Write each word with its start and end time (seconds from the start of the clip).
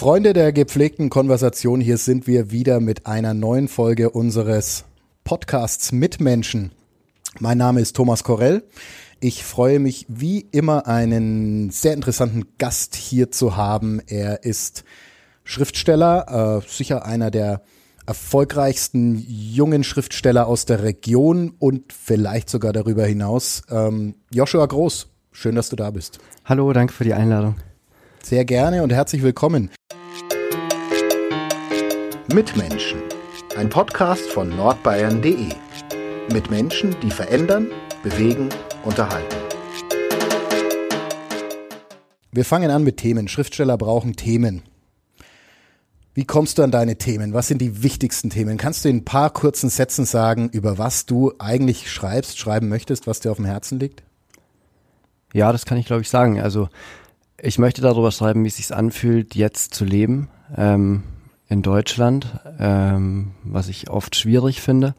Freunde 0.00 0.32
der 0.32 0.50
gepflegten 0.54 1.10
Konversation, 1.10 1.78
hier 1.78 1.98
sind 1.98 2.26
wir 2.26 2.50
wieder 2.50 2.80
mit 2.80 3.04
einer 3.04 3.34
neuen 3.34 3.68
Folge 3.68 4.08
unseres 4.08 4.86
Podcasts 5.24 5.92
Mitmenschen. 5.92 6.72
Mein 7.38 7.58
Name 7.58 7.82
ist 7.82 7.96
Thomas 7.96 8.24
Korell. 8.24 8.62
Ich 9.20 9.44
freue 9.44 9.78
mich 9.78 10.06
wie 10.08 10.46
immer 10.52 10.86
einen 10.86 11.68
sehr 11.68 11.92
interessanten 11.92 12.46
Gast 12.56 12.94
hier 12.94 13.30
zu 13.30 13.58
haben. 13.58 14.00
Er 14.06 14.42
ist 14.42 14.84
Schriftsteller, 15.44 16.62
äh, 16.64 16.66
sicher 16.66 17.04
einer 17.04 17.30
der 17.30 17.60
erfolgreichsten 18.06 19.22
jungen 19.28 19.84
Schriftsteller 19.84 20.46
aus 20.46 20.64
der 20.64 20.82
Region 20.82 21.52
und 21.58 21.92
vielleicht 21.92 22.48
sogar 22.48 22.72
darüber 22.72 23.04
hinaus. 23.04 23.64
Ähm, 23.68 24.14
Joshua 24.32 24.64
Groß, 24.64 25.10
schön, 25.30 25.56
dass 25.56 25.68
du 25.68 25.76
da 25.76 25.90
bist. 25.90 26.20
Hallo, 26.46 26.72
danke 26.72 26.94
für 26.94 27.04
die 27.04 27.12
Einladung. 27.12 27.56
Sehr 28.22 28.44
gerne 28.44 28.82
und 28.82 28.92
herzlich 28.92 29.22
willkommen. 29.22 29.70
Mitmenschen, 32.32 33.00
ein 33.56 33.68
Podcast 33.70 34.30
von 34.30 34.50
nordbayern.de. 34.50 35.48
Mit 36.32 36.50
Menschen, 36.50 36.94
die 37.02 37.10
verändern, 37.10 37.68
bewegen, 38.02 38.50
unterhalten. 38.84 39.36
Wir 42.30 42.44
fangen 42.44 42.70
an 42.70 42.84
mit 42.84 42.98
Themen. 42.98 43.26
Schriftsteller 43.26 43.76
brauchen 43.76 44.14
Themen. 44.14 44.62
Wie 46.14 46.24
kommst 46.24 46.58
du 46.58 46.62
an 46.62 46.70
deine 46.70 46.96
Themen? 46.98 47.32
Was 47.32 47.48
sind 47.48 47.58
die 47.62 47.82
wichtigsten 47.82 48.30
Themen? 48.30 48.58
Kannst 48.58 48.84
du 48.84 48.90
in 48.90 48.98
ein 48.98 49.04
paar 49.04 49.30
kurzen 49.30 49.70
Sätzen 49.70 50.04
sagen, 50.04 50.50
über 50.52 50.78
was 50.78 51.06
du 51.06 51.32
eigentlich 51.38 51.90
schreibst, 51.90 52.38
schreiben 52.38 52.68
möchtest, 52.68 53.06
was 53.06 53.20
dir 53.20 53.30
auf 53.30 53.38
dem 53.38 53.46
Herzen 53.46 53.80
liegt? 53.80 54.02
Ja, 55.32 55.52
das 55.52 55.64
kann 55.64 55.78
ich 55.78 55.86
glaube 55.86 56.02
ich 56.02 56.10
sagen. 56.10 56.40
Also 56.40 56.68
ich 57.42 57.58
möchte 57.58 57.82
darüber 57.82 58.10
schreiben, 58.10 58.44
wie 58.44 58.48
es 58.48 58.56
sich 58.56 58.74
anfühlt, 58.74 59.34
jetzt 59.34 59.74
zu 59.74 59.84
leben 59.84 60.28
ähm, 60.56 61.02
in 61.48 61.62
Deutschland, 61.62 62.40
ähm, 62.58 63.32
was 63.42 63.68
ich 63.68 63.90
oft 63.90 64.16
schwierig 64.16 64.60
finde. 64.60 64.94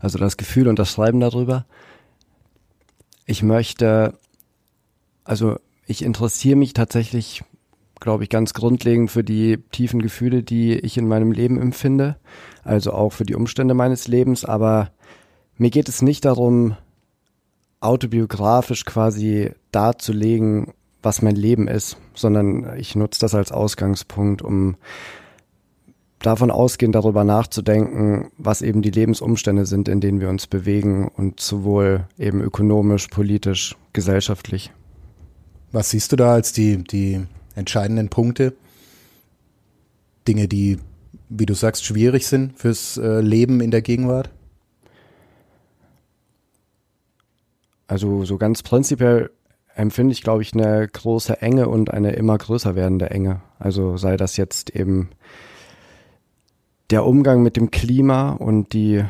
Also 0.00 0.18
das 0.18 0.36
Gefühl 0.36 0.68
und 0.68 0.78
das 0.78 0.90
Schreiben 0.92 1.20
darüber. 1.20 1.64
Ich 3.24 3.42
möchte, 3.42 4.14
also 5.24 5.58
ich 5.86 6.02
interessiere 6.02 6.56
mich 6.56 6.74
tatsächlich 6.74 7.42
glaube 8.00 8.24
ich, 8.24 8.30
ganz 8.30 8.54
grundlegend 8.54 9.10
für 9.10 9.24
die 9.24 9.58
tiefen 9.72 10.00
Gefühle, 10.02 10.42
die 10.42 10.78
ich 10.78 10.98
in 10.98 11.08
meinem 11.08 11.32
Leben 11.32 11.60
empfinde, 11.60 12.16
also 12.62 12.92
auch 12.92 13.12
für 13.12 13.24
die 13.24 13.34
Umstände 13.34 13.74
meines 13.74 14.06
Lebens. 14.08 14.44
Aber 14.44 14.90
mir 15.56 15.70
geht 15.70 15.88
es 15.88 16.02
nicht 16.02 16.24
darum, 16.24 16.76
autobiografisch 17.80 18.84
quasi 18.84 19.52
darzulegen, 19.72 20.72
was 21.02 21.22
mein 21.22 21.36
Leben 21.36 21.68
ist, 21.68 21.96
sondern 22.14 22.76
ich 22.78 22.96
nutze 22.96 23.20
das 23.20 23.34
als 23.34 23.52
Ausgangspunkt, 23.52 24.42
um 24.42 24.76
davon 26.20 26.50
ausgehend 26.50 26.94
darüber 26.94 27.24
nachzudenken, 27.24 28.30
was 28.38 28.62
eben 28.62 28.82
die 28.82 28.90
Lebensumstände 28.90 29.66
sind, 29.66 29.88
in 29.88 30.00
denen 30.00 30.20
wir 30.20 30.28
uns 30.28 30.46
bewegen 30.46 31.08
und 31.08 31.40
sowohl 31.40 32.06
eben 32.18 32.40
ökonomisch, 32.40 33.08
politisch, 33.08 33.76
gesellschaftlich. 33.92 34.72
Was 35.72 35.90
siehst 35.90 36.12
du 36.12 36.16
da 36.16 36.32
als 36.32 36.52
die, 36.52 36.82
die 36.82 37.26
entscheidenden 37.56 38.08
Punkte. 38.08 38.54
Dinge, 40.28 40.46
die, 40.46 40.78
wie 41.28 41.46
du 41.46 41.54
sagst, 41.54 41.84
schwierig 41.84 42.26
sind 42.26 42.56
fürs 42.58 42.96
äh, 42.98 43.20
Leben 43.20 43.60
in 43.60 43.72
der 43.72 43.82
Gegenwart? 43.82 44.30
Also 47.88 48.24
so 48.24 48.36
ganz 48.36 48.62
prinzipiell 48.62 49.30
empfinde 49.76 50.12
ich, 50.12 50.22
glaube 50.22 50.42
ich, 50.42 50.54
eine 50.54 50.88
große 50.88 51.40
Enge 51.42 51.68
und 51.68 51.92
eine 51.92 52.12
immer 52.12 52.36
größer 52.36 52.74
werdende 52.74 53.10
Enge. 53.10 53.40
Also 53.58 53.96
sei 53.96 54.16
das 54.16 54.36
jetzt 54.36 54.70
eben 54.70 55.10
der 56.90 57.04
Umgang 57.04 57.42
mit 57.42 57.56
dem 57.56 57.70
Klima 57.70 58.30
und 58.30 58.72
die 58.72 59.04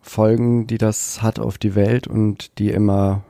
Folgen, 0.00 0.66
die 0.66 0.78
das 0.78 1.22
hat 1.22 1.38
auf 1.38 1.58
die 1.58 1.74
Welt 1.74 2.06
und 2.06 2.58
die 2.58 2.70
immer 2.70 3.22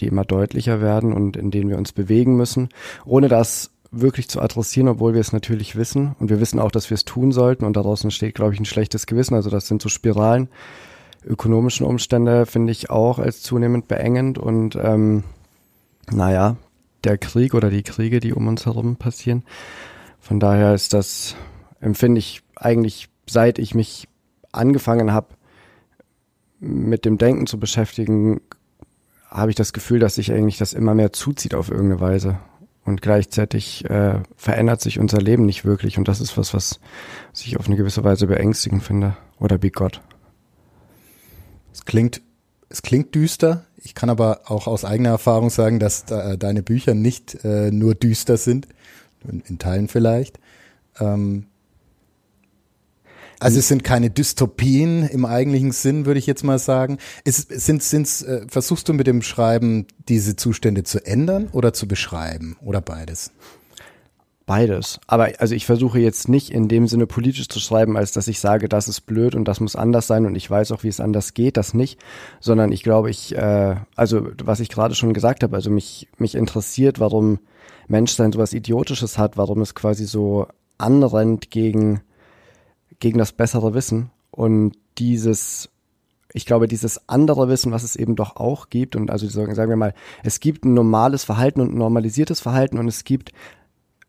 die 0.00 0.06
immer 0.06 0.24
deutlicher 0.24 0.80
werden 0.80 1.12
und 1.12 1.36
in 1.36 1.50
denen 1.50 1.70
wir 1.70 1.76
uns 1.76 1.90
bewegen 1.90 2.36
müssen, 2.36 2.68
ohne 3.04 3.26
das 3.26 3.72
wirklich 3.90 4.28
zu 4.28 4.40
adressieren, 4.40 4.88
obwohl 4.88 5.14
wir 5.14 5.20
es 5.20 5.32
natürlich 5.32 5.74
wissen. 5.74 6.14
Und 6.20 6.30
wir 6.30 6.40
wissen 6.40 6.60
auch, 6.60 6.70
dass 6.70 6.90
wir 6.90 6.94
es 6.94 7.04
tun 7.04 7.32
sollten. 7.32 7.64
Und 7.64 7.76
daraus 7.76 8.04
entsteht, 8.04 8.34
glaube 8.34 8.54
ich, 8.54 8.60
ein 8.60 8.64
schlechtes 8.64 9.06
Gewissen. 9.06 9.34
Also 9.34 9.50
das 9.50 9.66
sind 9.66 9.82
so 9.82 9.88
Spiralen. 9.88 10.48
Ökonomischen 11.24 11.84
Umstände 11.86 12.46
finde 12.46 12.70
ich 12.70 12.90
auch 12.90 13.18
als 13.18 13.42
zunehmend 13.42 13.88
beengend. 13.88 14.38
Und 14.38 14.76
ähm, 14.76 15.24
naja, 16.10 16.56
der 17.04 17.18
Krieg 17.18 17.54
oder 17.54 17.70
die 17.70 17.82
Kriege, 17.82 18.20
die 18.20 18.32
um 18.32 18.46
uns 18.46 18.66
herum 18.66 18.96
passieren. 18.96 19.44
Von 20.18 20.40
daher 20.40 20.74
ist 20.74 20.92
das, 20.94 21.36
empfinde 21.80 22.18
ich 22.18 22.42
eigentlich, 22.56 23.08
seit 23.28 23.58
ich 23.58 23.74
mich 23.74 24.08
angefangen 24.52 25.12
habe, 25.12 25.28
mit 26.60 27.04
dem 27.04 27.18
Denken 27.18 27.46
zu 27.46 27.58
beschäftigen, 27.58 28.40
habe 29.28 29.50
ich 29.50 29.56
das 29.56 29.72
Gefühl, 29.72 30.00
dass 30.00 30.16
sich 30.16 30.32
eigentlich 30.32 30.58
das 30.58 30.72
immer 30.72 30.94
mehr 30.94 31.12
zuzieht 31.12 31.54
auf 31.54 31.70
irgendeine 31.70 32.00
Weise. 32.00 32.38
Und 32.84 33.02
gleichzeitig 33.02 33.84
äh, 33.90 34.20
verändert 34.36 34.80
sich 34.80 34.98
unser 34.98 35.20
Leben 35.20 35.44
nicht 35.44 35.66
wirklich. 35.66 35.98
Und 35.98 36.08
das 36.08 36.22
ist 36.22 36.38
was, 36.38 36.54
was 36.54 36.80
ich 37.34 37.58
auf 37.58 37.66
eine 37.66 37.76
gewisse 37.76 38.02
Weise 38.02 38.26
beängstigend 38.26 38.82
finde. 38.82 39.14
Oder 39.38 39.62
wie 39.62 39.70
Gott. 39.70 40.00
Es 41.70 41.84
klingt, 41.84 42.22
es 42.70 42.80
klingt 42.80 43.14
düster. 43.14 43.66
Ich 43.88 43.94
kann 43.94 44.10
aber 44.10 44.42
auch 44.44 44.66
aus 44.66 44.84
eigener 44.84 45.08
Erfahrung 45.08 45.48
sagen, 45.48 45.78
dass 45.78 46.02
äh, 46.10 46.36
deine 46.36 46.62
Bücher 46.62 46.92
nicht 46.92 47.42
äh, 47.42 47.70
nur 47.70 47.94
düster 47.94 48.36
sind. 48.36 48.68
In, 49.26 49.40
in 49.40 49.58
Teilen 49.58 49.88
vielleicht. 49.88 50.38
Ähm, 51.00 51.46
also 53.40 53.58
es 53.58 53.66
sind 53.66 53.84
keine 53.84 54.10
Dystopien 54.10 55.08
im 55.08 55.24
eigentlichen 55.24 55.72
Sinn, 55.72 56.04
würde 56.04 56.18
ich 56.18 56.26
jetzt 56.26 56.44
mal 56.44 56.58
sagen. 56.58 56.98
Ist, 57.24 57.48
sind, 57.48 57.82
sind's, 57.82 58.20
äh, 58.20 58.44
versuchst 58.46 58.90
du 58.90 58.92
mit 58.92 59.06
dem 59.06 59.22
Schreiben 59.22 59.86
diese 60.06 60.36
Zustände 60.36 60.84
zu 60.84 61.02
ändern 61.06 61.48
oder 61.52 61.72
zu 61.72 61.88
beschreiben 61.88 62.58
oder 62.60 62.82
beides? 62.82 63.30
Beides. 64.48 64.98
Aber 65.06 65.28
also 65.40 65.54
ich 65.54 65.66
versuche 65.66 65.98
jetzt 65.98 66.30
nicht 66.30 66.48
in 66.48 66.68
dem 66.68 66.86
Sinne 66.88 67.06
politisch 67.06 67.50
zu 67.50 67.60
schreiben, 67.60 67.98
als 67.98 68.12
dass 68.12 68.28
ich 68.28 68.40
sage, 68.40 68.66
das 68.66 68.88
ist 68.88 69.02
blöd 69.02 69.34
und 69.34 69.46
das 69.46 69.60
muss 69.60 69.76
anders 69.76 70.06
sein 70.06 70.24
und 70.24 70.34
ich 70.36 70.50
weiß 70.50 70.72
auch, 70.72 70.84
wie 70.84 70.88
es 70.88 71.00
anders 71.00 71.34
geht, 71.34 71.58
das 71.58 71.74
nicht, 71.74 72.00
sondern 72.40 72.72
ich 72.72 72.82
glaube, 72.82 73.10
ich, 73.10 73.36
äh, 73.36 73.76
also 73.94 74.28
was 74.42 74.60
ich 74.60 74.70
gerade 74.70 74.94
schon 74.94 75.12
gesagt 75.12 75.42
habe, 75.42 75.54
also 75.54 75.68
mich, 75.68 76.08
mich 76.16 76.34
interessiert, 76.34 76.98
warum 76.98 77.40
Menschsein 77.88 78.32
sowas 78.32 78.54
Idiotisches 78.54 79.18
hat, 79.18 79.36
warum 79.36 79.60
es 79.60 79.74
quasi 79.74 80.06
so 80.06 80.46
anrennt 80.78 81.50
gegen 81.50 82.00
gegen 83.00 83.18
das 83.18 83.32
bessere 83.32 83.74
Wissen. 83.74 84.10
Und 84.30 84.72
dieses 84.96 85.68
ich 86.32 86.46
glaube, 86.46 86.68
dieses 86.68 87.08
andere 87.08 87.48
Wissen, 87.48 87.72
was 87.72 87.82
es 87.82 87.96
eben 87.96 88.14
doch 88.14 88.36
auch 88.36 88.68
gibt, 88.68 88.96
und 88.96 89.10
also 89.10 89.26
sagen, 89.28 89.56
wir 89.56 89.76
mal, 89.76 89.94
es 90.22 90.40
gibt 90.40 90.64
ein 90.64 90.74
normales 90.74 91.24
Verhalten 91.24 91.60
und 91.60 91.74
ein 91.74 91.78
normalisiertes 91.78 92.40
Verhalten 92.40 92.78
und 92.78 92.86
es 92.86 93.04
gibt 93.04 93.32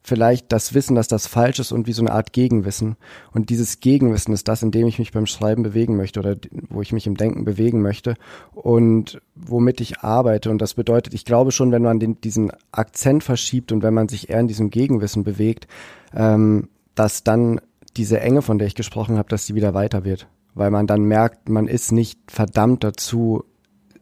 vielleicht 0.02 0.52
das 0.52 0.74
Wissen, 0.74 0.96
dass 0.96 1.08
das 1.08 1.28
falsch 1.28 1.60
ist 1.60 1.72
und 1.72 1.88
wie 1.88 1.94
so 1.94 2.02
eine 2.02 2.12
Art 2.12 2.34
Gegenwissen. 2.34 2.96
Und 3.32 3.50
dieses 3.50 3.80
Gegenwissen 3.80 4.34
ist 4.34 4.48
das, 4.48 4.64
in 4.64 4.72
dem 4.72 4.88
ich 4.88 5.00
mich 5.00 5.12
beim 5.12 5.26
Schreiben 5.26 5.64
bewegen 5.64 5.98
möchte 5.98 6.20
oder 6.20 6.36
wo 6.70 6.82
ich 6.82 6.94
mich 6.94 7.06
im 7.06 7.16
Denken 7.16 7.46
bewegen 7.46 7.82
möchte 7.82 8.16
und 8.52 9.22
womit 9.36 9.82
ich 9.82 10.00
arbeite. 10.00 10.50
Und 10.50 10.62
das 10.62 10.74
bedeutet, 10.74 11.14
ich 11.14 11.26
glaube 11.26 11.52
schon, 11.52 11.72
wenn 11.72 11.84
man 11.84 12.00
den, 12.00 12.20
diesen 12.22 12.52
Akzent 12.72 13.24
verschiebt 13.24 13.72
und 13.72 13.84
wenn 13.84 13.94
man 13.94 14.08
sich 14.08 14.30
eher 14.30 14.40
in 14.40 14.48
diesem 14.48 14.70
Gegenwissen 14.70 15.24
bewegt, 15.24 15.68
ähm, 16.16 16.70
dass 16.96 17.24
dann 17.24 17.62
diese 17.98 18.20
Enge, 18.20 18.42
von 18.42 18.58
der 18.58 18.68
ich 18.68 18.76
gesprochen 18.76 19.18
habe, 19.18 19.30
dass 19.30 19.46
sie 19.46 19.56
wieder 19.56 19.74
weiter 19.74 20.06
wird. 20.06 20.28
Weil 20.54 20.72
man 20.72 20.88
dann 20.88 21.04
merkt, 21.04 21.50
man 21.50 21.68
ist 21.68 21.92
nicht 21.92 22.20
verdammt 22.32 22.84
dazu, 22.84 23.44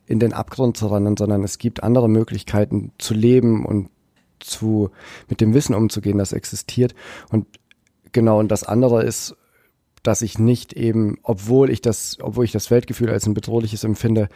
in 0.06 0.19
den 0.19 0.34
Abgrund 0.34 0.78
zu 0.78 0.88
rennen, 0.88 1.18
sondern 1.18 1.44
es 1.44 1.57
gibt 1.57 1.84
andere 1.84 2.07
Möglichkeiten 2.07 2.91
zu 2.97 3.13
leben 3.13 3.66
und 3.66 3.90
zu, 4.40 4.90
mit 5.30 5.42
dem 5.42 5.53
Wissen 5.53 5.75
umzugehen, 5.75 6.18
das 6.18 6.34
existiert. 6.34 6.96
Und 7.30 7.48
genau, 8.12 8.39
und 8.39 8.50
das 8.50 8.63
andere 8.63 9.04
ist, 9.04 9.36
dass 10.04 10.22
ich 10.22 10.39
nicht 10.39 10.74
eben, 10.74 11.18
obwohl 11.24 11.69
ich 11.69 11.81
das, 11.81 12.18
obwohl 12.22 12.45
ich 12.45 12.51
das 12.51 12.72
Weltgefühl 12.72 13.10
als 13.10 13.25
ein 13.25 13.34
bedrohliches 13.34 13.84
empfinde, 13.84 14.30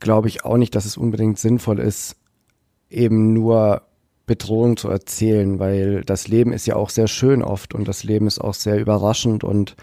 glaube 0.00 0.28
ich 0.28 0.44
auch 0.44 0.56
nicht, 0.56 0.74
dass 0.74 0.84
es 0.84 0.96
unbedingt 0.96 1.38
sinnvoll 1.38 1.80
ist, 1.80 2.16
eben 2.90 3.32
nur 3.32 3.82
Bedrohung 4.26 4.76
zu 4.76 4.88
erzählen, 4.88 5.58
weil 5.58 6.02
das 6.02 6.28
Leben 6.28 6.52
ist 6.52 6.66
ja 6.66 6.76
auch 6.76 6.90
sehr 6.90 7.08
schön 7.08 7.42
oft 7.42 7.74
und 7.74 7.88
das 7.88 8.04
Leben 8.04 8.26
ist 8.26 8.40
auch 8.40 8.54
sehr 8.54 8.78
überraschend 8.78 9.44
und 9.44 9.76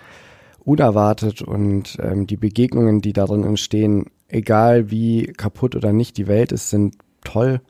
unerwartet 0.60 1.42
und 1.42 1.98
ähm, 2.02 2.28
die 2.28 2.38
Begegnungen, 2.38 3.02
die 3.02 3.14
darin 3.14 3.44
entstehen, 3.44 4.06
egal 4.28 4.90
wie 4.90 5.26
kaputt 5.26 5.76
oder 5.76 5.94
nicht 5.94 6.18
die 6.18 6.28
Welt 6.28 6.52
ist, 6.52 6.70
sind 6.70 6.96
toll 7.24 7.62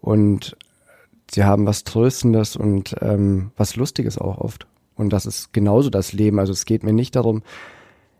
und 0.00 0.56
sie 1.32 1.44
haben 1.44 1.66
was 1.66 1.84
Tröstendes 1.84 2.56
und 2.56 2.96
ähm, 3.00 3.52
was 3.56 3.76
Lustiges 3.76 4.18
auch 4.18 4.38
oft. 4.38 4.66
Und 4.94 5.12
das 5.12 5.26
ist 5.26 5.52
genauso 5.52 5.90
das 5.90 6.12
Leben. 6.12 6.38
Also 6.38 6.52
es 6.52 6.64
geht 6.64 6.82
mir 6.82 6.92
nicht 6.92 7.16
darum, 7.16 7.42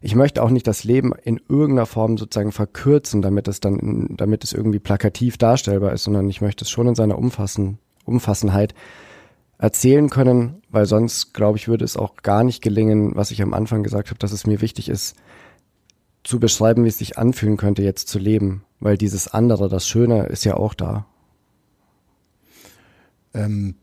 ich 0.01 0.17
möchte 0.17 0.43
auch 0.43 0.51
nicht 0.51 0.67
das 0.67 0.83
Leben 0.83 1.13
in 1.23 1.41
irgendeiner 1.49 1.87
Form 1.87 2.19
sozusagen 2.19 2.51
verkürzen, 2.51 3.23
damit 3.23 3.47
es 3.47 3.61
dann, 3.61 4.09
damit 4.17 4.43
es 4.43 4.53
irgendwie 4.53 4.81
plakativ 4.81 5.39
darstellbar 5.39 5.93
ist, 5.93 6.05
sondern 6.05 6.29
ich 6.29 6.41
möchte 6.41 6.65
es 6.65 6.71
schon 6.71 6.89
in 6.89 6.97
seiner 6.97 7.19
Umfassen, 7.19 7.79
Umfassenheit 8.05 8.75
erzählen 9.59 10.11
können, 10.11 10.61
weil 10.71 10.87
sonst, 10.87 11.35
glaube 11.35 11.57
ich, 11.57 11.69
würde 11.69 11.85
es 11.85 11.97
auch 11.97 12.17
gar 12.17 12.43
nicht 12.43 12.63
gelingen, 12.63 13.15
was 13.15 13.31
ich 13.31 13.43
am 13.43 13.55
Anfang 13.55 13.85
gesagt 13.85 14.09
habe, 14.09 14.19
dass 14.19 14.33
es 14.33 14.45
mir 14.45 14.61
wichtig 14.61 14.89
ist, 14.89 15.15
zu 16.25 16.41
beschreiben, 16.41 16.83
wie 16.83 16.89
es 16.89 16.99
sich 16.99 17.17
anfühlen 17.17 17.57
könnte, 17.57 17.83
jetzt 17.83 18.09
zu 18.09 18.19
leben. 18.19 18.65
Weil 18.81 18.99
dieses 18.99 19.29
andere, 19.29 19.69
das 19.69 19.87
Schöne, 19.87 20.27
ist 20.27 20.45
ja 20.45 20.57
auch 20.57 20.75
da. 20.75 21.07
Ähm, 23.35 23.75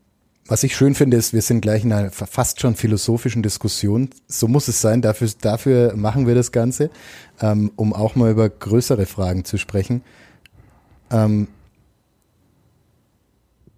was 0.47 0.63
ich 0.63 0.75
schön 0.75 0.95
finde, 0.95 1.15
ist, 1.15 1.31
wir 1.31 1.43
sind 1.43 1.61
gleich 1.61 1.83
in 1.83 1.93
einer 1.93 2.09
fast 2.09 2.59
schon 2.59 2.75
philosophischen 2.75 3.43
Diskussion. 3.43 4.09
So 4.27 4.47
muss 4.47 4.67
es 4.67 4.81
sein, 4.81 5.01
dafür, 5.01 5.29
dafür 5.39 5.95
machen 5.95 6.25
wir 6.25 6.33
das 6.33 6.51
Ganze, 6.51 6.89
ähm, 7.39 7.71
um 7.75 7.93
auch 7.93 8.15
mal 8.15 8.31
über 8.31 8.49
größere 8.49 9.05
Fragen 9.05 9.45
zu 9.45 9.57
sprechen. 9.57 10.01
Ähm, 11.11 11.47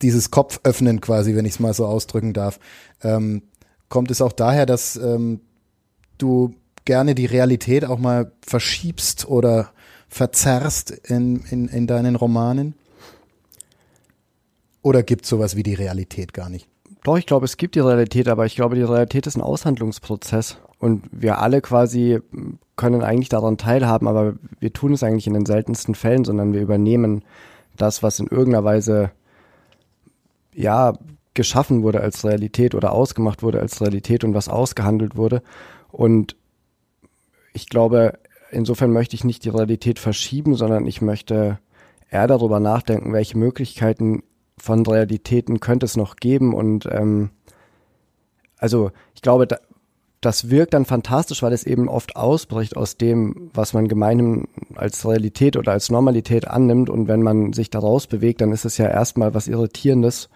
dieses 0.01 0.31
Kopföffnen 0.31 1.01
quasi, 1.01 1.35
wenn 1.35 1.45
ich 1.45 1.53
es 1.53 1.59
mal 1.59 1.73
so 1.73 1.85
ausdrücken 1.85 2.33
darf, 2.33 2.59
ähm, 3.03 3.43
kommt 3.89 4.09
es 4.09 4.21
auch 4.21 4.31
daher, 4.31 4.65
dass 4.65 4.95
ähm, 4.95 5.41
du 6.17 6.55
gerne 6.85 7.15
die 7.15 7.25
Realität 7.25 7.85
auch 7.85 7.99
mal 7.99 8.31
verschiebst 8.41 9.27
oder 9.27 9.71
verzerrst 10.07 10.91
in, 10.91 11.43
in, 11.49 11.67
in 11.67 11.85
deinen 11.85 12.15
Romanen? 12.15 12.75
Oder 14.81 15.03
gibt 15.03 15.23
es 15.23 15.29
sowas 15.29 15.55
wie 15.55 15.63
die 15.63 15.73
Realität 15.73 16.33
gar 16.33 16.49
nicht? 16.49 16.67
Doch, 17.03 17.17
ich 17.17 17.25
glaube, 17.25 17.45
es 17.45 17.57
gibt 17.57 17.75
die 17.75 17.79
Realität, 17.79 18.27
aber 18.27 18.45
ich 18.45 18.55
glaube, 18.55 18.75
die 18.75 18.83
Realität 18.83 19.25
ist 19.25 19.35
ein 19.35 19.41
Aushandlungsprozess. 19.41 20.57
Und 20.77 21.03
wir 21.11 21.39
alle 21.39 21.61
quasi 21.61 22.19
können 22.75 23.01
eigentlich 23.03 23.29
daran 23.29 23.57
teilhaben, 23.57 24.07
aber 24.07 24.35
wir 24.59 24.73
tun 24.73 24.93
es 24.93 25.03
eigentlich 25.03 25.27
in 25.27 25.33
den 25.33 25.45
seltensten 25.45 25.95
Fällen, 25.95 26.25
sondern 26.25 26.53
wir 26.53 26.61
übernehmen 26.61 27.23
das, 27.77 28.03
was 28.03 28.19
in 28.19 28.27
irgendeiner 28.27 28.63
Weise 28.63 29.11
ja 30.53 30.93
geschaffen 31.33 31.83
wurde 31.83 32.01
als 32.01 32.25
Realität 32.25 32.75
oder 32.75 32.91
ausgemacht 32.91 33.41
wurde 33.41 33.59
als 33.59 33.81
Realität 33.81 34.23
und 34.23 34.33
was 34.33 34.49
ausgehandelt 34.49 35.15
wurde. 35.15 35.41
Und 35.91 36.35
ich 37.53 37.69
glaube, 37.69 38.19
insofern 38.51 38.91
möchte 38.91 39.15
ich 39.15 39.23
nicht 39.23 39.45
die 39.45 39.49
Realität 39.49 39.99
verschieben, 39.99 40.55
sondern 40.55 40.85
ich 40.87 41.01
möchte 41.01 41.59
eher 42.09 42.27
darüber 42.27 42.59
nachdenken, 42.59 43.13
welche 43.13 43.37
Möglichkeiten 43.37 44.23
von 44.61 44.85
Realitäten 44.85 45.59
könnte 45.59 45.85
es 45.85 45.97
noch 45.97 46.15
geben. 46.15 46.53
Und 46.53 46.87
ähm, 46.91 47.29
also 48.57 48.91
ich 49.15 49.21
glaube, 49.21 49.47
da, 49.47 49.57
das 50.21 50.49
wirkt 50.49 50.73
dann 50.73 50.85
fantastisch, 50.85 51.41
weil 51.41 51.53
es 51.53 51.63
eben 51.63 51.89
oft 51.89 52.15
ausbricht 52.15 52.77
aus 52.77 52.97
dem, 52.97 53.49
was 53.53 53.73
man 53.73 53.87
gemeinhin 53.87 54.47
als 54.75 55.05
Realität 55.07 55.57
oder 55.57 55.71
als 55.71 55.89
Normalität 55.89 56.47
annimmt. 56.47 56.89
Und 56.89 57.07
wenn 57.07 57.21
man 57.21 57.53
sich 57.53 57.69
daraus 57.69 58.07
bewegt, 58.07 58.41
dann 58.41 58.51
ist 58.51 58.65
es 58.65 58.77
ja 58.77 58.87
erstmal 58.87 59.33
was 59.33 59.47
Irritierendes 59.47 60.29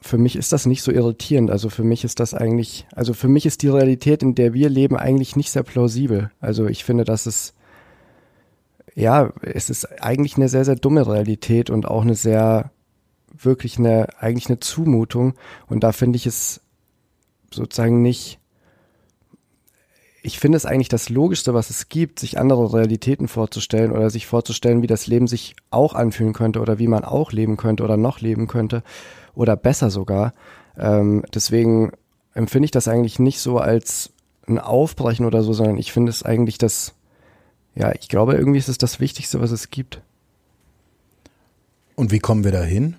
für 0.00 0.18
mich 0.18 0.36
ist 0.36 0.52
das 0.52 0.66
nicht 0.66 0.82
so 0.82 0.92
irritierend. 0.92 1.50
Also 1.50 1.70
für 1.70 1.84
mich 1.84 2.04
ist 2.04 2.20
das 2.20 2.34
eigentlich, 2.34 2.86
also 2.94 3.14
für 3.14 3.28
mich 3.28 3.46
ist 3.46 3.62
die 3.62 3.68
Realität, 3.68 4.22
in 4.22 4.34
der 4.34 4.54
wir 4.54 4.68
leben, 4.68 4.96
eigentlich 4.96 5.36
nicht 5.36 5.50
sehr 5.50 5.62
plausibel. 5.62 6.30
Also 6.40 6.66
ich 6.66 6.84
finde, 6.84 7.04
dass 7.04 7.26
es, 7.26 7.54
ja, 8.94 9.32
es 9.42 9.70
ist 9.70 10.02
eigentlich 10.02 10.36
eine 10.36 10.48
sehr, 10.48 10.64
sehr 10.64 10.76
dumme 10.76 11.06
Realität 11.06 11.70
und 11.70 11.86
auch 11.86 12.02
eine 12.02 12.14
sehr, 12.14 12.70
wirklich 13.44 13.78
eine, 13.78 14.08
eigentlich 14.20 14.48
eine 14.48 14.60
Zumutung. 14.60 15.34
Und 15.66 15.84
da 15.84 15.92
finde 15.92 16.16
ich 16.16 16.26
es 16.26 16.60
sozusagen 17.52 18.02
nicht, 18.02 18.38
ich 20.22 20.38
finde 20.38 20.56
es 20.56 20.66
eigentlich 20.66 20.88
das 20.88 21.08
Logischste, 21.08 21.54
was 21.54 21.70
es 21.70 21.88
gibt, 21.88 22.18
sich 22.18 22.38
andere 22.38 22.74
Realitäten 22.74 23.28
vorzustellen 23.28 23.92
oder 23.92 24.10
sich 24.10 24.26
vorzustellen, 24.26 24.82
wie 24.82 24.86
das 24.86 25.06
Leben 25.06 25.26
sich 25.26 25.56
auch 25.70 25.94
anfühlen 25.94 26.32
könnte 26.32 26.60
oder 26.60 26.78
wie 26.78 26.88
man 26.88 27.04
auch 27.04 27.32
leben 27.32 27.56
könnte 27.56 27.84
oder 27.84 27.96
noch 27.96 28.20
leben 28.20 28.46
könnte 28.46 28.82
oder 29.34 29.56
besser 29.56 29.90
sogar. 29.90 30.34
Ähm, 30.76 31.24
deswegen 31.32 31.92
empfinde 32.34 32.66
ich 32.66 32.70
das 32.70 32.88
eigentlich 32.88 33.18
nicht 33.18 33.40
so 33.40 33.58
als 33.58 34.12
ein 34.46 34.58
Aufbrechen 34.58 35.26
oder 35.26 35.42
so, 35.42 35.52
sondern 35.52 35.78
ich 35.78 35.92
finde 35.92 36.10
es 36.10 36.22
eigentlich 36.22 36.58
das, 36.58 36.94
ja, 37.74 37.92
ich 37.92 38.08
glaube, 38.08 38.34
irgendwie 38.34 38.58
ist 38.58 38.68
es 38.68 38.78
das 38.78 39.00
Wichtigste, 39.00 39.40
was 39.40 39.50
es 39.50 39.70
gibt. 39.70 40.00
Und 41.94 42.12
wie 42.12 42.18
kommen 42.18 42.44
wir 42.44 42.52
da 42.52 42.62
hin? 42.62 42.96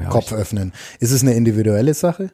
Ja, 0.00 0.08
Kopf 0.08 0.32
öffnen. 0.32 0.72
Ist 1.00 1.12
es 1.12 1.22
eine 1.22 1.34
individuelle 1.34 1.94
Sache? 1.94 2.30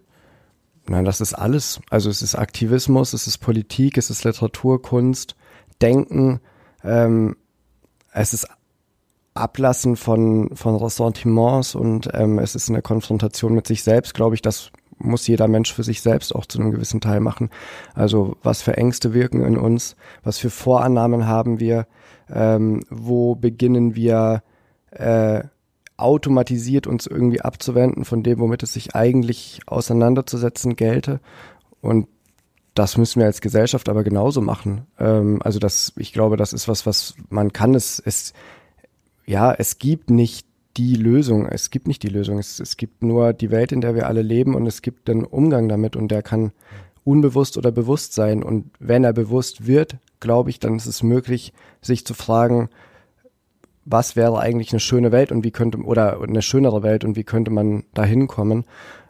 Nein, 0.89 1.05
das 1.05 1.21
ist 1.21 1.35
alles. 1.35 1.81
Also 1.91 2.11
es 2.11 2.23
ist 2.23 2.35
Aktivismus, 2.35 3.13
es 3.13 3.27
ist 3.27 3.39
Politik, 3.39 3.97
es 3.97 4.11
ist 4.11 4.25
Literatur, 4.25 4.83
Kunst, 4.83 5.37
Denken. 5.81 6.41
Ähm, 6.83 7.37
es 8.13 8.35
ist 8.35 8.49
Ablassen 9.35 9.97
von, 9.97 10.51
von 10.55 10.75
Ressentiments 10.75 11.75
und 11.75 12.09
ähm, 12.13 12.39
es 12.39 12.55
ist 12.55 12.69
eine 12.69 12.83
Konfrontation 12.83 13.55
mit 13.55 13.67
sich 13.67 13.83
selbst, 13.85 14.15
glaube 14.15 14.35
ich, 14.35 14.43
das 14.43 14.73
muss 14.99 15.27
jeder 15.27 15.49
Mensch 15.49 15.73
für 15.73 15.83
sich 15.83 16.03
selbst 16.03 16.35
auch 16.35 16.47
zu 16.47 16.59
einem 16.59 16.73
gewissen 16.73 17.01
Teil 17.01 17.21
machen. 17.21 17.51
Also 17.95 18.37
was 18.43 18.63
für 18.63 18.77
Ängste 18.77 19.15
wirken 19.15 19.43
in 19.45 19.57
uns, 19.57 19.97
was 20.23 20.39
für 20.39 20.51
Vorannahmen 20.51 21.27
haben 21.27 21.59
wir, 21.59 21.87
ähm, 22.29 22.83
wo 22.91 23.35
beginnen 23.35 23.95
wir 23.95 24.43
äh, 24.91 25.43
automatisiert 26.03 26.87
uns 26.87 27.07
irgendwie 27.07 27.41
abzuwenden 27.41 28.05
von 28.05 28.23
dem, 28.23 28.39
womit 28.39 28.63
es 28.63 28.73
sich 28.73 28.95
eigentlich 28.95 29.61
auseinanderzusetzen 29.67 30.77
gelte. 30.77 31.21
Und 31.81 32.09
das 32.75 32.97
müssen 32.97 33.21
wir 33.21 33.27
als 33.27 33.41
Gesellschaft 33.41 33.89
aber 33.89 34.05
genauso 34.05 34.41
machen. 34.41 34.87
Ähm, 34.99 35.41
also 35.43 35.59
das, 35.59 35.93
ich 35.97 36.13
glaube, 36.13 36.37
das 36.37 36.53
ist 36.53 36.69
was, 36.69 36.87
was 36.87 37.15
man 37.29 37.53
kann 37.53 37.75
es, 37.75 38.01
es 38.05 38.33
ja, 39.27 39.53
es 39.53 39.79
gibt 39.79 40.11
nicht 40.11 40.47
die 40.77 40.95
Lösung. 40.95 41.47
Es 41.47 41.71
gibt 41.71 41.87
nicht 41.89 42.03
die 42.03 42.09
Lösung. 42.09 42.39
Es, 42.39 42.61
es 42.61 42.77
gibt 42.77 43.03
nur 43.03 43.33
die 43.33 43.51
Welt, 43.51 43.73
in 43.73 43.81
der 43.81 43.95
wir 43.95 44.07
alle 44.07 44.23
leben 44.23 44.55
und 44.55 44.67
es 44.67 44.83
gibt 44.83 45.09
den 45.09 45.25
Umgang 45.25 45.69
damit 45.69 45.97
und 45.97 46.09
der 46.09 46.23
kann 46.23 46.53
unbewusst 47.05 47.59
oder 47.59 47.73
bewusst 47.73 48.15
sein. 48.15 48.43
Und 48.43 48.71
wenn 48.79 49.05
er 49.05 49.13
bewusst 49.13 49.67
wird, 49.67 49.97
glaube 50.21 50.51
ich, 50.51 50.61
dann 50.61 50.77
ist 50.77 50.87
es 50.87 51.03
möglich, 51.03 51.53
sich 51.81 52.07
zu 52.07 52.15
fragen, 52.15 52.69
was 53.85 54.17
wäre 54.17 54.39
eigentlich 54.39 54.73
eine 54.73 54.81
schöne 54.81 55.13
Welt 55.13 55.33
und 55.33 55.45
wie 55.45 55.51
könnte, 55.51 55.79
oder 55.79 56.21
eine 56.21 56.43
schönere 56.43 56.83
Welt 56.83 57.05
und 57.05 57.17
wie 57.17 57.25
könnte 57.25 57.51
man 57.51 57.85
da 57.95 58.05
hinkommen. 58.05 58.65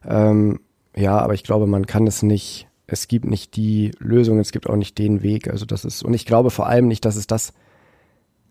Ähm, 0.09 0.61
ja, 0.97 1.19
aber 1.19 1.35
ich 1.35 1.45
glaube, 1.45 1.67
man 1.67 1.87
kann 1.87 2.07
es 2.07 2.23
nicht, 2.23 2.69
es 2.87 3.09
gibt 3.09 3.27
nicht 3.27 3.57
die 3.57 3.93
Lösung, 3.99 4.39
es 4.39 4.53
gibt 4.53 4.69
auch 4.69 4.77
nicht 4.77 4.99
den 4.99 5.23
Weg. 5.23 5.49
Also 5.49 5.67
das 5.67 5.85
ist, 5.85 6.03
und 6.03 6.15
ich 6.15 6.27
glaube 6.27 6.51
vor 6.51 6.67
allem 6.67 6.89
nicht, 6.89 7.05
dass 7.05 7.17
es 7.17 7.27
das, 7.27 7.53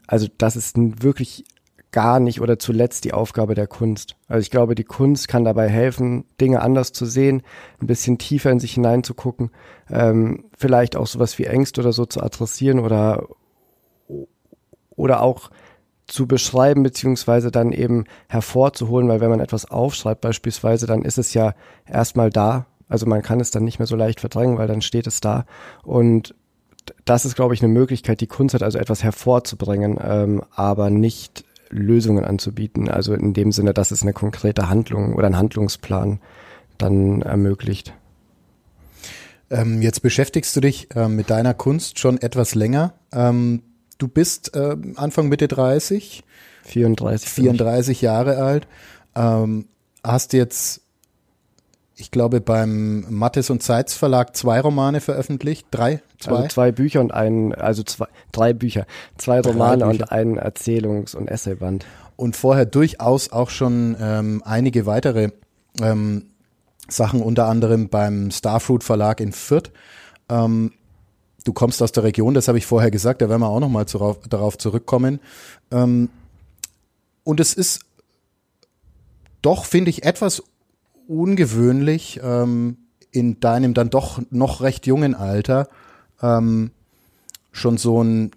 also 0.07 0.27
das 0.37 0.55
ist 0.55 0.75
wirklich 0.77 1.45
gar 1.91 2.19
nicht 2.19 2.39
oder 2.39 2.59
zuletzt 2.59 3.03
die 3.05 3.13
Aufgabe 3.13 3.55
der 3.55 3.67
Kunst. 3.67 4.15
Also 4.27 4.41
ich 4.41 4.51
glaube, 4.51 4.75
die 4.75 4.83
Kunst 4.83 5.27
kann 5.27 5.43
dabei 5.43 5.67
helfen, 5.69 6.25
Dinge 6.39 6.61
anders 6.61 6.91
zu 6.91 7.05
sehen, 7.05 7.41
ein 7.81 7.87
bisschen 7.87 8.17
tiefer 8.17 8.51
in 8.51 8.59
sich 8.59 8.73
hineinzugucken, 8.73 9.49
ähm, 9.89 10.45
vielleicht 10.55 10.95
auch 10.95 11.07
sowas 11.07 11.39
wie 11.39 11.45
Ängste 11.45 11.81
oder 11.81 11.93
so 11.93 12.05
zu 12.05 12.21
adressieren 12.21 12.79
oder 12.79 13.27
oder 14.95 15.21
auch 15.21 15.49
zu 16.09 16.27
beschreiben 16.27 16.83
beziehungsweise 16.83 17.51
dann 17.51 17.71
eben 17.71 18.05
hervorzuholen, 18.27 19.07
weil 19.07 19.21
wenn 19.21 19.29
man 19.29 19.39
etwas 19.39 19.69
aufschreibt 19.69 20.21
beispielsweise, 20.21 20.85
dann 20.85 21.03
ist 21.03 21.17
es 21.17 21.33
ja 21.33 21.53
erstmal 21.85 22.29
da. 22.29 22.65
Also 22.87 23.05
man 23.05 23.21
kann 23.21 23.39
es 23.39 23.51
dann 23.51 23.63
nicht 23.63 23.79
mehr 23.79 23.85
so 23.85 23.95
leicht 23.95 24.19
verdrängen, 24.19 24.57
weil 24.57 24.67
dann 24.67 24.81
steht 24.81 25.07
es 25.07 25.21
da. 25.21 25.45
Und 25.83 26.35
das 27.05 27.25
ist, 27.25 27.35
glaube 27.35 27.53
ich, 27.53 27.63
eine 27.63 27.71
Möglichkeit, 27.71 28.21
die 28.21 28.27
Kunst 28.27 28.55
hat, 28.55 28.63
also 28.63 28.79
etwas 28.79 29.03
hervorzubringen, 29.03 29.99
ähm, 30.01 30.41
aber 30.51 30.89
nicht 30.89 31.45
Lösungen 31.69 32.25
anzubieten. 32.25 32.89
Also 32.89 33.13
in 33.13 33.33
dem 33.33 33.51
Sinne, 33.51 33.73
dass 33.73 33.91
es 33.91 34.01
eine 34.01 34.13
konkrete 34.13 34.69
Handlung 34.69 35.13
oder 35.13 35.27
ein 35.27 35.37
Handlungsplan 35.37 36.19
dann 36.77 37.21
ermöglicht. 37.21 37.93
Ähm, 39.51 39.81
jetzt 39.81 40.01
beschäftigst 40.01 40.55
du 40.55 40.61
dich 40.61 40.95
äh, 40.95 41.07
mit 41.07 41.29
deiner 41.29 41.53
Kunst 41.53 41.99
schon 41.99 42.19
etwas 42.19 42.55
länger. 42.55 42.93
Ähm, 43.11 43.63
du 43.99 44.07
bist 44.07 44.55
äh, 44.55 44.75
Anfang 44.95 45.29
Mitte 45.29 45.47
30. 45.47 46.23
34. 46.63 47.29
34 47.29 48.01
Jahre 48.01 48.37
alt. 48.37 48.67
Ähm, 49.15 49.67
hast 50.03 50.33
jetzt 50.33 50.81
ich 51.99 52.11
glaube, 52.11 52.39
beim 52.39 53.05
Mattes 53.09 53.49
und 53.49 53.61
Zeitz 53.61 53.93
Verlag 53.93 54.35
zwei 54.35 54.61
Romane 54.61 55.01
veröffentlicht. 55.01 55.67
Drei? 55.69 56.01
Zwei? 56.17 56.31
Also 56.31 56.47
zwei 56.47 56.71
Bücher 56.71 57.01
und 57.01 57.13
ein, 57.13 57.53
also 57.53 57.83
zwei, 57.83 58.05
drei 58.31 58.53
Bücher. 58.53 58.85
Zwei 59.17 59.41
Romane 59.41 59.85
Bücher. 59.85 60.03
und 60.03 60.11
ein 60.11 60.39
Erzählungs- 60.39 61.13
und 61.13 61.27
Essayband. 61.27 61.85
Und 62.15 62.37
vorher 62.37 62.65
durchaus 62.65 63.31
auch 63.33 63.49
schon 63.49 63.97
ähm, 63.99 64.41
einige 64.45 64.85
weitere 64.85 65.31
ähm, 65.81 66.27
Sachen, 66.87 67.21
unter 67.21 67.47
anderem 67.47 67.89
beim 67.89 68.31
Starfruit 68.31 68.83
Verlag 68.83 69.19
in 69.19 69.33
Fürth. 69.33 69.71
Ähm, 70.29 70.71
du 71.49 71.53
kommst 71.53 71.81
aus 71.81 71.91
der 71.91 72.03
Region, 72.03 72.35
das 72.35 72.47
habe 72.47 72.59
ich 72.59 72.67
vorher 72.67 72.91
gesagt, 72.91 73.23
da 73.23 73.29
werden 73.29 73.41
wir 73.41 73.49
auch 73.49 73.59
nochmal 73.59 73.85
darauf 74.29 74.57
zurückkommen. 74.59 75.19
Ähm, 75.71 76.09
und 77.23 77.39
es 77.39 77.55
ist 77.55 77.81
doch, 79.41 79.65
finde 79.65 79.89
ich, 79.89 80.03
etwas 80.03 80.43
ungewöhnlich, 81.07 82.19
ähm, 82.23 82.77
in 83.11 83.39
deinem 83.39 83.73
dann 83.73 83.89
doch 83.89 84.21
noch 84.29 84.61
recht 84.61 84.85
jungen 84.85 85.15
Alter 85.15 85.67
ähm, 86.21 86.69
schon 87.51 87.77
so 87.77 88.01
einen 88.01 88.29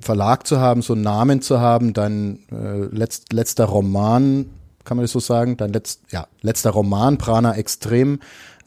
Verlag 0.00 0.46
zu 0.46 0.58
haben, 0.58 0.80
so 0.80 0.94
einen 0.94 1.02
Namen 1.02 1.42
zu 1.42 1.60
haben, 1.60 1.92
dein 1.92 2.38
äh, 2.50 2.86
letzt, 2.86 3.34
letzter 3.34 3.66
Roman 3.66 4.46
kann 4.84 4.96
man 4.96 5.04
das 5.04 5.12
so 5.12 5.20
sagen? 5.20 5.58
Dein 5.58 5.72
letzt, 5.72 6.00
ja, 6.10 6.26
letzter 6.40 6.70
Roman, 6.70 7.18
Prana 7.18 7.54
Extrem, 7.56 8.20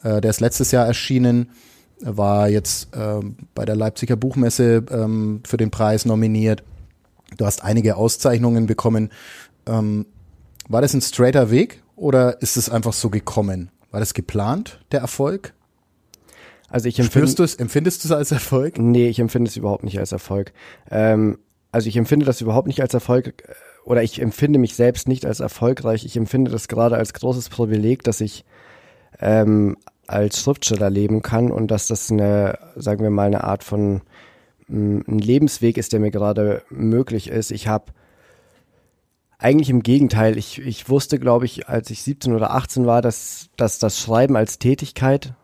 äh, 0.04 0.20
der 0.20 0.30
ist 0.30 0.40
letztes 0.40 0.70
Jahr 0.70 0.86
erschienen, 0.86 1.50
war 2.02 2.48
jetzt 2.48 2.94
äh, 2.94 3.20
bei 3.54 3.64
der 3.64 3.76
Leipziger 3.76 4.16
Buchmesse 4.16 4.84
ähm, 4.90 5.42
für 5.46 5.56
den 5.56 5.70
Preis 5.70 6.04
nominiert. 6.04 6.62
Du 7.36 7.46
hast 7.46 7.62
einige 7.62 7.96
Auszeichnungen 7.96 8.66
bekommen. 8.66 9.10
Ähm, 9.66 10.06
war 10.68 10.80
das 10.82 10.94
ein 10.94 11.00
straighter 11.00 11.50
Weg 11.50 11.82
oder 11.96 12.40
ist 12.42 12.56
es 12.56 12.70
einfach 12.70 12.92
so 12.92 13.10
gekommen? 13.10 13.70
War 13.90 14.00
das 14.00 14.14
geplant, 14.14 14.80
der 14.92 15.00
Erfolg? 15.00 15.54
Also 16.68 16.88
ich 16.88 16.98
empfinde, 17.00 17.34
du 17.34 17.42
es, 17.42 17.56
empfindest 17.56 18.04
du 18.04 18.08
es 18.08 18.12
als 18.12 18.30
Erfolg? 18.30 18.78
Nee, 18.78 19.08
ich 19.08 19.18
empfinde 19.18 19.48
es 19.48 19.56
überhaupt 19.56 19.82
nicht 19.82 19.98
als 19.98 20.12
Erfolg. 20.12 20.52
Ähm, 20.90 21.38
also 21.72 21.88
ich 21.88 21.96
empfinde 21.96 22.26
das 22.26 22.40
überhaupt 22.40 22.68
nicht 22.68 22.80
als 22.80 22.94
Erfolg 22.94 23.26
äh, 23.26 23.52
oder 23.84 24.02
ich 24.02 24.20
empfinde 24.20 24.58
mich 24.58 24.76
selbst 24.76 25.08
nicht 25.08 25.26
als 25.26 25.40
erfolgreich. 25.40 26.04
Ich 26.04 26.16
empfinde 26.16 26.50
das 26.50 26.68
gerade 26.68 26.96
als 26.96 27.12
großes 27.12 27.48
Privileg, 27.48 28.04
dass 28.04 28.20
ich 28.20 28.44
ähm, 29.18 29.76
als 30.10 30.42
Schriftsteller 30.42 30.90
leben 30.90 31.22
kann 31.22 31.50
und 31.50 31.70
dass 31.70 31.86
das 31.86 32.10
eine, 32.10 32.58
sagen 32.76 33.02
wir 33.02 33.10
mal, 33.10 33.26
eine 33.26 33.44
Art 33.44 33.64
von 33.64 34.02
mm, 34.68 35.00
ein 35.06 35.18
Lebensweg 35.18 35.76
ist, 35.78 35.92
der 35.92 36.00
mir 36.00 36.10
gerade 36.10 36.62
möglich 36.70 37.28
ist. 37.28 37.50
Ich 37.50 37.68
habe 37.68 37.92
eigentlich 39.38 39.70
im 39.70 39.82
Gegenteil, 39.82 40.36
ich, 40.36 40.60
ich 40.60 40.88
wusste, 40.88 41.18
glaube 41.18 41.46
ich, 41.46 41.68
als 41.68 41.90
ich 41.90 42.02
17 42.02 42.34
oder 42.34 42.52
18 42.52 42.86
war, 42.86 43.02
dass, 43.02 43.48
dass 43.56 43.78
das 43.78 43.98
Schreiben 43.98 44.36
als 44.36 44.58
Tätigkeit 44.58 45.34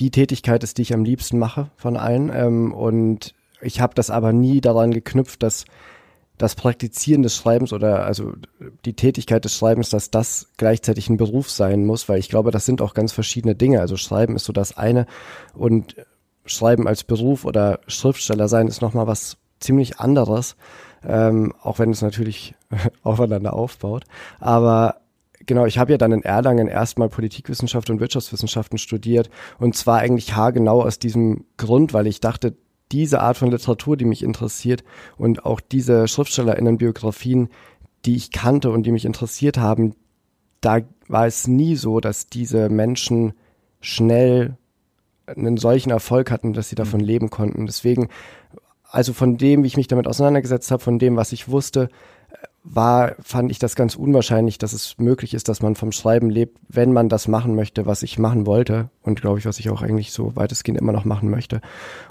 die 0.00 0.10
Tätigkeit 0.10 0.62
ist, 0.62 0.78
die 0.78 0.82
ich 0.82 0.94
am 0.94 1.04
liebsten 1.04 1.38
mache 1.38 1.70
von 1.76 1.96
allen. 1.96 2.30
Ähm, 2.32 2.72
und 2.72 3.34
ich 3.60 3.80
habe 3.80 3.94
das 3.94 4.10
aber 4.10 4.32
nie 4.32 4.60
daran 4.60 4.92
geknüpft, 4.92 5.42
dass 5.42 5.64
das 6.38 6.54
Praktizieren 6.54 7.22
des 7.22 7.36
Schreibens 7.36 7.72
oder 7.72 8.04
also 8.04 8.32
die 8.84 8.94
Tätigkeit 8.94 9.44
des 9.44 9.56
Schreibens, 9.56 9.90
dass 9.90 10.10
das 10.10 10.48
gleichzeitig 10.56 11.10
ein 11.10 11.16
Beruf 11.16 11.50
sein 11.50 11.84
muss, 11.84 12.08
weil 12.08 12.18
ich 12.18 12.28
glaube, 12.28 12.50
das 12.50 12.64
sind 12.64 12.80
auch 12.80 12.94
ganz 12.94 13.12
verschiedene 13.12 13.54
Dinge. 13.54 13.80
Also 13.80 13.96
Schreiben 13.96 14.36
ist 14.36 14.44
so 14.44 14.52
das 14.52 14.76
eine 14.76 15.06
und 15.54 15.96
Schreiben 16.46 16.88
als 16.88 17.04
Beruf 17.04 17.44
oder 17.44 17.80
Schriftsteller 17.86 18.48
sein 18.48 18.68
ist 18.68 18.80
nochmal 18.80 19.06
was 19.06 19.36
ziemlich 19.60 19.98
anderes, 19.98 20.56
ähm, 21.04 21.52
auch 21.62 21.78
wenn 21.78 21.90
es 21.90 22.02
natürlich 22.02 22.54
aufeinander 23.02 23.52
aufbaut. 23.52 24.04
Aber 24.38 25.00
genau, 25.46 25.66
ich 25.66 25.78
habe 25.78 25.92
ja 25.92 25.98
dann 25.98 26.12
in 26.12 26.22
Erlangen 26.22 26.68
erstmal 26.68 27.08
Politikwissenschaft 27.08 27.90
und 27.90 28.00
Wirtschaftswissenschaften 28.00 28.78
studiert 28.78 29.30
und 29.58 29.74
zwar 29.74 29.98
eigentlich 29.98 30.36
haargenau 30.36 30.82
aus 30.82 30.98
diesem 30.98 31.44
Grund, 31.56 31.92
weil 31.92 32.06
ich 32.06 32.20
dachte, 32.20 32.56
diese 32.92 33.20
Art 33.20 33.36
von 33.36 33.50
Literatur, 33.50 33.96
die 33.96 34.04
mich 34.04 34.22
interessiert 34.22 34.84
und 35.16 35.44
auch 35.44 35.60
diese 35.60 36.08
Schriftstellerinnenbiografien, 36.08 37.48
die 38.04 38.16
ich 38.16 38.30
kannte 38.30 38.70
und 38.70 38.84
die 38.84 38.92
mich 38.92 39.04
interessiert 39.04 39.58
haben, 39.58 39.94
da 40.60 40.80
war 41.08 41.26
es 41.26 41.46
nie 41.46 41.76
so, 41.76 42.00
dass 42.00 42.26
diese 42.26 42.68
Menschen 42.68 43.34
schnell 43.80 44.56
einen 45.26 45.56
solchen 45.56 45.90
Erfolg 45.90 46.30
hatten, 46.30 46.52
dass 46.52 46.68
sie 46.68 46.74
davon 46.74 47.00
mhm. 47.00 47.06
leben 47.06 47.30
konnten. 47.30 47.66
Deswegen, 47.66 48.08
also 48.90 49.12
von 49.12 49.36
dem, 49.36 49.62
wie 49.62 49.66
ich 49.66 49.76
mich 49.76 49.88
damit 49.88 50.06
auseinandergesetzt 50.06 50.70
habe, 50.70 50.82
von 50.82 50.98
dem, 50.98 51.16
was 51.16 51.32
ich 51.32 51.48
wusste, 51.48 51.88
war, 52.64 53.14
fand 53.20 53.50
ich 53.50 53.58
das 53.58 53.76
ganz 53.76 53.94
unwahrscheinlich, 53.94 54.58
dass 54.58 54.72
es 54.72 54.98
möglich 54.98 55.34
ist, 55.34 55.48
dass 55.48 55.62
man 55.62 55.74
vom 55.74 55.92
Schreiben 55.92 56.28
lebt, 56.28 56.58
wenn 56.68 56.92
man 56.92 57.08
das 57.08 57.28
machen 57.28 57.54
möchte, 57.54 57.86
was 57.86 58.02
ich 58.02 58.18
machen 58.18 58.46
wollte 58.46 58.90
und 59.02 59.20
glaube 59.20 59.38
ich, 59.38 59.46
was 59.46 59.58
ich 59.58 59.70
auch 59.70 59.82
eigentlich 59.82 60.12
so 60.12 60.36
weitestgehend 60.36 60.80
immer 60.80 60.92
noch 60.92 61.04
machen 61.04 61.30
möchte. 61.30 61.60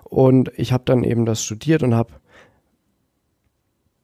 Und 0.04 0.52
ich 0.56 0.72
habe 0.72 0.84
dann 0.86 1.04
eben 1.04 1.26
das 1.26 1.44
studiert 1.44 1.84
und 1.84 1.94
habe 1.94 2.14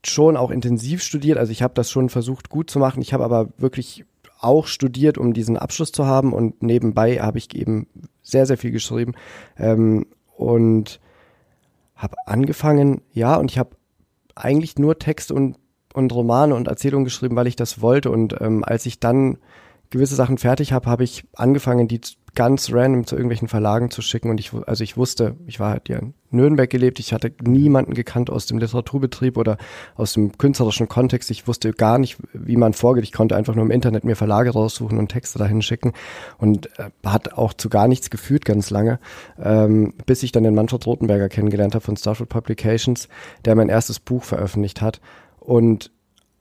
schon 0.05 0.37
auch 0.37 0.51
intensiv 0.51 1.01
studiert. 1.01 1.37
Also 1.37 1.51
ich 1.51 1.63
habe 1.63 1.73
das 1.73 1.89
schon 1.89 2.09
versucht 2.09 2.49
gut 2.49 2.69
zu 2.69 2.79
machen. 2.79 3.01
Ich 3.01 3.13
habe 3.13 3.23
aber 3.23 3.49
wirklich 3.57 4.05
auch 4.39 4.67
studiert, 4.67 5.17
um 5.17 5.33
diesen 5.33 5.57
Abschluss 5.57 5.91
zu 5.91 6.05
haben 6.05 6.33
und 6.33 6.61
nebenbei 6.61 7.17
habe 7.17 7.37
ich 7.37 7.55
eben 7.55 7.87
sehr, 8.21 8.45
sehr 8.45 8.57
viel 8.57 8.71
geschrieben 8.71 9.13
ähm, 9.57 10.05
und 10.35 10.99
habe 11.95 12.17
angefangen, 12.25 13.01
ja, 13.13 13.37
und 13.37 13.49
ich 13.49 13.57
habe 13.57 13.77
eigentlich 14.35 14.77
nur 14.77 14.99
Text 14.99 15.31
und 15.31 15.57
und 15.93 16.13
Romane 16.13 16.55
und 16.55 16.67
Erzählungen 16.67 17.05
geschrieben, 17.05 17.35
weil 17.35 17.47
ich 17.47 17.55
das 17.55 17.81
wollte. 17.81 18.11
Und 18.11 18.35
ähm, 18.41 18.63
als 18.65 18.85
ich 18.85 18.99
dann 18.99 19.37
gewisse 19.89 20.15
Sachen 20.15 20.37
fertig 20.37 20.73
habe, 20.73 20.89
habe 20.89 21.03
ich 21.03 21.23
angefangen, 21.33 21.87
die 21.87 22.01
ganz 22.35 22.73
random 22.73 23.05
zu 23.05 23.15
irgendwelchen 23.15 23.47
Verlagen 23.47 23.91
zu 23.91 24.01
schicken. 24.01 24.29
Und 24.29 24.39
ich, 24.39 24.51
also 24.65 24.83
ich 24.83 24.97
wusste, 24.97 25.35
ich 25.45 25.59
war 25.59 25.69
halt 25.69 25.87
ja 25.87 25.99
in 25.99 26.13
Nürnberg 26.31 26.67
gelebt, 26.67 26.99
ich 26.99 27.13
hatte 27.13 27.31
niemanden 27.43 27.93
gekannt 27.93 28.31
aus 28.31 28.47
dem 28.47 28.57
Literaturbetrieb 28.57 29.37
oder 29.37 29.57
aus 29.95 30.13
dem 30.13 30.35
künstlerischen 30.37 30.87
Kontext. 30.87 31.29
Ich 31.29 31.47
wusste 31.47 31.73
gar 31.73 31.99
nicht, 31.99 32.17
wie 32.33 32.57
man 32.57 32.73
vorgeht. 32.73 33.03
Ich 33.03 33.11
konnte 33.11 33.35
einfach 33.35 33.53
nur 33.53 33.65
im 33.65 33.71
Internet 33.71 34.03
mir 34.03 34.15
Verlage 34.15 34.49
raussuchen 34.49 34.97
und 34.97 35.09
Texte 35.09 35.37
dahin 35.37 35.61
schicken 35.61 35.93
und 36.39 36.67
äh, 36.79 36.89
hat 37.05 37.33
auch 37.33 37.53
zu 37.53 37.69
gar 37.69 37.87
nichts 37.87 38.09
geführt 38.09 38.45
ganz 38.45 38.71
lange, 38.71 38.99
ähm, 39.39 39.93
bis 40.07 40.23
ich 40.23 40.31
dann 40.31 40.43
den 40.43 40.55
Manfred 40.55 40.87
Rotenberger 40.87 41.29
kennengelernt 41.29 41.75
habe 41.75 41.85
von 41.85 41.97
Starfield 41.97 42.29
Publications, 42.29 43.09
der 43.45 43.55
mein 43.55 43.69
erstes 43.69 43.99
Buch 43.99 44.23
veröffentlicht 44.23 44.81
hat. 44.81 45.01
Und 45.43 45.91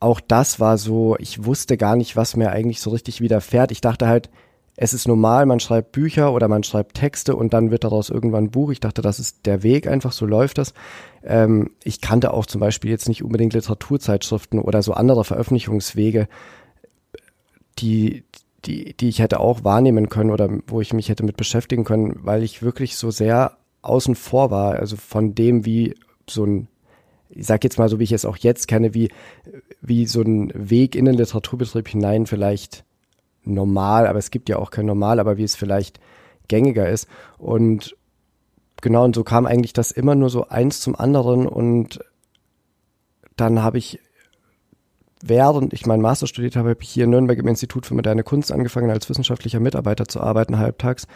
auch 0.01 0.21
das 0.21 0.61
war 0.61 0.79
so, 0.79 1.17
ich 1.19 1.45
wusste 1.45 1.77
gar 1.77 1.97
nicht, 1.97 2.17
was 2.17 2.37
mir 2.37 2.51
eigentlich 2.51 2.81
so 2.81 2.91
richtig 2.91 3.21
widerfährt. 3.21 3.71
Ich 3.73 3.81
dachte 3.81 4.07
halt, 4.07 4.31
es 4.75 4.95
ist 4.95 5.07
normal, 5.07 5.45
man 5.45 5.61
schreibt 5.61 5.93
Bücher 5.93 6.33
oder 6.33 6.49
man 6.49 6.63
schreibt 6.63 6.95
Texte 6.95 7.37
und 7.37 7.53
dann 7.53 7.71
wird 7.71 7.85
daraus 7.85 8.09
irgendwann 8.09 8.45
ein 8.45 8.51
Buch. 8.51 8.71
Ich 8.71 8.81
dachte, 8.81 9.03
das 9.03 9.21
ist 9.21 9.45
der 9.45 9.63
Weg, 9.63 9.87
einfach 9.87 10.13
so 10.13 10.25
läuft 10.25 10.59
das. 10.59 10.73
Ähm, 11.23 11.71
ich 11.85 12.01
kannte 12.01 12.33
auch 12.33 12.47
zum 12.47 12.61
Beispiel 12.61 12.91
jetzt 12.91 13.09
nicht 13.09 13.23
unbedingt 13.23 13.53
Literaturzeitschriften 13.53 14.59
oder 14.61 14.83
so 14.83 14.95
andere 14.95 15.25
Veröffentlichungswege, 15.25 16.27
die, 17.79 18.25
die, 18.65 18.97
die 18.97 19.09
ich 19.09 19.19
hätte 19.19 19.41
auch 19.41 19.63
wahrnehmen 19.63 20.09
können 20.09 20.31
oder 20.31 20.49
wo 20.67 20.81
ich 20.81 20.95
mich 20.95 21.09
hätte 21.11 21.25
mit 21.25 21.37
beschäftigen 21.37 21.85
können, 21.85 22.19
weil 22.23 22.43
ich 22.43 22.63
wirklich 22.63 22.97
so 22.97 23.11
sehr 23.11 23.59
außen 23.83 24.15
vor 24.15 24.51
war, 24.51 24.75
also 24.75 24.97
von 24.97 25.35
dem, 25.35 25.67
wie 25.67 25.95
so 26.29 26.47
ein 26.47 26.69
ich 27.35 27.47
sag 27.47 27.65
jetzt 27.65 27.79
mal 27.79 27.89
so, 27.89 27.99
wie 27.99 28.05
ich 28.05 28.13
es 28.13 28.25
auch 28.25 28.37
jetzt 28.37 28.69
kenne, 28.69 28.95
wie, 28.95 29.11
wie 29.81 30.07
so 30.07 30.23
ein 30.23 30.53
Weg 30.55 30.95
in 30.95 31.05
den 31.05 31.15
Literaturbetrieb 31.15 31.89
hinein 31.89 32.27
vielleicht 32.27 32.85
normal, 33.45 34.07
aber 34.07 34.19
es 34.19 34.31
gibt 34.31 34.49
ja 34.49 34.59
auch 34.59 34.71
kein 34.71 34.87
Normal, 34.87 35.19
aber 35.19 35.37
wie 35.37 35.43
es 35.43 35.57
vielleicht 35.57 35.99
gängiger 36.49 36.89
ist. 36.89 37.09
Und 37.39 37.97
genau, 38.81 39.05
und 39.05 39.15
so 39.15 39.25
kam 39.25 39.47
eigentlich 39.47 39.73
das 39.73 39.91
immer 39.91 40.15
nur 40.15 40.31
so 40.31 40.49
eins 40.49 40.81
zum 40.81 40.95
anderen 40.95 41.47
und 41.47 42.01
dann 43.37 43.63
habe 43.63 43.79
ich 43.79 43.99
während 45.25 45.73
ich 45.73 45.87
meinen 45.87 46.03
Master 46.03 46.27
studiert 46.27 46.57
habe, 46.57 46.71
habe 46.71 46.83
ich 46.83 46.89
hier 46.89 47.05
in 47.05 47.11
Nürnberg 47.11 47.39
im 47.39 47.47
Institut 47.47 47.87
für 47.87 47.95
moderne 47.95 48.25
Kunst 48.25 48.51
angefangen, 48.51 48.91
als 48.91 49.09
wissenschaftlicher 49.09 49.61
Mitarbeiter 49.61 50.07
zu 50.07 50.21
arbeiten, 50.21 50.59
halbtags. 50.59 51.07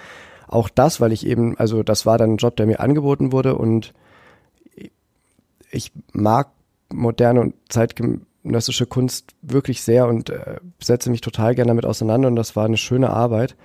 Auch 0.46 0.68
das, 0.68 1.00
weil 1.00 1.10
ich 1.10 1.26
eben, 1.26 1.58
also 1.58 1.82
das 1.82 2.06
war 2.06 2.16
dann 2.16 2.34
ein 2.34 2.36
Job, 2.36 2.56
der 2.56 2.66
mir 2.66 2.78
angeboten 2.78 3.32
wurde 3.32 3.56
und 3.56 3.92
ich 5.70 5.92
mag 6.12 6.50
moderne 6.92 7.40
und 7.40 7.54
zeitgenössische 7.68 8.86
Kunst 8.86 9.34
wirklich 9.42 9.82
sehr 9.82 10.06
und 10.06 10.30
äh, 10.30 10.56
setze 10.80 11.10
mich 11.10 11.20
total 11.20 11.54
gerne 11.54 11.68
damit 11.68 11.86
auseinander 11.86 12.28
und 12.28 12.36
das 12.36 12.56
war 12.56 12.64
eine 12.64 12.76
schöne 12.76 13.10
Arbeit. 13.10 13.56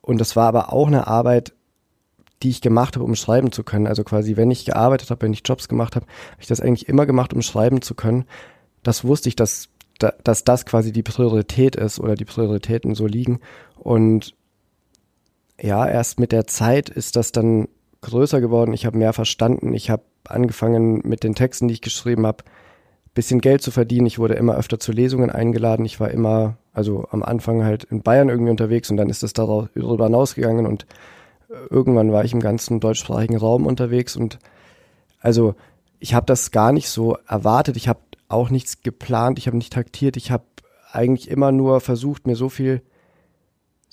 Und 0.00 0.18
das 0.18 0.36
war 0.36 0.46
aber 0.46 0.72
auch 0.72 0.86
eine 0.86 1.06
Arbeit, 1.06 1.52
die 2.42 2.50
ich 2.50 2.60
gemacht 2.60 2.96
habe, 2.96 3.04
um 3.04 3.16
schreiben 3.16 3.50
zu 3.50 3.64
können. 3.64 3.86
Also 3.86 4.04
quasi, 4.04 4.36
wenn 4.36 4.50
ich 4.50 4.64
gearbeitet 4.64 5.10
habe, 5.10 5.22
wenn 5.22 5.32
ich 5.32 5.42
Jobs 5.44 5.68
gemacht 5.68 5.96
habe, 5.96 6.06
habe 6.06 6.42
ich 6.42 6.46
das 6.46 6.60
eigentlich 6.60 6.88
immer 6.88 7.06
gemacht, 7.06 7.32
um 7.32 7.42
schreiben 7.42 7.82
zu 7.82 7.94
können. 7.94 8.24
Das 8.82 9.04
wusste 9.04 9.28
ich, 9.28 9.36
dass, 9.36 9.68
dass 9.98 10.44
das 10.44 10.66
quasi 10.66 10.92
die 10.92 11.02
Priorität 11.02 11.76
ist 11.76 11.98
oder 11.98 12.14
die 12.14 12.24
Prioritäten 12.24 12.94
so 12.94 13.06
liegen. 13.06 13.40
Und 13.76 14.34
ja, 15.60 15.88
erst 15.88 16.20
mit 16.20 16.32
der 16.32 16.46
Zeit 16.46 16.88
ist 16.88 17.16
das 17.16 17.32
dann 17.32 17.68
größer 18.00 18.40
geworden. 18.40 18.72
Ich 18.72 18.86
habe 18.86 18.98
mehr 18.98 19.12
verstanden. 19.12 19.72
Ich 19.74 19.90
habe 19.90 20.02
angefangen 20.28 21.00
mit 21.04 21.22
den 21.22 21.34
Texten, 21.34 21.68
die 21.68 21.74
ich 21.74 21.80
geschrieben 21.80 22.26
habe, 22.26 22.44
bisschen 23.14 23.40
Geld 23.40 23.62
zu 23.62 23.70
verdienen. 23.70 24.06
Ich 24.06 24.18
wurde 24.18 24.34
immer 24.34 24.56
öfter 24.56 24.78
zu 24.78 24.92
Lesungen 24.92 25.30
eingeladen. 25.30 25.84
Ich 25.86 25.98
war 26.00 26.10
immer, 26.10 26.58
also 26.72 27.06
am 27.10 27.22
Anfang 27.22 27.64
halt 27.64 27.84
in 27.84 28.02
Bayern 28.02 28.28
irgendwie 28.28 28.50
unterwegs 28.50 28.90
und 28.90 28.96
dann 28.96 29.08
ist 29.08 29.22
es 29.22 29.32
darüber 29.32 29.70
hinausgegangen 30.04 30.66
und 30.66 30.86
irgendwann 31.70 32.12
war 32.12 32.24
ich 32.24 32.32
im 32.32 32.40
ganzen 32.40 32.80
deutschsprachigen 32.80 33.36
Raum 33.36 33.66
unterwegs 33.66 34.16
und 34.16 34.38
also 35.20 35.54
ich 35.98 36.14
habe 36.14 36.26
das 36.26 36.50
gar 36.50 36.72
nicht 36.72 36.90
so 36.90 37.16
erwartet. 37.26 37.76
Ich 37.76 37.88
habe 37.88 38.00
auch 38.28 38.50
nichts 38.50 38.82
geplant. 38.82 39.38
Ich 39.38 39.46
habe 39.46 39.56
nicht 39.56 39.72
taktiert. 39.72 40.16
Ich 40.16 40.30
habe 40.30 40.44
eigentlich 40.92 41.30
immer 41.30 41.52
nur 41.52 41.80
versucht, 41.80 42.26
mir 42.26 42.36
so 42.36 42.48
viel, 42.48 42.82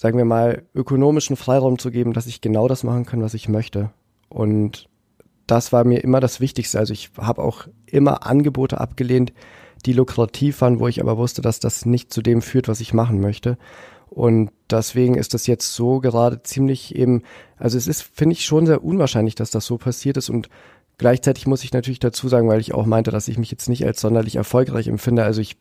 sagen 0.04 0.18
wir 0.18 0.26
mal, 0.26 0.64
ökonomischen 0.76 1.38
Freiraum 1.38 1.80
zu 1.80 1.90
geben, 1.90 2.12
dass 2.12 2.28
ich 2.28 2.42
genau 2.42 2.68
das 2.68 2.84
machen 2.84 3.06
kann, 3.06 3.22
was 3.22 3.34
ich 3.34 3.48
möchte. 3.48 3.90
Und 4.28 4.90
das 5.48 5.72
war 5.72 5.86
mir 5.86 6.04
immer 6.04 6.20
das 6.20 6.42
Wichtigste. 6.42 6.78
Also 6.78 6.92
ich 6.92 7.12
habe 7.18 7.42
auch 7.42 7.70
immer 7.86 8.28
Angebote 8.28 8.82
abgelehnt, 8.82 9.32
die 9.86 9.94
lukrativ 9.94 10.60
waren, 10.60 10.82
wo 10.82 10.90
ich 10.90 11.00
aber 11.00 11.18
wusste, 11.18 11.42
dass 11.42 11.62
das 11.62 11.86
nicht 11.86 12.12
zu 12.12 12.22
dem 12.22 12.42
führt, 12.42 12.68
was 12.68 12.82
ich 12.82 12.94
machen 12.94 13.22
möchte. 13.22 13.58
Und 14.10 14.52
deswegen 14.70 15.16
ist 15.16 15.34
das 15.34 15.48
jetzt 15.48 15.74
so 15.74 16.02
gerade 16.02 16.44
ziemlich 16.44 16.96
eben, 16.96 17.22
also 17.56 17.78
es 17.78 17.88
ist, 17.88 18.02
finde 18.02 18.34
ich, 18.34 18.44
schon 18.44 18.66
sehr 18.66 18.84
unwahrscheinlich, 18.84 19.36
dass 19.36 19.52
das 19.52 19.66
so 19.66 19.78
passiert 19.78 20.18
ist. 20.18 20.30
Und 20.30 20.50
gleichzeitig 20.98 21.48
muss 21.48 21.64
ich 21.64 21.72
natürlich 21.72 22.00
dazu 22.00 22.28
sagen, 22.28 22.50
weil 22.50 22.60
ich 22.60 22.74
auch 22.74 22.86
meinte, 22.86 23.12
dass 23.12 23.30
ich 23.30 23.38
mich 23.38 23.52
jetzt 23.52 23.70
nicht 23.70 23.86
als 23.86 24.02
sonderlich 24.02 24.36
erfolgreich 24.36 24.90
empfinde. 24.90 25.24
Also 25.24 25.40
ich 25.40 25.56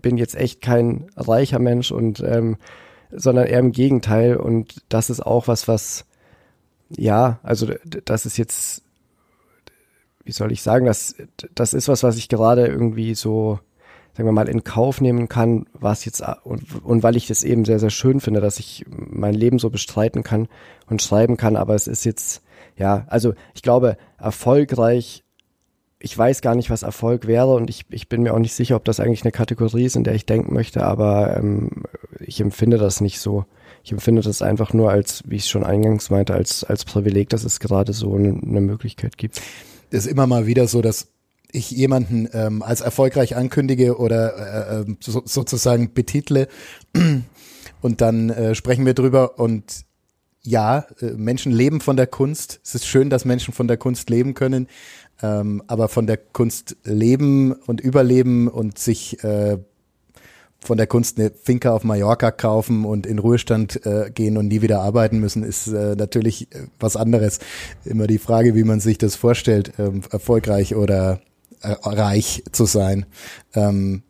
bin 0.00 0.16
jetzt 0.16 0.36
echt 0.36 0.62
kein 0.62 1.10
reicher 1.16 1.58
Mensch 1.58 1.92
und 1.92 2.20
ähm, 2.20 2.56
sondern 3.14 3.46
eher 3.46 3.58
im 3.58 3.72
Gegenteil. 3.72 4.36
Und 4.36 4.82
das 4.88 5.10
ist 5.10 5.20
auch 5.20 5.48
was, 5.48 5.68
was 5.68 6.04
ja, 6.96 7.38
also 7.42 7.68
das 8.04 8.26
ist 8.26 8.36
jetzt, 8.36 8.82
wie 10.24 10.32
soll 10.32 10.52
ich 10.52 10.62
sagen, 10.62 10.86
das, 10.86 11.16
das 11.54 11.74
ist 11.74 11.88
was, 11.88 12.02
was 12.02 12.16
ich 12.16 12.28
gerade 12.28 12.66
irgendwie 12.66 13.14
so, 13.14 13.60
sagen 14.14 14.28
wir 14.28 14.32
mal, 14.32 14.48
in 14.48 14.64
Kauf 14.64 15.00
nehmen 15.00 15.28
kann, 15.28 15.66
was 15.72 16.04
jetzt, 16.04 16.22
und, 16.44 16.84
und 16.84 17.02
weil 17.02 17.16
ich 17.16 17.26
das 17.26 17.44
eben 17.44 17.64
sehr, 17.64 17.78
sehr 17.78 17.90
schön 17.90 18.20
finde, 18.20 18.40
dass 18.40 18.58
ich 18.58 18.84
mein 18.88 19.34
Leben 19.34 19.58
so 19.58 19.70
bestreiten 19.70 20.22
kann 20.22 20.48
und 20.86 21.02
schreiben 21.02 21.36
kann, 21.36 21.56
aber 21.56 21.74
es 21.74 21.86
ist 21.86 22.04
jetzt, 22.04 22.42
ja, 22.76 23.04
also 23.08 23.34
ich 23.54 23.62
glaube, 23.62 23.96
erfolgreich 24.18 25.21
ich 26.02 26.18
weiß 26.18 26.40
gar 26.40 26.56
nicht, 26.56 26.68
was 26.68 26.82
Erfolg 26.82 27.28
wäre 27.28 27.54
und 27.54 27.70
ich, 27.70 27.86
ich 27.90 28.08
bin 28.08 28.24
mir 28.24 28.34
auch 28.34 28.40
nicht 28.40 28.54
sicher, 28.54 28.74
ob 28.74 28.84
das 28.84 28.98
eigentlich 28.98 29.22
eine 29.22 29.30
Kategorie 29.30 29.84
ist, 29.84 29.94
in 29.94 30.02
der 30.02 30.16
ich 30.16 30.26
denken 30.26 30.52
möchte, 30.52 30.82
aber 30.82 31.36
ähm, 31.36 31.84
ich 32.18 32.40
empfinde 32.40 32.76
das 32.76 33.00
nicht 33.00 33.20
so. 33.20 33.44
Ich 33.84 33.92
empfinde 33.92 34.20
das 34.20 34.42
einfach 34.42 34.72
nur 34.72 34.90
als, 34.90 35.22
wie 35.26 35.36
ich 35.36 35.42
es 35.42 35.48
schon 35.48 35.64
eingangs 35.64 36.10
meinte, 36.10 36.34
als, 36.34 36.64
als 36.64 36.84
Privileg, 36.84 37.28
dass 37.28 37.44
es 37.44 37.60
gerade 37.60 37.92
so 37.92 38.14
eine, 38.14 38.30
eine 38.30 38.60
Möglichkeit 38.60 39.16
gibt. 39.16 39.40
Das 39.90 40.06
ist 40.06 40.10
immer 40.10 40.26
mal 40.26 40.46
wieder 40.46 40.66
so, 40.66 40.82
dass 40.82 41.08
ich 41.52 41.70
jemanden 41.70 42.28
ähm, 42.32 42.62
als 42.62 42.80
erfolgreich 42.80 43.36
ankündige 43.36 43.96
oder 43.98 44.80
äh, 44.80 44.80
ähm, 44.80 44.96
so, 45.00 45.22
sozusagen 45.24 45.94
betitle 45.94 46.48
und 47.80 48.00
dann 48.00 48.30
äh, 48.30 48.54
sprechen 48.56 48.86
wir 48.86 48.94
drüber 48.94 49.38
und 49.38 49.84
ja, 50.44 50.86
äh, 51.00 51.12
Menschen 51.12 51.52
leben 51.52 51.80
von 51.80 51.96
der 51.96 52.06
Kunst. 52.06 52.60
Es 52.64 52.74
ist 52.74 52.86
schön, 52.86 53.10
dass 53.10 53.24
Menschen 53.24 53.54
von 53.54 53.68
der 53.68 53.76
Kunst 53.76 54.10
leben 54.10 54.34
können. 54.34 54.68
Ähm, 55.22 55.62
aber 55.68 55.88
von 55.88 56.06
der 56.06 56.16
Kunst 56.16 56.76
leben 56.84 57.52
und 57.52 57.80
überleben 57.80 58.48
und 58.48 58.78
sich 58.78 59.22
äh, 59.22 59.58
von 60.58 60.78
der 60.78 60.86
Kunst 60.86 61.18
eine 61.18 61.30
Finca 61.30 61.72
auf 61.72 61.84
Mallorca 61.84 62.30
kaufen 62.30 62.84
und 62.84 63.06
in 63.06 63.18
Ruhestand 63.18 63.84
äh, 63.84 64.10
gehen 64.12 64.36
und 64.36 64.48
nie 64.48 64.62
wieder 64.62 64.80
arbeiten 64.80 65.18
müssen, 65.18 65.42
ist 65.42 65.68
äh, 65.68 65.94
natürlich 65.96 66.52
äh, 66.52 66.66
was 66.78 66.96
anderes. 66.96 67.40
Immer 67.84 68.06
die 68.06 68.18
Frage, 68.18 68.54
wie 68.54 68.64
man 68.64 68.80
sich 68.80 68.98
das 68.98 69.16
vorstellt, 69.16 69.72
ähm, 69.78 70.02
erfolgreich 70.10 70.74
oder 70.74 71.20
äh, 71.62 71.72
reich 71.82 72.44
zu 72.52 72.64
sein. 72.64 73.06
Ähm, 73.54 74.02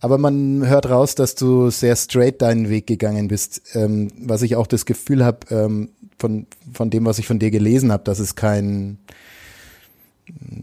aber 0.00 0.18
man 0.18 0.66
hört 0.66 0.88
raus, 0.88 1.14
dass 1.14 1.34
du 1.34 1.70
sehr 1.70 1.96
straight 1.96 2.42
deinen 2.42 2.68
Weg 2.68 2.86
gegangen 2.86 3.28
bist, 3.28 3.62
ähm, 3.74 4.10
was 4.18 4.42
ich 4.42 4.56
auch 4.56 4.66
das 4.66 4.86
Gefühl 4.86 5.24
habe 5.24 5.38
ähm, 5.50 5.90
von 6.18 6.46
von 6.72 6.90
dem, 6.90 7.04
was 7.04 7.18
ich 7.18 7.26
von 7.26 7.38
dir 7.38 7.50
gelesen 7.50 7.92
habe, 7.92 8.04
dass 8.04 8.18
es 8.18 8.34
kein 8.34 8.98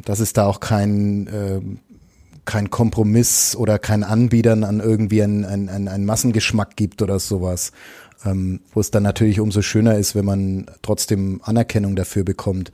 dass 0.05 0.19
es 0.19 0.33
da 0.33 0.45
auch 0.45 0.59
kein, 0.59 1.27
äh, 1.27 1.61
kein 2.45 2.69
Kompromiss 2.69 3.55
oder 3.55 3.79
kein 3.79 4.03
Anbiedern 4.03 4.63
an 4.63 4.79
irgendwie 4.79 5.23
einen 5.23 5.45
ein, 5.45 5.87
ein 5.87 6.05
Massengeschmack 6.05 6.75
gibt 6.75 7.01
oder 7.01 7.19
sowas. 7.19 7.71
Ähm, 8.25 8.61
wo 8.73 8.79
es 8.79 8.89
dann 8.89 9.03
natürlich 9.03 9.41
umso 9.41 9.61
schöner 9.61 9.97
ist, 9.97 10.15
wenn 10.15 10.23
man 10.23 10.67
trotzdem 10.81 11.41
Anerkennung 11.43 11.97
dafür 11.97 12.23
bekommt. 12.23 12.71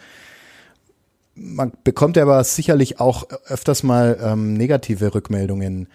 Man 1.34 1.72
bekommt 1.84 2.20
aber 2.20 2.44
sicherlich 2.44 3.00
auch 3.00 3.28
öfters 3.48 3.82
mal 3.82 4.20
ähm, 4.22 4.54
negative 4.54 5.16
Rückmeldungen. 5.16 5.88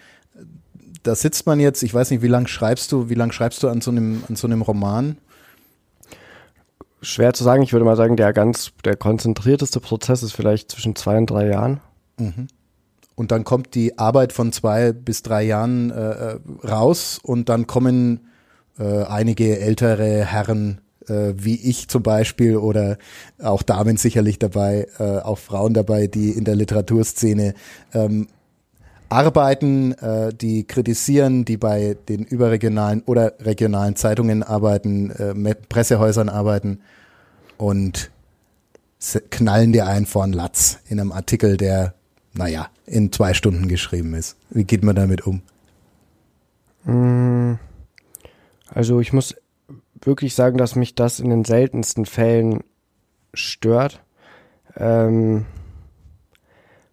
Da 1.04 1.14
sitzt 1.14 1.46
man 1.46 1.60
jetzt, 1.60 1.82
ich 1.82 1.94
weiß 1.94 2.10
nicht, 2.10 2.22
wie 2.22 2.28
lange 2.28 2.48
schreibst 2.48 2.90
du, 2.90 3.08
wie 3.08 3.14
lange 3.14 3.32
schreibst 3.32 3.62
du 3.62 3.68
an 3.68 3.80
so 3.80 3.92
einem, 3.92 4.24
an 4.28 4.34
so 4.34 4.48
einem 4.48 4.62
Roman? 4.62 5.16
schwer 7.04 7.34
zu 7.34 7.44
sagen. 7.44 7.62
Ich 7.62 7.72
würde 7.72 7.84
mal 7.84 7.96
sagen, 7.96 8.16
der 8.16 8.32
ganz, 8.32 8.72
der 8.84 8.96
konzentrierteste 8.96 9.80
Prozess 9.80 10.22
ist 10.22 10.32
vielleicht 10.32 10.70
zwischen 10.70 10.96
zwei 10.96 11.18
und 11.18 11.30
drei 11.30 11.48
Jahren. 11.48 11.80
Mhm. 12.18 12.48
Und 13.14 13.30
dann 13.30 13.44
kommt 13.44 13.74
die 13.74 13.98
Arbeit 13.98 14.32
von 14.32 14.52
zwei 14.52 14.92
bis 14.92 15.22
drei 15.22 15.44
Jahren 15.44 15.90
äh, 15.90 16.10
äh 16.10 16.38
raus 16.64 17.20
und 17.22 17.48
dann 17.48 17.66
kommen 17.66 18.28
äh, 18.78 19.04
einige 19.04 19.60
ältere 19.60 20.24
Herren 20.24 20.80
äh, 21.08 21.34
wie 21.36 21.56
ich 21.56 21.88
zum 21.88 22.02
Beispiel 22.02 22.56
oder 22.56 22.96
auch 23.42 23.62
Damen 23.62 23.98
sicherlich 23.98 24.38
dabei, 24.38 24.88
äh, 24.98 25.18
auch 25.18 25.38
Frauen 25.38 25.74
dabei, 25.74 26.06
die 26.06 26.30
in 26.30 26.44
der 26.44 26.56
Literaturszene 26.56 27.54
ähm, 27.92 28.26
arbeiten, 29.08 29.92
äh, 29.92 30.32
die 30.34 30.64
kritisieren, 30.64 31.44
die 31.44 31.56
bei 31.56 31.96
den 32.08 32.24
überregionalen 32.24 33.02
oder 33.06 33.34
regionalen 33.40 33.96
Zeitungen 33.96 34.42
arbeiten, 34.42 35.10
äh, 35.10 35.54
Pressehäusern 35.68 36.28
arbeiten 36.28 36.80
und 37.58 38.10
knallen 39.30 39.72
dir 39.72 39.86
einen 39.86 40.06
vor 40.06 40.24
den 40.24 40.32
Latz 40.32 40.78
in 40.88 40.98
einem 40.98 41.12
Artikel, 41.12 41.56
der, 41.56 41.94
naja, 42.32 42.68
in 42.86 43.12
zwei 43.12 43.34
Stunden 43.34 43.68
geschrieben 43.68 44.14
ist. 44.14 44.36
Wie 44.50 44.64
geht 44.64 44.82
man 44.82 44.96
damit 44.96 45.26
um? 45.26 45.42
Mm, 46.84 47.58
also 48.68 49.00
ich 49.00 49.12
muss 49.12 49.36
wirklich 50.00 50.34
sagen, 50.34 50.58
dass 50.58 50.74
mich 50.74 50.94
das 50.94 51.20
in 51.20 51.30
den 51.30 51.44
seltensten 51.44 52.06
Fällen 52.06 52.62
stört, 53.32 54.02
ähm, 54.76 55.46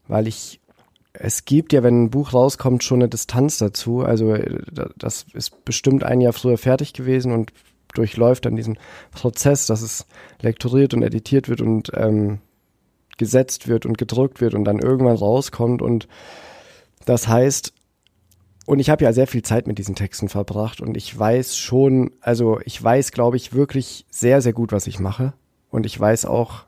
weil 0.07 0.27
ich 0.27 0.60
es 1.23 1.45
gibt 1.45 1.71
ja, 1.71 1.83
wenn 1.83 2.05
ein 2.05 2.09
Buch 2.09 2.33
rauskommt, 2.33 2.83
schon 2.83 3.01
eine 3.01 3.09
Distanz 3.09 3.59
dazu. 3.59 4.01
Also 4.01 4.33
äh, 4.33 4.59
das 4.97 5.25
ist 5.33 5.63
bestimmt 5.65 6.03
ein 6.03 6.19
Jahr 6.19 6.33
früher 6.33 6.57
fertig 6.57 6.93
gewesen 6.93 7.31
und 7.31 7.53
durchläuft 7.93 8.45
dann 8.45 8.55
diesen 8.55 8.79
Prozess, 9.11 9.67
dass 9.67 9.83
es 9.83 10.07
lektoriert 10.41 10.95
und 10.95 11.03
editiert 11.03 11.47
wird 11.47 11.61
und 11.61 11.91
ähm, 11.93 12.39
gesetzt 13.17 13.67
wird 13.67 13.85
und 13.85 13.99
gedruckt 13.99 14.41
wird 14.41 14.55
und 14.55 14.63
dann 14.63 14.79
irgendwann 14.79 15.15
rauskommt. 15.15 15.83
Und 15.83 16.07
das 17.05 17.27
heißt, 17.27 17.71
und 18.65 18.79
ich 18.79 18.89
habe 18.89 19.03
ja 19.03 19.13
sehr 19.13 19.27
viel 19.27 19.43
Zeit 19.43 19.67
mit 19.67 19.77
diesen 19.77 19.95
Texten 19.95 20.27
verbracht 20.27 20.81
und 20.81 20.97
ich 20.97 21.17
weiß 21.17 21.55
schon, 21.55 22.11
also 22.21 22.59
ich 22.65 22.81
weiß, 22.81 23.11
glaube 23.11 23.37
ich, 23.37 23.53
wirklich 23.53 24.07
sehr, 24.09 24.41
sehr 24.41 24.53
gut, 24.53 24.71
was 24.71 24.87
ich 24.87 24.99
mache. 24.99 25.33
Und 25.69 25.85
ich 25.85 25.99
weiß 25.99 26.25
auch, 26.25 26.63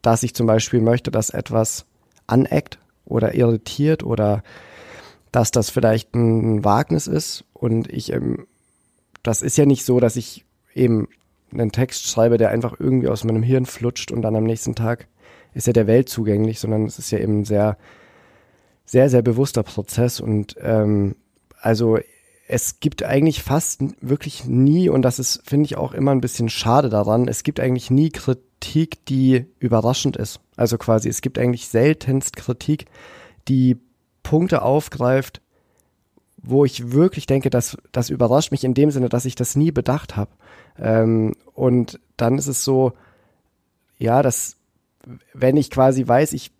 dass 0.00 0.22
ich 0.22 0.34
zum 0.34 0.46
Beispiel 0.46 0.80
möchte, 0.80 1.10
dass 1.10 1.28
etwas 1.28 1.84
aneckt 2.26 2.78
oder 3.10 3.34
irritiert 3.34 4.02
oder 4.02 4.42
dass 5.32 5.50
das 5.50 5.70
vielleicht 5.70 6.14
ein 6.14 6.64
Wagnis 6.64 7.06
ist. 7.06 7.44
Und 7.52 7.90
ich, 7.92 8.12
ähm, 8.12 8.46
das 9.22 9.42
ist 9.42 9.58
ja 9.58 9.66
nicht 9.66 9.84
so, 9.84 10.00
dass 10.00 10.16
ich 10.16 10.44
eben 10.74 11.08
einen 11.52 11.72
Text 11.72 12.06
schreibe, 12.06 12.38
der 12.38 12.50
einfach 12.50 12.78
irgendwie 12.78 13.08
aus 13.08 13.24
meinem 13.24 13.42
Hirn 13.42 13.66
flutscht 13.66 14.12
und 14.12 14.22
dann 14.22 14.36
am 14.36 14.44
nächsten 14.44 14.74
Tag 14.74 15.08
ist 15.52 15.66
er 15.66 15.72
der 15.72 15.86
Welt 15.86 16.08
zugänglich, 16.08 16.60
sondern 16.60 16.86
es 16.86 16.98
ist 16.98 17.10
ja 17.10 17.18
eben 17.18 17.40
ein 17.40 17.44
sehr, 17.44 17.76
sehr, 18.84 19.10
sehr 19.10 19.22
bewusster 19.22 19.64
Prozess 19.64 20.20
und 20.20 20.56
ähm, 20.60 21.16
also 21.60 21.98
es 22.46 22.80
gibt 22.80 23.04
eigentlich 23.04 23.42
fast 23.42 23.80
wirklich 24.00 24.44
nie, 24.44 24.88
und 24.88 25.02
das 25.02 25.18
ist, 25.18 25.42
finde 25.44 25.66
ich, 25.66 25.76
auch 25.76 25.92
immer 25.92 26.10
ein 26.10 26.20
bisschen 26.20 26.48
schade 26.48 26.88
daran, 26.88 27.28
es 27.28 27.44
gibt 27.44 27.60
eigentlich 27.60 27.90
nie 27.90 28.10
Kritik, 28.10 29.04
die 29.06 29.46
überraschend 29.60 30.16
ist. 30.16 30.40
Also 30.60 30.76
quasi, 30.76 31.08
es 31.08 31.22
gibt 31.22 31.38
eigentlich 31.38 31.68
seltenst 31.68 32.36
Kritik, 32.36 32.84
die 33.48 33.78
Punkte 34.22 34.60
aufgreift, 34.60 35.40
wo 36.36 36.66
ich 36.66 36.92
wirklich 36.92 37.24
denke, 37.24 37.48
dass 37.48 37.78
das 37.92 38.10
überrascht 38.10 38.50
mich 38.52 38.62
in 38.62 38.74
dem 38.74 38.90
Sinne, 38.90 39.08
dass 39.08 39.24
ich 39.24 39.34
das 39.34 39.56
nie 39.56 39.70
bedacht 39.70 40.18
habe. 40.18 40.30
Ähm, 40.78 41.34
und 41.54 41.98
dann 42.18 42.36
ist 42.36 42.46
es 42.46 42.62
so, 42.62 42.92
ja, 43.96 44.20
dass 44.20 44.56
wenn 45.32 45.56
ich 45.56 45.70
quasi 45.70 46.06
weiß, 46.06 46.34
ich 46.34 46.50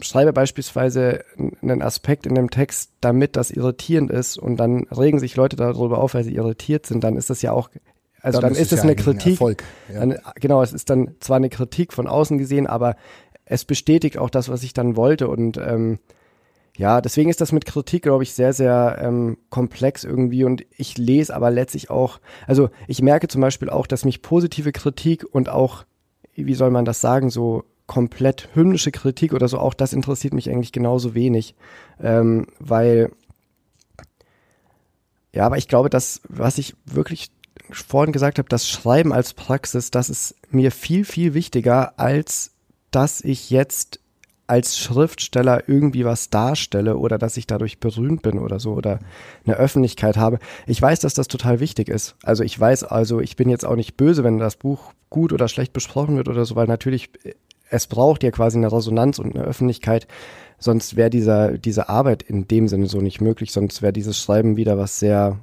schreibe 0.00 0.32
beispielsweise 0.32 1.22
einen 1.60 1.82
Aspekt 1.82 2.24
in 2.24 2.34
dem 2.34 2.50
Text, 2.50 2.92
damit 3.02 3.36
das 3.36 3.50
irritierend 3.50 4.10
ist 4.10 4.38
und 4.38 4.56
dann 4.56 4.84
regen 4.84 5.18
sich 5.18 5.36
Leute 5.36 5.56
darüber 5.56 5.98
auf, 5.98 6.14
weil 6.14 6.24
sie 6.24 6.34
irritiert 6.34 6.86
sind, 6.86 7.04
dann 7.04 7.18
ist 7.18 7.28
das 7.28 7.42
ja 7.42 7.52
auch, 7.52 7.68
also 8.26 8.40
dann, 8.40 8.54
dann 8.54 8.60
ist 8.60 8.72
es 8.72 8.78
ja 8.78 8.82
eine 8.82 8.96
Kritik. 8.96 9.40
Ein 9.40 9.56
ja. 9.88 10.00
Dann, 10.00 10.18
genau, 10.34 10.60
es 10.60 10.72
ist 10.72 10.90
dann 10.90 11.14
zwar 11.20 11.36
eine 11.36 11.48
Kritik 11.48 11.92
von 11.92 12.08
außen 12.08 12.38
gesehen, 12.38 12.66
aber 12.66 12.96
es 13.46 13.64
bestätigt 13.64 14.18
auch 14.18 14.30
das, 14.30 14.48
was 14.48 14.62
ich 14.62 14.74
dann 14.74 14.96
wollte. 14.96 15.28
Und 15.28 15.56
ähm, 15.56 15.98
ja, 16.76 17.00
deswegen 17.00 17.30
ist 17.30 17.40
das 17.40 17.52
mit 17.52 17.64
Kritik, 17.64 18.02
glaube 18.02 18.22
ich, 18.22 18.34
sehr, 18.34 18.52
sehr 18.52 18.98
ähm, 19.00 19.38
komplex 19.48 20.04
irgendwie. 20.04 20.44
Und 20.44 20.66
ich 20.76 20.98
lese 20.98 21.34
aber 21.34 21.50
letztlich 21.50 21.88
auch, 21.88 22.20
also 22.46 22.68
ich 22.86 23.00
merke 23.00 23.28
zum 23.28 23.40
Beispiel 23.40 23.70
auch, 23.70 23.86
dass 23.86 24.04
mich 24.04 24.20
positive 24.20 24.72
Kritik 24.72 25.24
und 25.30 25.48
auch, 25.48 25.84
wie 26.34 26.54
soll 26.54 26.70
man 26.70 26.84
das 26.84 27.00
sagen, 27.00 27.30
so 27.30 27.64
komplett 27.86 28.48
hymnische 28.54 28.90
Kritik 28.90 29.32
oder 29.32 29.48
so, 29.48 29.58
auch 29.58 29.72
das 29.72 29.92
interessiert 29.92 30.34
mich 30.34 30.50
eigentlich 30.50 30.72
genauso 30.72 31.14
wenig, 31.14 31.54
ähm, 32.02 32.48
weil, 32.58 33.12
ja, 35.32 35.46
aber 35.46 35.56
ich 35.56 35.68
glaube, 35.68 35.88
dass, 35.88 36.20
was 36.28 36.58
ich 36.58 36.74
wirklich 36.84 37.30
vorhin 37.70 38.12
gesagt 38.12 38.38
habe, 38.38 38.48
das 38.48 38.68
Schreiben 38.68 39.12
als 39.12 39.34
Praxis, 39.34 39.92
das 39.92 40.10
ist 40.10 40.34
mir 40.50 40.72
viel, 40.72 41.04
viel 41.04 41.32
wichtiger, 41.32 41.98
als 41.98 42.55
dass 42.96 43.20
ich 43.20 43.50
jetzt 43.50 44.00
als 44.46 44.78
Schriftsteller 44.78 45.68
irgendwie 45.68 46.06
was 46.06 46.30
darstelle 46.30 46.96
oder 46.96 47.18
dass 47.18 47.36
ich 47.36 47.46
dadurch 47.46 47.78
berühmt 47.78 48.22
bin 48.22 48.38
oder 48.38 48.58
so 48.58 48.72
oder 48.72 49.00
eine 49.44 49.56
Öffentlichkeit 49.56 50.16
habe. 50.16 50.38
Ich 50.66 50.80
weiß, 50.80 51.00
dass 51.00 51.12
das 51.12 51.28
total 51.28 51.60
wichtig 51.60 51.90
ist. 51.90 52.16
Also 52.22 52.42
ich 52.42 52.58
weiß, 52.58 52.84
also 52.84 53.20
ich 53.20 53.36
bin 53.36 53.50
jetzt 53.50 53.66
auch 53.66 53.76
nicht 53.76 53.98
böse, 53.98 54.24
wenn 54.24 54.38
das 54.38 54.56
Buch 54.56 54.94
gut 55.10 55.34
oder 55.34 55.46
schlecht 55.48 55.74
besprochen 55.74 56.16
wird 56.16 56.28
oder 56.28 56.46
so, 56.46 56.56
weil 56.56 56.68
natürlich 56.68 57.10
es 57.68 57.86
braucht 57.86 58.22
ja 58.22 58.30
quasi 58.30 58.56
eine 58.56 58.72
Resonanz 58.72 59.18
und 59.18 59.36
eine 59.36 59.44
Öffentlichkeit, 59.44 60.06
sonst 60.58 60.96
wäre 60.96 61.10
dieser, 61.10 61.58
diese 61.58 61.90
Arbeit 61.90 62.22
in 62.22 62.48
dem 62.48 62.66
Sinne 62.66 62.86
so 62.86 63.02
nicht 63.02 63.20
möglich, 63.20 63.52
sonst 63.52 63.82
wäre 63.82 63.92
dieses 63.92 64.18
Schreiben 64.18 64.56
wieder 64.56 64.78
was 64.78 64.98
sehr 64.98 65.40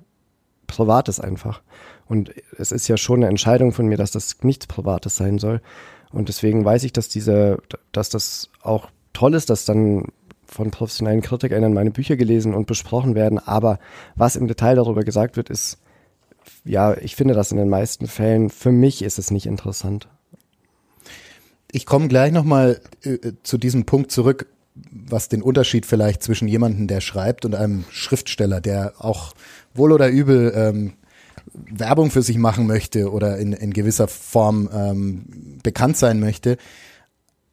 Privates 0.65 1.19
einfach. 1.19 1.61
Und 2.07 2.33
es 2.57 2.71
ist 2.71 2.87
ja 2.87 2.97
schon 2.97 3.19
eine 3.19 3.27
Entscheidung 3.27 3.73
von 3.73 3.85
mir, 3.85 3.97
dass 3.97 4.11
das 4.11 4.37
nichts 4.41 4.65
Privates 4.65 5.17
sein 5.17 5.37
soll. 5.37 5.61
Und 6.13 6.29
deswegen 6.29 6.63
weiß 6.63 6.83
ich, 6.83 6.93
dass 6.93 7.09
diese, 7.09 7.57
dass 7.91 8.09
das 8.09 8.49
auch 8.61 8.89
toll 9.11 9.33
ist, 9.33 9.49
dass 9.49 9.65
dann 9.65 10.05
von 10.45 10.71
professionellen 10.71 11.21
Kritikern 11.21 11.73
meine 11.73 11.91
Bücher 11.91 12.15
gelesen 12.15 12.53
und 12.53 12.67
besprochen 12.67 13.15
werden. 13.15 13.39
Aber 13.39 13.79
was 14.15 14.35
im 14.35 14.47
Detail 14.47 14.75
darüber 14.75 15.03
gesagt 15.03 15.35
wird, 15.35 15.49
ist, 15.49 15.79
ja, 16.63 16.95
ich 16.97 17.15
finde 17.15 17.33
das 17.33 17.51
in 17.51 17.57
den 17.57 17.69
meisten 17.69 18.07
Fällen, 18.07 18.49
für 18.49 18.71
mich 18.71 19.01
ist 19.01 19.17
es 19.17 19.31
nicht 19.31 19.47
interessant. 19.47 20.07
Ich 21.71 21.87
komme 21.87 22.07
gleich 22.07 22.31
nochmal 22.31 22.79
äh, 23.01 23.31
zu 23.41 23.57
diesem 23.57 23.85
Punkt 23.85 24.11
zurück, 24.11 24.45
was 24.75 25.29
den 25.29 25.41
Unterschied 25.41 25.85
vielleicht 25.85 26.21
zwischen 26.21 26.47
jemandem, 26.47 26.87
der 26.87 27.01
schreibt 27.01 27.45
und 27.45 27.55
einem 27.55 27.85
Schriftsteller, 27.89 28.61
der 28.61 28.93
auch 28.99 29.33
wohl 29.73 29.91
oder 29.91 30.09
übel 30.09 30.53
ähm, 30.55 30.93
Werbung 31.53 32.11
für 32.11 32.21
sich 32.21 32.37
machen 32.37 32.67
möchte 32.67 33.11
oder 33.11 33.37
in, 33.37 33.53
in 33.53 33.73
gewisser 33.73 34.07
Form 34.07 34.69
ähm, 34.73 35.59
bekannt 35.63 35.97
sein 35.97 36.19
möchte. 36.19 36.57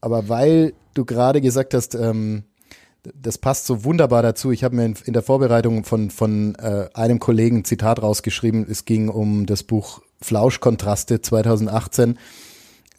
Aber 0.00 0.29
weil 0.29 0.72
du 0.94 1.05
gerade 1.05 1.40
gesagt 1.40 1.74
hast, 1.74 1.94
ähm, 1.94 2.44
das 3.14 3.38
passt 3.38 3.66
so 3.66 3.85
wunderbar 3.85 4.22
dazu. 4.22 4.50
Ich 4.50 4.64
habe 4.64 4.76
mir 4.76 4.85
in, 4.85 4.96
in, 5.05 5.12
der 5.12 5.22
Vorbereitung 5.22 5.85
von, 5.85 6.11
von 6.11 6.55
äh, 6.57 6.88
einem 6.94 7.18
Kollegen 7.18 7.59
ein 7.59 7.64
Zitat 7.64 8.03
rausgeschrieben. 8.03 8.66
Es 8.68 8.85
ging 8.85 9.09
um 9.09 9.46
das 9.46 9.62
Buch 9.62 10.03
Flauschkontraste 10.20 11.22
2018. 11.22 12.18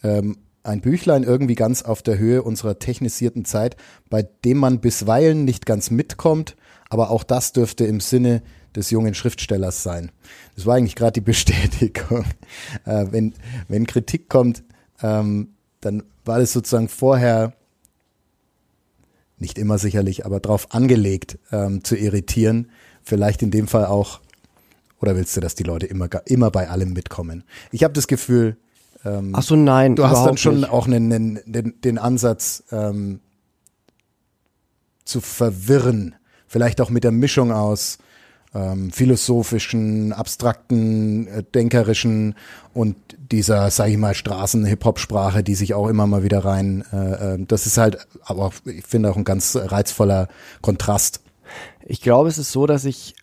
Ähm, 0.03 0.37
ein 0.63 0.81
Büchlein 0.81 1.23
irgendwie 1.23 1.55
ganz 1.55 1.81
auf 1.81 2.01
der 2.01 2.17
Höhe 2.17 2.43
unserer 2.43 2.79
technisierten 2.79 3.45
Zeit, 3.45 3.77
bei 4.09 4.23
dem 4.23 4.57
man 4.57 4.79
bisweilen 4.79 5.43
nicht 5.43 5.65
ganz 5.65 5.89
mitkommt, 5.89 6.55
aber 6.89 7.09
auch 7.09 7.23
das 7.23 7.51
dürfte 7.51 7.85
im 7.85 7.99
Sinne 7.99 8.43
des 8.75 8.89
jungen 8.89 9.13
Schriftstellers 9.13 9.83
sein. 9.83 10.11
Das 10.55 10.65
war 10.65 10.75
eigentlich 10.75 10.95
gerade 10.95 11.13
die 11.13 11.21
Bestätigung. 11.31 12.25
Äh, 12.85 13.07
wenn, 13.11 13.33
wenn 13.67 13.87
Kritik 13.87 14.29
kommt, 14.29 14.63
ähm, 15.01 15.49
dann 15.81 16.03
war 16.25 16.39
das 16.39 16.53
sozusagen 16.53 16.89
vorher 16.89 17.53
nicht 19.37 19.57
immer 19.57 19.79
sicherlich, 19.79 20.25
aber 20.25 20.39
darauf 20.39 20.73
angelegt 20.73 21.39
ähm, 21.51 21.83
zu 21.83 21.95
irritieren. 21.95 22.69
Vielleicht 23.03 23.41
in 23.41 23.49
dem 23.49 23.67
Fall 23.67 23.85
auch, 23.85 24.21
oder 25.01 25.15
willst 25.15 25.35
du, 25.35 25.41
dass 25.41 25.55
die 25.55 25.63
Leute 25.63 25.87
immer, 25.87 26.07
immer 26.25 26.51
bei 26.51 26.69
allem 26.69 26.93
mitkommen? 26.93 27.43
Ich 27.71 27.83
habe 27.83 27.93
das 27.93 28.07
Gefühl, 28.07 28.57
ähm, 29.03 29.33
Ach 29.35 29.43
so, 29.43 29.55
nein. 29.55 29.95
Du 29.95 30.05
hast 30.05 30.25
dann 30.25 30.37
schon 30.37 30.61
nicht. 30.61 30.69
auch 30.69 30.85
einen, 30.85 31.11
einen, 31.11 31.39
den, 31.45 31.81
den 31.81 31.97
Ansatz 31.97 32.63
ähm, 32.71 33.19
zu 35.05 35.21
verwirren. 35.21 36.15
Vielleicht 36.47 36.81
auch 36.81 36.89
mit 36.89 37.03
der 37.03 37.11
Mischung 37.11 37.51
aus 37.51 37.97
ähm, 38.53 38.91
philosophischen, 38.91 40.13
abstrakten, 40.13 41.27
äh, 41.27 41.43
denkerischen 41.43 42.35
und 42.73 42.97
dieser, 43.31 43.69
sag 43.69 43.89
ich 43.89 43.97
mal, 43.97 44.13
Straßen-Hip-Hop-Sprache, 44.13 45.43
die 45.43 45.55
sich 45.55 45.73
auch 45.73 45.87
immer 45.87 46.05
mal 46.07 46.23
wieder 46.23 46.43
rein, 46.43 46.83
äh, 46.91 47.35
äh, 47.35 47.45
das 47.47 47.65
ist 47.65 47.77
halt, 47.77 48.07
aber 48.23 48.51
ich 48.65 48.85
finde 48.85 49.09
auch 49.09 49.15
ein 49.15 49.23
ganz 49.23 49.55
reizvoller 49.55 50.27
Kontrast. 50.61 51.21
Ich 51.85 52.01
glaube, 52.01 52.29
es 52.29 52.37
ist 52.37 52.51
so, 52.51 52.65
dass 52.65 52.85
ich 52.85 53.15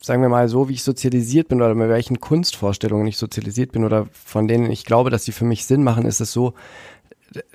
sagen 0.00 0.22
wir 0.22 0.28
mal, 0.28 0.48
so 0.48 0.68
wie 0.68 0.74
ich 0.74 0.84
sozialisiert 0.84 1.48
bin 1.48 1.60
oder 1.60 1.74
mit 1.74 1.88
welchen 1.88 2.20
Kunstvorstellungen 2.20 3.06
ich 3.06 3.18
sozialisiert 3.18 3.72
bin 3.72 3.84
oder 3.84 4.06
von 4.12 4.48
denen 4.48 4.70
ich 4.70 4.84
glaube, 4.84 5.10
dass 5.10 5.24
sie 5.24 5.32
für 5.32 5.44
mich 5.44 5.66
Sinn 5.66 5.82
machen, 5.82 6.06
ist 6.06 6.20
es 6.20 6.32
so, 6.32 6.54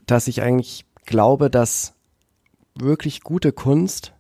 dass 0.06 0.28
ich 0.28 0.42
eigentlich 0.42 0.86
glaube, 1.06 1.50
dass 1.50 1.94
wirklich 2.76 3.22
gute 3.22 3.52
Kunst 3.52 4.13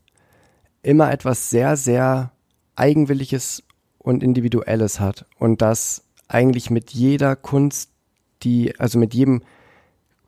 immer 0.83 1.11
etwas 1.11 1.49
sehr, 1.49 1.75
sehr 1.77 2.31
Eigenwilliges 2.75 3.63
und 3.97 4.21
Individuelles 4.21 4.99
hat 4.99 5.25
und 5.39 5.61
dass 5.61 6.03
eigentlich 6.27 6.69
mit 6.69 6.91
jeder 6.91 7.35
Kunst, 7.35 7.89
die, 8.43 8.77
also 8.79 8.99
mit 8.99 9.13
jedem, 9.13 9.41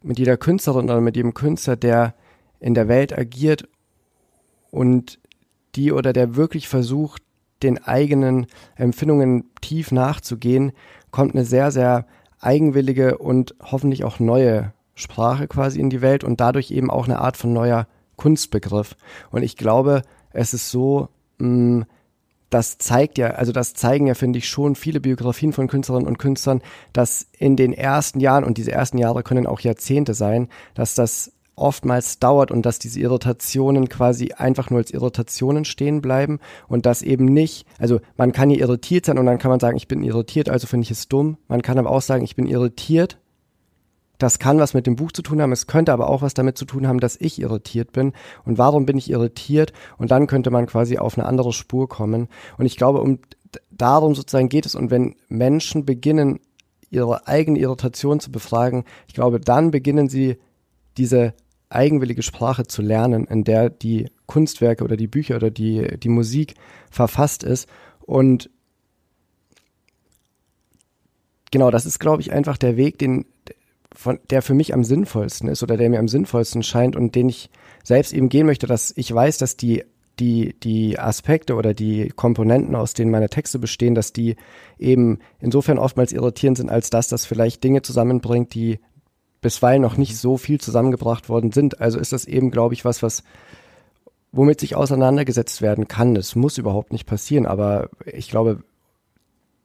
mit 0.02 0.18
jeder 0.18 0.38
Künstlerin 0.38 0.86
oder 0.86 1.02
mit 1.02 1.16
jedem 1.16 1.34
Künstler, 1.34 1.76
der 1.76 2.16
in 2.60 2.74
der 2.74 2.88
Welt 2.88 3.18
agiert 3.18 3.68
und 4.72 5.20
die 5.76 5.92
oder 5.92 6.14
der 6.14 6.36
wirklich 6.36 6.68
versucht, 6.68 7.22
den 7.64 7.84
eigenen 7.84 8.48
Empfindungen 8.76 9.52
tief 9.62 9.92
nachzugehen, 9.92 10.72
kommt 11.12 11.36
eine 11.36 11.46
sehr, 11.46 11.72
sehr 11.72 12.06
eigenwillige 12.40 13.18
und 13.18 13.56
hoffentlich 13.62 14.04
auch 14.04 14.20
neue 14.20 14.74
Sprache 14.94 15.48
quasi 15.48 15.80
in 15.80 15.90
die 15.90 16.02
Welt 16.02 16.24
und 16.24 16.40
dadurch 16.40 16.72
eben 16.72 16.90
auch 16.90 17.06
eine 17.06 17.20
Art 17.20 17.36
von 17.36 17.52
neuer 17.52 17.88
Kunstbegriff. 18.16 18.96
Und 19.32 19.44
ich 19.44 19.58
glaube, 19.58 20.04
es 20.36 20.54
ist 20.54 20.70
so, 20.70 21.10
mh, 21.40 21.48
mm, 21.48 21.86
das 22.52 22.78
zeigt 22.78 23.18
ja, 23.18 23.32
also 23.32 23.52
das 23.52 23.74
zeigen 23.74 24.08
ja, 24.08 24.14
finde 24.14 24.40
ich, 24.40 24.48
schon 24.48 24.76
viele 24.76 25.02
Biografien 25.02 25.52
von 25.52 25.68
Künstlerinnen 25.68 26.08
und 26.08 26.20
Künstlern, 26.20 26.62
dass 26.94 27.28
in 27.38 27.58
den 27.58 27.74
ersten 27.74 28.20
Jahren, 28.20 28.44
und 28.44 28.58
diese 28.58 28.72
ersten 28.72 28.98
Jahre 28.98 29.24
können 29.24 29.48
auch 29.48 29.60
Jahrzehnte 29.60 30.14
sein, 30.14 30.48
dass 30.74 30.96
das 30.96 31.34
oftmals 31.56 32.20
dauert 32.20 32.52
und 32.52 32.66
dass 32.66 32.80
diese 32.80 33.00
Irritationen 33.00 33.90
quasi 33.90 34.34
einfach 34.34 34.70
nur 34.70 34.80
als 34.80 34.92
Irritationen 34.92 35.66
stehen 35.66 36.02
bleiben 36.02 36.40
und 36.68 36.86
das 36.86 37.02
eben 37.02 37.26
nicht, 37.26 37.66
also 37.80 38.00
man 38.18 38.32
kann 38.32 38.50
hier 38.50 38.60
irritiert 38.60 39.06
sein 39.06 39.18
und 39.18 39.26
dann 39.26 39.38
kann 39.38 39.52
man 39.52 39.60
sagen, 39.60 39.78
ich 39.78 39.88
bin 39.88 40.04
irritiert, 40.04 40.50
also 40.50 40.68
finde 40.68 40.84
ich 40.84 40.92
es 40.92 41.08
dumm. 41.08 41.38
Man 41.48 41.62
kann 41.62 41.78
aber 41.78 41.90
auch 41.90 42.02
sagen, 42.02 42.24
ich 42.24 42.36
bin 42.36 42.46
irritiert. 42.46 43.18
Das 44.18 44.40
kann 44.40 44.60
was 44.60 44.74
mit 44.74 44.88
dem 44.88 44.96
Buch 44.96 45.12
zu 45.12 45.22
tun 45.22 45.42
haben, 45.42 45.52
es 45.52 45.68
könnte 45.68 45.94
aber 45.94 46.10
auch 46.10 46.22
was 46.22 46.34
damit 46.34 46.58
zu 46.58 46.66
tun 46.66 46.88
haben, 46.88 47.00
dass 47.00 47.20
ich 47.20 47.40
irritiert 47.40 47.92
bin. 47.92 48.14
Und 48.46 48.58
warum 48.58 48.86
bin 48.86 48.98
ich 48.98 49.10
irritiert? 49.10 49.74
Und 49.98 50.12
dann 50.12 50.28
könnte 50.28 50.52
man 50.52 50.66
quasi 50.68 50.98
auf 50.98 51.18
eine 51.18 51.28
andere 51.28 51.54
Spur 51.54 51.90
kommen. 51.90 52.28
Und 52.58 52.66
ich 52.66 52.78
glaube, 52.78 53.02
um 53.02 53.20
darum 53.72 54.16
sozusagen 54.16 54.50
geht 54.50 54.66
es. 54.66 54.76
Und 54.76 54.92
wenn 54.92 55.16
Menschen 55.28 55.86
beginnen, 55.86 56.40
ihre 56.90 57.28
eigene 57.28 57.60
Irritation 57.60 58.20
zu 58.20 58.32
befragen, 58.32 58.86
ich 59.08 59.14
glaube, 59.14 59.40
dann 59.40 59.72
beginnen 59.72 60.08
sie 60.08 60.38
diese 60.98 61.34
eigenwillige 61.70 62.24
Sprache 62.24 62.66
zu 62.68 62.82
lernen, 62.82 63.26
in 63.26 63.44
der 63.44 63.70
die 63.70 64.10
Kunstwerke 64.28 64.84
oder 64.84 64.98
die 64.98 65.08
Bücher 65.08 65.36
oder 65.36 65.52
die, 65.52 66.00
die 66.00 66.10
Musik 66.10 66.56
verfasst 66.90 67.44
ist. 67.44 67.68
Und 68.02 68.50
genau, 71.52 71.72
das 71.72 71.86
ist, 71.86 72.00
glaube 72.00 72.22
ich, 72.22 72.32
einfach 72.32 72.58
der 72.58 72.78
Weg, 72.78 72.98
den, 73.00 73.26
von, 73.96 74.20
der 74.30 74.42
für 74.42 74.54
mich 74.54 74.74
am 74.74 74.84
sinnvollsten 74.84 75.50
ist 75.50 75.64
oder 75.64 75.78
der 75.78 75.90
mir 75.90 76.00
am 76.00 76.08
sinnvollsten 76.08 76.64
scheint 76.64 76.96
und 76.96 77.16
den 77.16 77.30
ich 77.30 77.50
selbst 77.84 78.14
eben 78.14 78.30
gehen 78.30 78.46
möchte, 78.46 78.68
dass 78.68 78.94
ich 78.96 79.14
weiß, 79.14 79.38
dass 79.38 79.58
die 79.58 79.84
die, 80.20 80.56
die 80.62 80.98
Aspekte 80.98 81.56
oder 81.56 81.74
die 81.74 82.10
Komponenten, 82.10 82.76
aus 82.76 82.94
denen 82.94 83.12
meine 83.12 83.30
Texte 83.30 83.60
bestehen, 83.60 83.96
dass 83.96 84.14
die 84.14 84.36
eben 84.80 85.20
insofern 85.40 85.78
oftmals 85.78 86.14
irritierend 86.14 86.58
sind, 86.58 86.70
als 86.72 86.90
dass 86.90 87.08
das 87.08 87.26
vielleicht 87.26 87.64
Dinge 87.64 87.82
zusammenbringt, 87.82 88.54
die 88.54 88.80
bisweilen 89.42 89.82
noch 89.82 89.98
nicht 89.98 90.18
so 90.18 90.38
viel 90.38 90.60
zusammengebracht 90.60 91.30
worden 91.30 91.52
sind. 91.52 91.82
Also 91.82 92.00
ist 92.00 92.14
das 92.14 92.26
eben, 92.26 92.50
glaube 92.50 92.74
ich, 92.74 92.86
was, 92.86 93.04
was 93.04 93.24
womit 94.32 94.60
sich 94.60 94.76
auseinandergesetzt 94.76 95.62
werden 95.62 95.88
kann. 95.88 96.16
Es 96.16 96.36
muss 96.36 96.58
überhaupt 96.58 96.92
nicht 96.92 97.06
passieren, 97.06 97.46
aber 97.46 97.90
ich 98.06 98.30
glaube, 98.30 98.64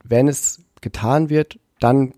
wenn 0.05 0.29
es 0.29 0.63
getan 0.81 1.31
wird, 1.31 1.59
dann 1.81 2.13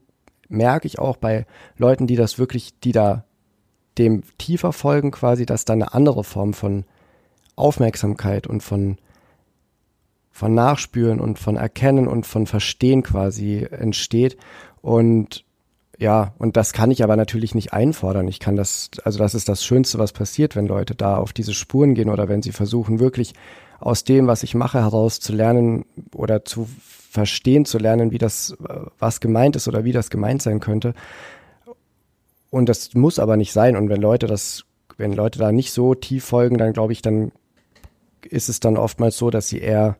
merke 0.53 0.87
ich 0.87 0.99
auch 0.99 1.17
bei 1.17 1.47
Leuten, 1.77 2.07
die 2.07 2.17
das 2.17 2.38
wirklich, 2.38 2.79
die 2.81 2.93
da 2.93 3.25
dem 3.99 4.23
tiefer 4.38 4.73
folgen, 4.73 5.11
quasi, 5.11 5.47
dass 5.47 5.65
da 5.65 5.73
eine 5.73 5.95
andere 5.95 6.25
Form 6.25 6.55
von 6.55 6.85
Aufmerksamkeit 7.57 8.47
und 8.47 8.62
von 8.62 8.99
von 10.35 10.55
Nachspüren 10.55 11.21
und 11.21 11.38
von 11.38 11.57
Erkennen 11.57 12.09
und 12.09 12.27
von 12.27 12.47
Verstehen 12.47 13.03
quasi 13.03 13.69
entsteht. 13.71 14.38
Und 14.81 15.45
ja, 15.99 16.33
und 16.38 16.57
das 16.57 16.73
kann 16.73 16.91
ich 16.91 17.05
aber 17.05 17.17
natürlich 17.17 17.55
nicht 17.55 17.75
einfordern. 17.75 18.27
Ich 18.29 18.41
kann 18.41 18.57
das, 18.57 18.91
also 19.05 19.19
das 19.19 19.35
ist 19.35 19.49
das 19.49 19.62
Schönste, 19.62 19.99
was 19.99 20.12
passiert, 20.12 20.57
wenn 20.57 20.67
Leute 20.67 20.95
da 20.95 21.19
auf 21.19 21.35
diese 21.35 21.53
Spuren 21.53 21.95
gehen 21.95 22.09
oder 22.09 22.29
wenn 22.29 22.43
sie 22.43 22.53
versuchen, 22.53 22.99
wirklich 22.99 23.35
aus 23.79 24.05
dem, 24.05 24.27
was 24.27 24.43
ich 24.43 24.55
mache, 24.55 24.81
heraus 24.81 25.21
zu 25.21 25.35
lernen 25.35 25.85
oder 26.15 26.45
zu 26.45 26.67
verstehen, 27.12 27.66
zu 27.66 27.77
lernen, 27.77 28.11
wie 28.11 28.16
das, 28.18 28.57
was 28.98 29.20
gemeint 29.20 29.55
ist 29.55 29.68
oder 29.68 29.85
wie 29.85 29.92
das 29.92 30.09
gemeint 30.09 30.40
sein 30.40 30.61
könnte. 30.61 30.94
Und 32.48 32.70
das 32.70 32.94
muss 32.94 33.18
aber 33.18 33.37
nicht 33.37 33.53
sein. 33.53 33.77
Und 33.77 33.90
wenn 33.90 34.01
Leute 34.01 34.27
das, 34.27 34.64
wenn 34.96 35.12
Leute 35.12 35.38
da 35.38 35.53
nicht 35.53 35.72
so 35.72 35.94
tief 35.94 36.25
folgen, 36.25 36.57
dann 36.57 36.72
glaube 36.72 36.94
ich, 36.94 37.03
dann 37.03 37.31
ist 38.22 38.48
es 38.48 38.61
dann 38.61 38.79
oftmals 38.79 39.18
so, 39.18 39.29
dass 39.29 39.48
sie 39.48 39.59
eher 39.61 39.96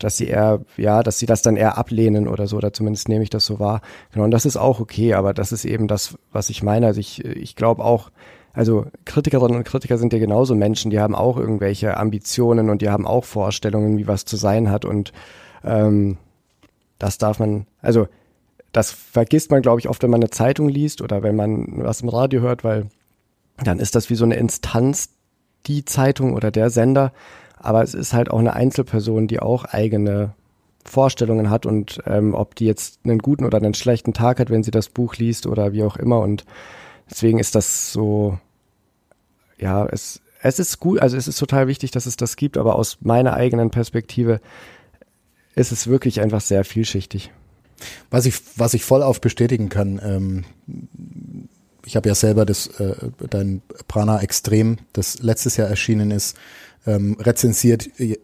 dass 0.00 0.16
sie 0.16 0.26
eher, 0.26 0.62
ja, 0.76 1.04
dass 1.04 1.20
sie 1.20 1.26
das 1.26 1.42
dann 1.42 1.54
eher 1.54 1.78
ablehnen 1.78 2.26
oder 2.26 2.48
so, 2.48 2.56
oder 2.56 2.72
zumindest 2.72 3.08
nehme 3.08 3.22
ich 3.22 3.30
das 3.30 3.46
so 3.46 3.60
wahr. 3.60 3.82
Genau, 4.10 4.24
und 4.24 4.32
das 4.32 4.44
ist 4.44 4.56
auch 4.56 4.80
okay, 4.80 5.14
aber 5.14 5.32
das 5.32 5.52
ist 5.52 5.64
eben 5.64 5.86
das, 5.86 6.18
was 6.32 6.50
ich 6.50 6.64
meine. 6.64 6.86
Also 6.86 6.98
ich, 6.98 7.24
ich 7.24 7.54
glaube 7.54 7.84
auch, 7.84 8.10
also 8.52 8.86
Kritikerinnen 9.04 9.56
und 9.56 9.62
Kritiker 9.62 9.98
sind 9.98 10.12
ja 10.12 10.18
genauso 10.18 10.56
Menschen, 10.56 10.90
die 10.90 10.98
haben 10.98 11.14
auch 11.14 11.36
irgendwelche 11.36 11.96
Ambitionen 11.96 12.68
und 12.68 12.82
die 12.82 12.90
haben 12.90 13.06
auch 13.06 13.24
Vorstellungen, 13.24 13.96
wie 13.96 14.08
was 14.08 14.24
zu 14.24 14.36
sein 14.36 14.68
hat 14.72 14.84
und 14.84 15.12
ähm, 15.64 16.18
das 16.98 17.18
darf 17.18 17.38
man, 17.38 17.66
also 17.80 18.08
das 18.72 18.90
vergisst 18.90 19.50
man, 19.50 19.62
glaube 19.62 19.80
ich, 19.80 19.88
oft, 19.88 20.02
wenn 20.02 20.10
man 20.10 20.20
eine 20.20 20.30
Zeitung 20.30 20.68
liest 20.68 21.02
oder 21.02 21.22
wenn 21.22 21.36
man 21.36 21.84
was 21.84 22.00
im 22.00 22.08
Radio 22.08 22.40
hört, 22.40 22.64
weil 22.64 22.86
dann 23.62 23.78
ist 23.78 23.94
das 23.94 24.08
wie 24.10 24.14
so 24.14 24.24
eine 24.24 24.36
Instanz, 24.36 25.10
die 25.66 25.84
Zeitung 25.84 26.34
oder 26.34 26.50
der 26.50 26.70
Sender. 26.70 27.12
Aber 27.58 27.82
es 27.82 27.94
ist 27.94 28.12
halt 28.12 28.30
auch 28.30 28.38
eine 28.38 28.54
Einzelperson, 28.54 29.28
die 29.28 29.40
auch 29.40 29.64
eigene 29.64 30.34
Vorstellungen 30.84 31.48
hat 31.50 31.64
und 31.64 32.00
ähm, 32.06 32.34
ob 32.34 32.56
die 32.56 32.66
jetzt 32.66 33.00
einen 33.04 33.18
guten 33.18 33.44
oder 33.44 33.58
einen 33.58 33.74
schlechten 33.74 34.14
Tag 34.14 34.40
hat, 34.40 34.50
wenn 34.50 34.64
sie 34.64 34.72
das 34.72 34.88
Buch 34.88 35.16
liest 35.16 35.46
oder 35.46 35.72
wie 35.72 35.84
auch 35.84 35.96
immer. 35.96 36.18
Und 36.20 36.44
deswegen 37.08 37.38
ist 37.38 37.54
das 37.54 37.92
so, 37.92 38.38
ja, 39.58 39.86
es, 39.86 40.20
es 40.40 40.58
ist 40.58 40.80
gut, 40.80 41.00
also 41.00 41.16
es 41.16 41.28
ist 41.28 41.38
total 41.38 41.68
wichtig, 41.68 41.92
dass 41.92 42.06
es 42.06 42.16
das 42.16 42.34
gibt, 42.34 42.58
aber 42.58 42.74
aus 42.74 42.98
meiner 43.00 43.34
eigenen 43.34 43.70
Perspektive 43.70 44.40
ist 45.54 45.72
es 45.72 45.86
wirklich 45.86 46.20
einfach 46.20 46.40
sehr 46.40 46.64
vielschichtig. 46.64 47.30
Was 48.10 48.26
ich, 48.26 48.36
was 48.56 48.74
ich 48.74 48.84
voll 48.84 49.02
auf 49.02 49.20
bestätigen 49.20 49.68
kann, 49.68 50.00
ähm, 50.04 50.44
ich 51.84 51.96
habe 51.96 52.08
ja 52.08 52.14
selber 52.14 52.46
das, 52.46 52.68
äh, 52.78 52.94
dein 53.28 53.62
Prana 53.88 54.20
Extrem, 54.20 54.78
das 54.92 55.18
letztes 55.20 55.56
Jahr 55.56 55.68
erschienen 55.68 56.10
ist, 56.10 56.36
ähm, 56.86 57.16
rezensiert 57.18 57.88
äh, 57.98 58.18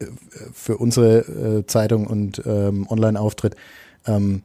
für 0.52 0.76
unsere 0.78 1.18
äh, 1.58 1.66
Zeitung 1.66 2.06
und 2.06 2.42
ähm, 2.46 2.86
Online-Auftritt 2.88 3.56
ähm, 4.06 4.42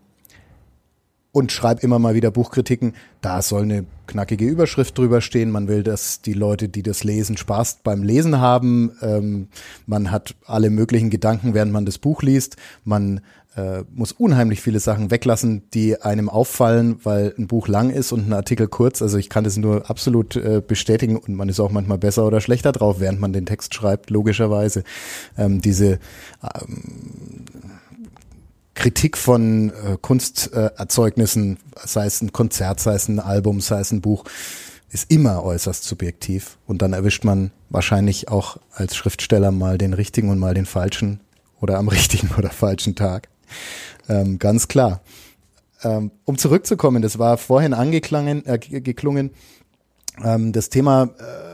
und 1.33 1.51
schreibe 1.51 1.81
immer 1.81 1.99
mal 1.99 2.13
wieder 2.13 2.31
Buchkritiken. 2.31 2.93
Da 3.19 3.41
soll 3.41 3.63
eine 3.63 3.85
knackige 4.05 4.45
Überschrift 4.45 4.97
drüber 4.97 5.19
stehen. 5.19 5.49
Man 5.49 5.67
will, 5.67 5.81
dass 5.81 6.21
die 6.21 6.33
Leute, 6.33 6.69
die 6.69 6.83
das 6.83 7.03
lesen, 7.03 7.37
Spaß 7.37 7.79
beim 7.83 8.03
Lesen 8.03 8.39
haben. 8.39 8.91
Ähm, 9.01 9.47
man 9.87 10.11
hat 10.11 10.35
alle 10.45 10.69
möglichen 10.69 11.09
Gedanken, 11.09 11.55
während 11.55 11.73
man 11.73 11.85
das 11.85 11.97
Buch 11.97 12.21
liest. 12.21 12.57
Man 12.85 13.21
äh, 13.55 13.83
muss 13.95 14.11
unheimlich 14.11 14.61
viele 14.61 14.79
Sachen 14.79 15.09
weglassen, 15.09 15.63
die 15.73 15.99
einem 15.99 16.29
auffallen, 16.29 16.99
weil 17.03 17.33
ein 17.35 17.47
Buch 17.47 17.67
lang 17.67 17.89
ist 17.89 18.11
und 18.11 18.27
ein 18.27 18.33
Artikel 18.33 18.67
kurz. 18.67 19.01
Also 19.01 19.17
ich 19.17 19.29
kann 19.29 19.43
das 19.43 19.57
nur 19.57 19.89
absolut 19.89 20.35
äh, 20.35 20.61
bestätigen 20.65 21.17
und 21.17 21.33
man 21.33 21.49
ist 21.49 21.59
auch 21.59 21.71
manchmal 21.71 21.97
besser 21.97 22.27
oder 22.27 22.41
schlechter 22.41 22.71
drauf, 22.71 22.99
während 22.99 23.19
man 23.19 23.33
den 23.33 23.47
Text 23.47 23.73
schreibt, 23.73 24.11
logischerweise. 24.11 24.83
Ähm, 25.35 25.61
diese 25.61 25.97
ähm, 26.43 27.45
Kritik 28.75 29.17
von 29.17 29.69
äh, 29.69 29.97
Kunsterzeugnissen, 30.01 31.59
sei 31.83 32.05
es 32.05 32.21
ein 32.21 32.33
Konzert, 32.33 32.79
sei 32.79 32.95
es 32.95 33.07
ein 33.07 33.19
Album, 33.19 33.61
sei 33.61 33.79
es 33.79 33.91
ein 33.91 34.01
Buch, 34.01 34.25
ist 34.89 35.11
immer 35.11 35.43
äußerst 35.43 35.83
subjektiv. 35.83 36.57
Und 36.65 36.81
dann 36.81 36.93
erwischt 36.93 37.23
man 37.23 37.51
wahrscheinlich 37.69 38.29
auch 38.29 38.57
als 38.71 38.95
Schriftsteller 38.95 39.51
mal 39.51 39.77
den 39.77 39.93
richtigen 39.93 40.29
und 40.29 40.39
mal 40.39 40.53
den 40.53 40.65
falschen 40.65 41.19
oder 41.59 41.77
am 41.77 41.87
richtigen 41.89 42.29
oder 42.37 42.49
falschen 42.49 42.95
Tag. 42.95 43.29
Ähm, 44.09 44.39
ganz 44.39 44.67
klar. 44.67 45.01
Ähm, 45.83 46.11
um 46.25 46.37
zurückzukommen, 46.37 47.01
das 47.01 47.19
war 47.19 47.37
vorhin 47.37 47.73
angeklangen, 47.73 48.45
äh, 48.45 48.57
geklungen, 48.57 49.31
ähm, 50.23 50.51
das 50.51 50.69
Thema 50.69 51.03
äh, 51.03 51.53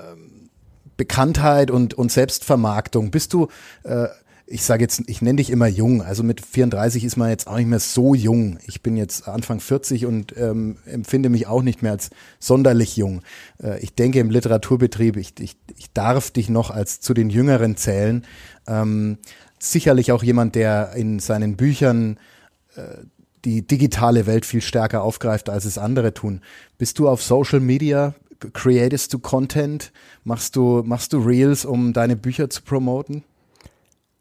Bekanntheit 0.97 1.71
und, 1.71 1.93
und 1.93 2.11
Selbstvermarktung. 2.11 3.11
Bist 3.11 3.33
du, 3.33 3.47
äh, 3.83 4.07
ich 4.51 4.63
sage 4.63 4.83
jetzt, 4.83 5.03
ich 5.05 5.21
nenne 5.21 5.37
dich 5.37 5.51
immer 5.51 5.67
jung, 5.67 6.01
also 6.01 6.23
mit 6.23 6.43
34 6.43 7.03
ist 7.03 7.17
man 7.17 7.29
jetzt 7.29 7.47
auch 7.47 7.57
nicht 7.57 7.67
mehr 7.67 7.79
so 7.79 8.15
jung. 8.15 8.57
Ich 8.65 8.81
bin 8.81 8.97
jetzt 8.97 9.27
Anfang 9.27 9.59
40 9.59 10.07
und 10.07 10.35
ähm, 10.37 10.77
empfinde 10.85 11.29
mich 11.29 11.45
auch 11.45 11.61
nicht 11.61 11.83
mehr 11.83 11.91
als 11.91 12.09
sonderlich 12.39 12.97
jung. 12.97 13.21
Äh, 13.61 13.79
ich 13.79 13.93
denke 13.93 14.19
im 14.19 14.31
Literaturbetrieb, 14.31 15.17
ich, 15.17 15.39
ich, 15.39 15.55
ich 15.77 15.93
darf 15.93 16.31
dich 16.31 16.49
noch 16.49 16.71
als 16.71 16.99
zu 16.99 17.13
den 17.13 17.29
Jüngeren 17.29 17.77
zählen. 17.77 18.25
Ähm, 18.67 19.19
sicherlich 19.59 20.11
auch 20.11 20.23
jemand, 20.23 20.55
der 20.55 20.93
in 20.95 21.19
seinen 21.19 21.55
Büchern 21.55 22.17
äh, 22.75 22.81
die 23.45 23.65
digitale 23.65 24.25
Welt 24.25 24.45
viel 24.45 24.61
stärker 24.61 25.03
aufgreift, 25.03 25.49
als 25.49 25.65
es 25.65 25.77
andere 25.77 26.13
tun. 26.13 26.41
Bist 26.79 26.97
du 26.97 27.07
auf 27.07 27.21
Social 27.21 27.59
Media? 27.59 28.15
Createst 28.53 29.13
du 29.13 29.19
Content? 29.19 29.91
Machst 30.23 30.55
du, 30.55 30.81
machst 30.83 31.13
du 31.13 31.19
Reels, 31.19 31.65
um 31.65 31.93
deine 31.93 32.15
Bücher 32.15 32.49
zu 32.49 32.63
promoten? 32.63 33.23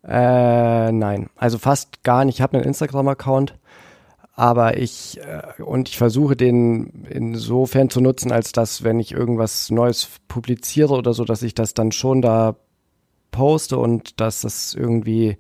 Äh, 0.04 0.92
nein, 0.92 1.28
also 1.36 1.58
fast 1.58 2.02
gar 2.04 2.24
nicht. 2.24 2.36
Ich 2.36 2.42
habe 2.42 2.56
einen 2.56 2.66
Instagram-Account, 2.66 3.58
aber 4.32 4.76
ich 4.78 5.18
äh, 5.20 5.62
und 5.62 5.88
ich 5.88 5.98
versuche 5.98 6.36
den 6.36 7.06
insofern 7.10 7.90
zu 7.90 8.00
nutzen, 8.00 8.30
als 8.32 8.52
dass, 8.52 8.84
wenn 8.84 9.00
ich 9.00 9.12
irgendwas 9.12 9.70
Neues 9.70 10.08
publiziere 10.28 10.94
oder 10.94 11.12
so, 11.14 11.24
dass 11.24 11.42
ich 11.42 11.54
das 11.54 11.74
dann 11.74 11.92
schon 11.92 12.22
da 12.22 12.56
poste 13.30 13.78
und 13.78 14.20
dass 14.20 14.42
das 14.42 14.74
irgendwie 14.74 15.36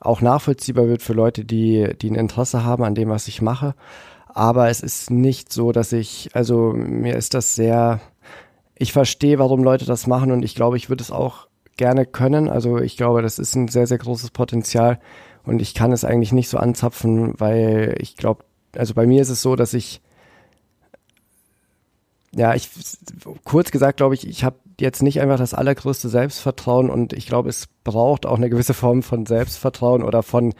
auch 0.00 0.20
nachvollziehbar 0.20 0.88
wird 0.88 1.02
für 1.02 1.12
Leute, 1.12 1.44
die, 1.44 1.94
die 2.00 2.10
ein 2.10 2.14
Interesse 2.14 2.64
haben 2.64 2.84
an 2.84 2.94
dem, 2.94 3.08
was 3.08 3.28
ich 3.28 3.42
mache. 3.42 3.74
Aber 4.28 4.68
es 4.68 4.80
ist 4.80 5.10
nicht 5.10 5.52
so, 5.52 5.72
dass 5.72 5.92
ich, 5.92 6.30
also 6.34 6.72
mir 6.72 7.16
ist 7.16 7.34
das 7.34 7.54
sehr, 7.54 8.00
ich 8.76 8.92
verstehe, 8.92 9.38
warum 9.38 9.64
Leute 9.64 9.84
das 9.86 10.06
machen 10.06 10.30
und 10.30 10.44
ich 10.44 10.54
glaube, 10.54 10.76
ich 10.76 10.88
würde 10.88 11.02
es 11.02 11.10
auch 11.10 11.47
gerne 11.78 12.04
können. 12.04 12.50
Also 12.50 12.78
ich 12.78 12.98
glaube, 12.98 13.22
das 13.22 13.38
ist 13.38 13.54
ein 13.54 13.68
sehr, 13.68 13.86
sehr 13.86 13.98
großes 13.98 14.30
Potenzial 14.32 15.00
und 15.44 15.62
ich 15.62 15.72
kann 15.72 15.92
es 15.92 16.04
eigentlich 16.04 16.32
nicht 16.32 16.50
so 16.50 16.58
anzapfen, 16.58 17.32
weil 17.38 17.94
ich 17.98 18.16
glaube, 18.16 18.44
also 18.76 18.92
bei 18.92 19.06
mir 19.06 19.22
ist 19.22 19.30
es 19.30 19.40
so, 19.40 19.56
dass 19.56 19.72
ich 19.72 20.02
ja, 22.34 22.54
ich 22.54 22.68
kurz 23.44 23.70
gesagt, 23.70 23.96
glaube 23.96 24.14
ich, 24.14 24.28
ich 24.28 24.44
habe 24.44 24.56
jetzt 24.78 25.02
nicht 25.02 25.20
einfach 25.20 25.38
das 25.38 25.54
allergrößte 25.54 26.08
Selbstvertrauen 26.08 26.90
und 26.90 27.12
ich 27.14 27.26
glaube, 27.26 27.48
es 27.48 27.68
braucht 27.84 28.26
auch 28.26 28.36
eine 28.36 28.50
gewisse 28.50 28.74
Form 28.74 29.02
von 29.02 29.24
Selbstvertrauen 29.24 30.02
oder 30.02 30.22
von 30.22 30.52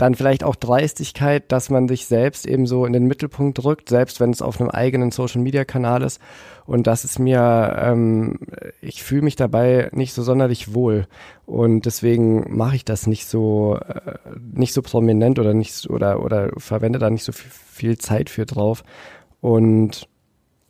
dann 0.00 0.14
vielleicht 0.14 0.44
auch 0.44 0.56
Dreistigkeit, 0.56 1.52
dass 1.52 1.68
man 1.68 1.86
sich 1.86 2.06
selbst 2.06 2.46
eben 2.46 2.66
so 2.66 2.86
in 2.86 2.92
den 2.92 3.06
Mittelpunkt 3.06 3.62
drückt, 3.62 3.88
selbst 3.90 4.18
wenn 4.20 4.30
es 4.30 4.40
auf 4.40 4.60
einem 4.60 4.70
eigenen 4.70 5.10
Social-Media-Kanal 5.10 6.02
ist. 6.02 6.20
Und 6.64 6.86
das 6.86 7.04
ist 7.04 7.18
mir, 7.18 7.76
ähm, 7.82 8.38
ich 8.80 9.02
fühle 9.02 9.22
mich 9.22 9.36
dabei 9.36 9.90
nicht 9.92 10.14
so 10.14 10.22
sonderlich 10.22 10.72
wohl. 10.72 11.06
Und 11.44 11.84
deswegen 11.84 12.56
mache 12.56 12.76
ich 12.76 12.84
das 12.84 13.06
nicht 13.06 13.26
so, 13.26 13.76
äh, 13.76 14.16
nicht 14.52 14.72
so 14.72 14.80
prominent 14.80 15.38
oder 15.38 15.52
nicht 15.52 15.90
oder 15.90 16.22
oder 16.24 16.50
verwende 16.56 16.98
da 16.98 17.10
nicht 17.10 17.24
so 17.24 17.32
viel 17.32 17.98
Zeit 17.98 18.30
für 18.30 18.46
drauf. 18.46 18.84
Und 19.40 20.08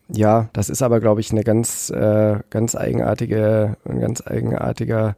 ja, 0.09 0.49
das 0.53 0.71
ist 0.71 0.83
aber, 0.83 1.01
glaube 1.01 1.21
ich, 1.21 1.31
eine 1.31 1.45
ganz, 1.45 1.91
äh, 1.91 2.39
ganz 2.51 2.75
eigenartige, 2.75 3.77
ein 3.85 4.01
ganz 4.01 4.27
eigenartiger 4.27 5.17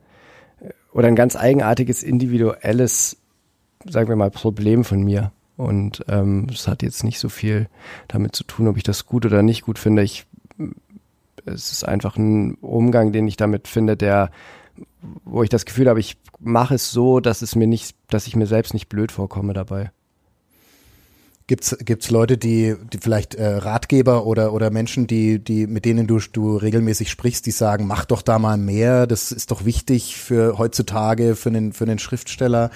äh, 0.61 0.71
oder 0.93 1.09
ein 1.09 1.17
ganz 1.17 1.37
eigenartiges 1.37 2.03
individuelles, 2.03 3.22
sagen 3.89 4.09
wir 4.09 4.17
mal, 4.17 4.31
Problem 4.31 4.85
von 4.85 5.03
mir. 5.03 5.33
Und 5.57 6.05
ähm, 6.09 6.47
es 6.51 6.67
hat 6.67 6.83
jetzt 6.83 7.05
nicht 7.05 7.19
so 7.19 7.29
viel 7.29 7.69
damit 8.09 8.35
zu 8.35 8.45
tun, 8.45 8.69
ob 8.69 8.77
ich 8.77 8.83
das 8.83 9.07
gut 9.07 9.27
oder 9.27 9.43
nicht 9.43 9.63
gut 9.63 9.79
finde. 9.79 10.03
Ich, 10.03 10.27
es 11.45 11.73
ist 11.73 11.85
einfach 11.85 12.17
ein 12.17 12.55
Umgang, 12.55 13.13
den 13.13 13.29
ich 13.29 13.37
damit 13.37 13.69
finde, 13.69 13.97
der, 13.97 14.31
wo 15.25 15.43
ich 15.43 15.51
das 15.51 15.65
Gefühl 15.65 15.89
habe, 15.89 16.01
ich 16.01 16.17
mache 16.41 16.75
es 16.75 16.91
so, 16.91 17.21
dass 17.21 17.43
es 17.43 17.55
mir 17.55 17.67
nicht, 17.67 17.97
dass 18.09 18.27
ich 18.27 18.37
mir 18.37 18.47
selbst 18.47 18.75
nicht 18.75 18.89
blöd 18.89 19.13
vorkomme 19.13 19.53
dabei. 19.53 19.91
Gibt's 21.49 21.77
gibt's 21.85 22.11
Leute, 22.11 22.39
die, 22.39 22.77
die 22.93 22.99
vielleicht 22.99 23.35
äh, 23.35 23.45
Ratgeber 23.47 24.27
oder 24.27 24.53
oder 24.53 24.71
Menschen, 24.71 25.07
die 25.07 25.39
die 25.39 25.67
mit 25.67 25.85
denen 25.85 26.07
du 26.07 26.19
du 26.19 26.57
regelmäßig 26.57 27.11
sprichst, 27.11 27.45
die 27.45 27.51
sagen, 27.51 27.87
mach 27.87 28.05
doch 28.05 28.23
da 28.23 28.39
mal 28.39 28.57
mehr, 28.57 29.07
das 29.07 29.33
ist 29.33 29.51
doch 29.51 29.65
wichtig 29.65 30.17
für 30.17 30.57
heutzutage 30.57 31.35
für 31.35 31.51
einen 31.51 31.73
für 31.73 31.85
einen 31.85 31.99
Schriftsteller. 31.99 32.71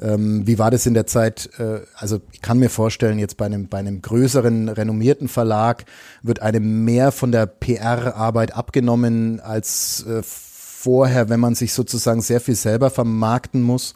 Ähm, 0.00 0.46
wie 0.46 0.58
war 0.58 0.70
das 0.70 0.86
in 0.86 0.94
der 0.94 1.06
Zeit? 1.06 1.50
Äh, 1.58 1.80
also 1.94 2.20
ich 2.32 2.40
kann 2.40 2.58
mir 2.58 2.70
vorstellen, 2.70 3.18
jetzt 3.18 3.36
bei 3.36 3.46
einem 3.46 3.68
bei 3.68 3.78
einem 3.78 4.02
größeren 4.02 4.68
renommierten 4.68 5.28
Verlag 5.28 5.84
wird 6.22 6.40
einem 6.40 6.84
mehr 6.84 7.12
von 7.12 7.32
der 7.32 7.46
PR-Arbeit 7.46 8.54
abgenommen 8.56 9.40
als 9.40 10.04
äh, 10.06 10.22
vorher, 10.22 11.28
wenn 11.28 11.40
man 11.40 11.54
sich 11.54 11.72
sozusagen 11.74 12.22
sehr 12.22 12.40
viel 12.40 12.56
selber 12.56 12.90
vermarkten 12.90 13.62
muss. 13.62 13.94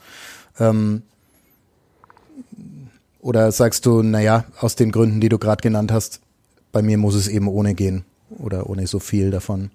Ähm, 0.58 1.02
oder 3.20 3.50
sagst 3.50 3.86
du, 3.86 4.02
naja, 4.02 4.44
aus 4.60 4.76
den 4.76 4.92
Gründen, 4.92 5.20
die 5.20 5.28
du 5.28 5.38
gerade 5.38 5.60
genannt 5.60 5.90
hast, 5.90 6.20
bei 6.70 6.82
mir 6.82 6.98
muss 6.98 7.16
es 7.16 7.26
eben 7.26 7.48
ohne 7.48 7.74
gehen 7.74 8.04
oder 8.38 8.70
ohne 8.70 8.86
so 8.86 9.00
viel 9.00 9.30
davon? 9.30 9.70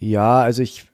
Ja, 0.00 0.40
also 0.40 0.62
ich, 0.62 0.86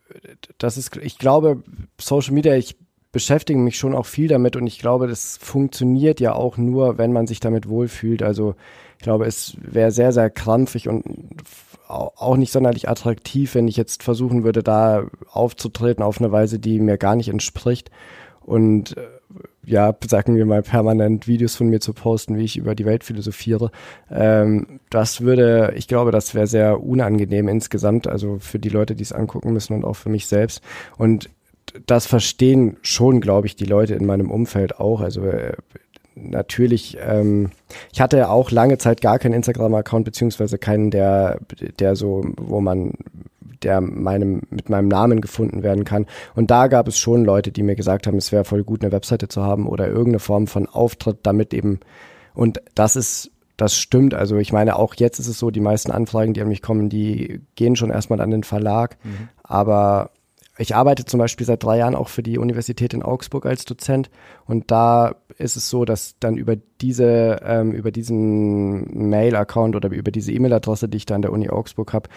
das 0.58 0.76
ist, 0.76 0.96
ich 0.96 1.18
glaube, 1.18 1.62
Social 2.00 2.32
Media, 2.32 2.56
ich 2.56 2.76
beschäftige 3.14 3.58
mich 3.58 3.78
schon 3.78 3.94
auch 3.94 4.06
viel 4.06 4.26
damit 4.26 4.56
und 4.56 4.66
ich 4.66 4.80
glaube, 4.80 5.06
das 5.06 5.38
funktioniert 5.40 6.20
ja 6.20 6.34
auch 6.34 6.58
nur, 6.58 6.98
wenn 6.98 7.12
man 7.12 7.28
sich 7.28 7.38
damit 7.38 7.68
wohlfühlt. 7.68 8.22
Also 8.24 8.56
ich 8.98 9.04
glaube, 9.04 9.24
es 9.24 9.56
wäre 9.60 9.92
sehr, 9.92 10.12
sehr 10.12 10.30
krampfig 10.30 10.88
und 10.88 11.04
auch 11.86 12.36
nicht 12.36 12.50
sonderlich 12.50 12.88
attraktiv, 12.88 13.54
wenn 13.54 13.68
ich 13.68 13.76
jetzt 13.76 14.02
versuchen 14.02 14.42
würde, 14.42 14.64
da 14.64 15.06
aufzutreten 15.30 16.02
auf 16.02 16.20
eine 16.20 16.32
Weise, 16.32 16.58
die 16.58 16.80
mir 16.80 16.98
gar 16.98 17.14
nicht 17.14 17.28
entspricht. 17.28 17.90
Und 18.40 18.96
äh, 18.96 19.02
ja, 19.64 19.94
sagen 20.06 20.36
wir 20.36 20.44
mal, 20.44 20.62
permanent 20.62 21.28
Videos 21.28 21.54
von 21.54 21.68
mir 21.68 21.80
zu 21.80 21.92
posten, 21.92 22.36
wie 22.36 22.44
ich 22.44 22.56
über 22.56 22.74
die 22.74 22.84
Welt 22.84 23.04
philosophiere. 23.04 23.70
Ähm, 24.10 24.80
das 24.90 25.20
würde, 25.20 25.72
ich 25.76 25.86
glaube, 25.86 26.10
das 26.10 26.34
wäre 26.34 26.48
sehr 26.48 26.82
unangenehm 26.82 27.46
insgesamt, 27.46 28.08
also 28.08 28.38
für 28.40 28.58
die 28.58 28.68
Leute, 28.70 28.96
die 28.96 29.04
es 29.04 29.12
angucken 29.12 29.52
müssen 29.52 29.74
und 29.74 29.84
auch 29.84 29.96
für 29.96 30.10
mich 30.10 30.26
selbst. 30.26 30.62
Und 30.98 31.30
das 31.86 32.06
verstehen 32.06 32.76
schon, 32.82 33.20
glaube 33.20 33.46
ich, 33.46 33.56
die 33.56 33.64
Leute 33.64 33.94
in 33.94 34.06
meinem 34.06 34.30
Umfeld 34.30 34.78
auch. 34.78 35.00
Also 35.00 35.22
äh, 35.22 35.52
natürlich, 36.14 36.96
ähm, 37.00 37.50
ich 37.92 38.00
hatte 38.00 38.30
auch 38.30 38.50
lange 38.50 38.78
Zeit 38.78 39.00
gar 39.00 39.18
keinen 39.18 39.34
Instagram-Account, 39.34 40.04
beziehungsweise 40.04 40.58
keinen, 40.58 40.90
der, 40.90 41.38
der 41.78 41.96
so, 41.96 42.24
wo 42.36 42.60
man, 42.60 42.92
der 43.62 43.80
meinem, 43.80 44.42
mit 44.50 44.68
meinem 44.68 44.88
Namen 44.88 45.20
gefunden 45.20 45.62
werden 45.62 45.84
kann. 45.84 46.06
Und 46.34 46.50
da 46.50 46.68
gab 46.68 46.86
es 46.86 46.98
schon 46.98 47.24
Leute, 47.24 47.50
die 47.50 47.62
mir 47.62 47.76
gesagt 47.76 48.06
haben, 48.06 48.18
es 48.18 48.30
wäre 48.30 48.44
voll 48.44 48.62
gut, 48.62 48.82
eine 48.82 48.92
Webseite 48.92 49.28
zu 49.28 49.42
haben 49.42 49.66
oder 49.66 49.88
irgendeine 49.88 50.20
Form 50.20 50.46
von 50.46 50.66
Auftritt, 50.66 51.18
damit 51.22 51.52
eben, 51.52 51.80
und 52.34 52.60
das 52.74 52.96
ist, 52.96 53.30
das 53.56 53.76
stimmt. 53.76 54.14
Also 54.14 54.36
ich 54.36 54.52
meine, 54.52 54.76
auch 54.76 54.94
jetzt 54.94 55.18
ist 55.18 55.28
es 55.28 55.38
so, 55.38 55.50
die 55.50 55.60
meisten 55.60 55.92
Anfragen, 55.92 56.34
die 56.34 56.42
an 56.42 56.48
mich 56.48 56.62
kommen, 56.62 56.88
die 56.88 57.40
gehen 57.54 57.76
schon 57.76 57.90
erstmal 57.90 58.20
an 58.20 58.30
den 58.30 58.42
Verlag. 58.42 58.96
Mhm. 59.04 59.28
Aber 59.44 60.10
ich 60.58 60.74
arbeite 60.74 61.04
zum 61.04 61.18
Beispiel 61.18 61.46
seit 61.46 61.62
drei 61.62 61.78
Jahren 61.78 61.94
auch 61.94 62.08
für 62.08 62.22
die 62.22 62.38
Universität 62.38 62.94
in 62.94 63.02
Augsburg 63.02 63.46
als 63.46 63.64
Dozent 63.64 64.10
und 64.46 64.70
da 64.70 65.16
ist 65.38 65.56
es 65.56 65.68
so, 65.68 65.84
dass 65.84 66.16
dann 66.20 66.36
über 66.36 66.56
diese, 66.80 67.40
ähm, 67.44 67.72
über 67.72 67.90
diesen 67.90 69.08
Mail-Account 69.08 69.74
oder 69.74 69.90
über 69.90 70.10
diese 70.10 70.32
E-Mail-Adresse, 70.32 70.88
die 70.88 70.98
ich 70.98 71.06
da 71.06 71.16
an 71.16 71.22
der 71.22 71.32
Uni 71.32 71.50
Augsburg 71.50 71.92
habe, 71.92 72.08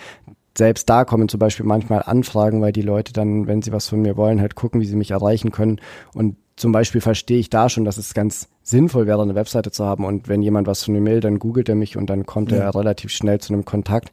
selbst 0.57 0.89
da 0.89 1.05
kommen 1.05 1.29
zum 1.29 1.39
Beispiel 1.39 1.65
manchmal 1.65 2.01
Anfragen, 2.03 2.61
weil 2.61 2.71
die 2.71 2.81
Leute 2.81 3.13
dann, 3.13 3.47
wenn 3.47 3.61
sie 3.61 3.71
was 3.71 3.87
von 3.87 4.01
mir 4.01 4.17
wollen, 4.17 4.41
halt 4.41 4.55
gucken, 4.55 4.81
wie 4.81 4.85
sie 4.85 4.95
mich 4.95 5.11
erreichen 5.11 5.51
können. 5.51 5.79
Und 6.15 6.35
zum 6.55 6.71
Beispiel 6.71 6.99
verstehe 6.99 7.37
ich 7.37 7.51
da 7.51 7.69
schon, 7.69 7.85
dass 7.85 7.97
es 7.97 8.15
ganz 8.15 8.49
sinnvoll 8.63 9.05
wäre, 9.05 9.21
eine 9.21 9.35
Webseite 9.35 9.69
zu 9.69 9.85
haben. 9.85 10.03
Und 10.03 10.27
wenn 10.27 10.41
jemand 10.41 10.65
was 10.65 10.83
von 10.83 10.95
mir 10.95 11.05
will, 11.05 11.19
dann 11.19 11.37
googelt 11.37 11.69
er 11.69 11.75
mich 11.75 11.95
und 11.95 12.09
dann 12.09 12.25
kommt 12.25 12.51
ja. 12.51 12.57
er 12.57 12.75
relativ 12.75 13.11
schnell 13.11 13.39
zu 13.39 13.53
einem 13.53 13.65
Kontakt. 13.65 14.11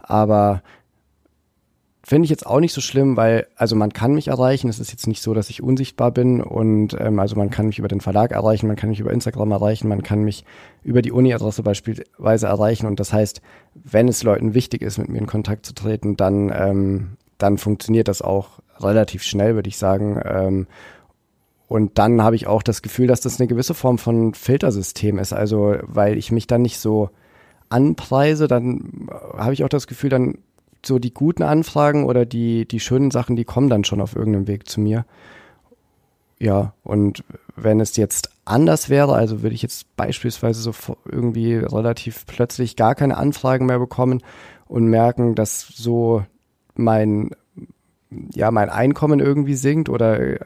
Aber 0.00 0.62
Finde 2.06 2.26
ich 2.26 2.30
jetzt 2.30 2.44
auch 2.44 2.60
nicht 2.60 2.74
so 2.74 2.82
schlimm, 2.82 3.16
weil, 3.16 3.46
also 3.56 3.76
man 3.76 3.90
kann 3.90 4.12
mich 4.12 4.28
erreichen. 4.28 4.68
Es 4.68 4.78
ist 4.78 4.90
jetzt 4.90 5.06
nicht 5.06 5.22
so, 5.22 5.32
dass 5.32 5.48
ich 5.48 5.62
unsichtbar 5.62 6.10
bin 6.10 6.42
und 6.42 6.94
ähm, 7.00 7.18
also 7.18 7.34
man 7.34 7.48
kann 7.48 7.66
mich 7.66 7.78
über 7.78 7.88
den 7.88 8.02
Verlag 8.02 8.32
erreichen, 8.32 8.66
man 8.66 8.76
kann 8.76 8.90
mich 8.90 9.00
über 9.00 9.10
Instagram 9.10 9.50
erreichen, 9.52 9.88
man 9.88 10.02
kann 10.02 10.22
mich 10.22 10.44
über 10.82 11.00
die 11.00 11.12
Uni-Adresse 11.12 11.62
beispielsweise 11.62 12.46
erreichen. 12.46 12.86
Und 12.86 13.00
das 13.00 13.14
heißt, 13.14 13.40
wenn 13.72 14.06
es 14.06 14.22
Leuten 14.22 14.52
wichtig 14.52 14.82
ist, 14.82 14.98
mit 14.98 15.08
mir 15.08 15.16
in 15.16 15.26
Kontakt 15.26 15.64
zu 15.64 15.72
treten, 15.72 16.18
dann, 16.18 16.52
ähm, 16.54 17.16
dann 17.38 17.56
funktioniert 17.56 18.08
das 18.08 18.20
auch 18.20 18.60
relativ 18.80 19.22
schnell, 19.22 19.54
würde 19.54 19.68
ich 19.68 19.78
sagen. 19.78 20.20
Ähm, 20.22 20.66
und 21.68 21.96
dann 21.96 22.22
habe 22.22 22.36
ich 22.36 22.46
auch 22.46 22.62
das 22.62 22.82
Gefühl, 22.82 23.06
dass 23.06 23.22
das 23.22 23.40
eine 23.40 23.48
gewisse 23.48 23.72
Form 23.72 23.96
von 23.96 24.34
Filtersystem 24.34 25.18
ist. 25.18 25.32
Also, 25.32 25.76
weil 25.82 26.18
ich 26.18 26.30
mich 26.30 26.46
dann 26.46 26.60
nicht 26.60 26.78
so 26.78 27.08
anpreise, 27.70 28.46
dann 28.46 29.08
habe 29.38 29.54
ich 29.54 29.64
auch 29.64 29.70
das 29.70 29.86
Gefühl, 29.86 30.10
dann 30.10 30.34
so 30.86 30.98
die 30.98 31.14
guten 31.14 31.42
Anfragen 31.42 32.04
oder 32.04 32.26
die, 32.26 32.66
die 32.66 32.80
schönen 32.80 33.10
Sachen, 33.10 33.36
die 33.36 33.44
kommen 33.44 33.68
dann 33.68 33.84
schon 33.84 34.00
auf 34.00 34.16
irgendeinem 34.16 34.46
Weg 34.46 34.68
zu 34.68 34.80
mir. 34.80 35.04
Ja, 36.38 36.74
und 36.82 37.24
wenn 37.56 37.80
es 37.80 37.96
jetzt 37.96 38.30
anders 38.44 38.90
wäre, 38.90 39.14
also 39.14 39.42
würde 39.42 39.54
ich 39.54 39.62
jetzt 39.62 39.96
beispielsweise 39.96 40.60
so 40.60 40.72
irgendwie 41.10 41.54
relativ 41.54 42.26
plötzlich 42.26 42.76
gar 42.76 42.94
keine 42.94 43.16
Anfragen 43.16 43.66
mehr 43.66 43.78
bekommen 43.78 44.22
und 44.66 44.86
merken, 44.86 45.34
dass 45.34 45.60
so 45.60 46.24
mein, 46.74 47.30
ja, 48.34 48.50
mein 48.50 48.68
Einkommen 48.68 49.20
irgendwie 49.20 49.54
sinkt 49.54 49.88
oder 49.88 50.38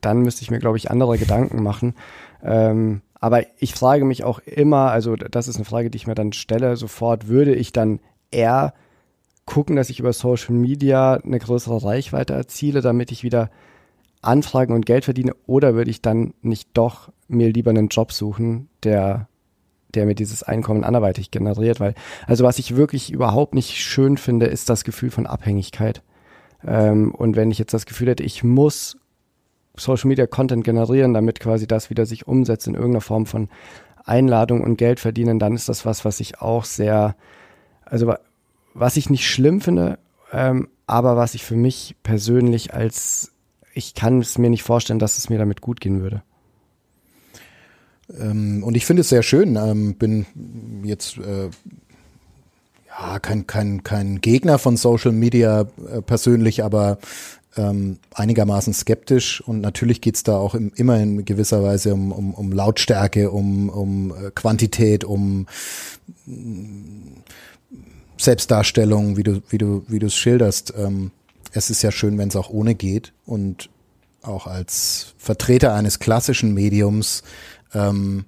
dann 0.00 0.20
müsste 0.20 0.42
ich 0.42 0.50
mir, 0.50 0.58
glaube 0.58 0.76
ich, 0.76 0.90
andere 0.90 1.18
Gedanken 1.18 1.62
machen. 1.62 1.94
Ähm, 2.42 3.02
aber 3.18 3.42
ich 3.58 3.74
frage 3.74 4.04
mich 4.04 4.24
auch 4.24 4.38
immer, 4.40 4.90
also 4.90 5.16
das 5.16 5.48
ist 5.48 5.56
eine 5.56 5.64
Frage, 5.64 5.90
die 5.90 5.96
ich 5.96 6.06
mir 6.06 6.14
dann 6.14 6.32
stelle, 6.32 6.76
sofort 6.76 7.28
würde 7.28 7.54
ich 7.54 7.72
dann 7.72 8.00
eher 8.30 8.74
gucken, 9.46 9.76
dass 9.76 9.90
ich 9.90 10.00
über 10.00 10.12
Social 10.12 10.54
Media 10.54 11.14
eine 11.14 11.38
größere 11.38 11.82
Reichweite 11.82 12.34
erziele, 12.34 12.82
damit 12.82 13.10
ich 13.12 13.22
wieder 13.22 13.50
Anfragen 14.20 14.74
und 14.74 14.86
Geld 14.86 15.04
verdiene? 15.04 15.34
Oder 15.46 15.74
würde 15.74 15.90
ich 15.90 16.02
dann 16.02 16.34
nicht 16.42 16.68
doch 16.74 17.10
mir 17.28 17.50
lieber 17.50 17.70
einen 17.70 17.88
Job 17.88 18.12
suchen, 18.12 18.68
der, 18.82 19.28
der 19.94 20.04
mir 20.04 20.14
dieses 20.14 20.42
Einkommen 20.42 20.84
anderweitig 20.84 21.30
generiert? 21.30 21.80
Weil, 21.80 21.94
also 22.26 22.44
was 22.44 22.58
ich 22.58 22.76
wirklich 22.76 23.12
überhaupt 23.12 23.54
nicht 23.54 23.76
schön 23.76 24.18
finde, 24.18 24.46
ist 24.46 24.68
das 24.68 24.84
Gefühl 24.84 25.10
von 25.10 25.26
Abhängigkeit. 25.26 26.02
Ähm, 26.66 27.14
und 27.14 27.36
wenn 27.36 27.50
ich 27.50 27.58
jetzt 27.58 27.72
das 27.72 27.86
Gefühl 27.86 28.08
hätte, 28.08 28.24
ich 28.24 28.42
muss 28.42 28.96
Social 29.76 30.08
Media 30.08 30.26
Content 30.26 30.64
generieren, 30.64 31.14
damit 31.14 31.38
quasi 31.38 31.66
das 31.66 31.90
wieder 31.90 32.06
sich 32.06 32.26
umsetzt 32.26 32.66
in 32.66 32.74
irgendeiner 32.74 33.02
Form 33.02 33.26
von 33.26 33.48
Einladung 34.04 34.62
und 34.62 34.76
Geld 34.76 35.00
verdienen, 35.00 35.38
dann 35.38 35.54
ist 35.54 35.68
das 35.68 35.84
was, 35.84 36.04
was 36.04 36.20
ich 36.20 36.40
auch 36.40 36.64
sehr, 36.64 37.16
also 37.84 38.14
was 38.78 38.96
ich 38.96 39.10
nicht 39.10 39.28
schlimm 39.28 39.60
finde, 39.60 39.98
ähm, 40.32 40.68
aber 40.86 41.16
was 41.16 41.34
ich 41.34 41.44
für 41.44 41.56
mich 41.56 41.96
persönlich 42.02 42.74
als, 42.74 43.32
ich 43.74 43.94
kann 43.94 44.20
es 44.20 44.38
mir 44.38 44.50
nicht 44.50 44.62
vorstellen, 44.62 44.98
dass 44.98 45.18
es 45.18 45.30
mir 45.30 45.38
damit 45.38 45.60
gut 45.60 45.80
gehen 45.80 46.00
würde. 46.00 46.22
Ähm, 48.18 48.62
und 48.62 48.76
ich 48.76 48.86
finde 48.86 49.00
es 49.00 49.08
sehr 49.08 49.22
schön, 49.22 49.56
ähm, 49.56 49.94
bin 49.94 50.26
jetzt 50.84 51.18
äh, 51.18 51.50
ja 52.88 53.18
kein, 53.18 53.46
kein, 53.46 53.82
kein 53.82 54.20
Gegner 54.20 54.58
von 54.58 54.76
Social 54.76 55.12
Media 55.12 55.62
äh, 55.90 56.02
persönlich, 56.02 56.62
aber 56.62 56.98
ähm, 57.56 57.98
einigermaßen 58.14 58.74
skeptisch 58.74 59.40
und 59.40 59.60
natürlich 59.60 60.02
geht's 60.02 60.22
da 60.22 60.36
auch 60.36 60.54
im, 60.54 60.72
immer 60.76 61.00
in 61.00 61.24
gewisser 61.24 61.62
Weise 61.62 61.94
um, 61.94 62.12
um, 62.12 62.34
um 62.34 62.52
Lautstärke, 62.52 63.30
um, 63.30 63.70
um 63.70 64.10
äh, 64.10 64.30
Quantität, 64.30 65.04
um 65.04 65.46
Selbstdarstellung, 68.16 69.16
wie 69.16 69.22
du, 69.22 69.42
wie 69.48 69.58
du, 69.58 69.84
wie 69.88 69.98
du 69.98 70.06
es 70.06 70.14
schilderst. 70.14 70.74
Ähm, 70.76 71.10
es 71.52 71.70
ist 71.70 71.82
ja 71.82 71.90
schön, 71.90 72.18
wenn 72.18 72.28
es 72.28 72.36
auch 72.36 72.50
ohne 72.50 72.74
geht 72.74 73.12
und 73.24 73.70
auch 74.22 74.46
als 74.46 75.14
Vertreter 75.18 75.74
eines 75.74 75.98
klassischen 75.98 76.52
Mediums 76.52 77.22
ähm, 77.74 78.24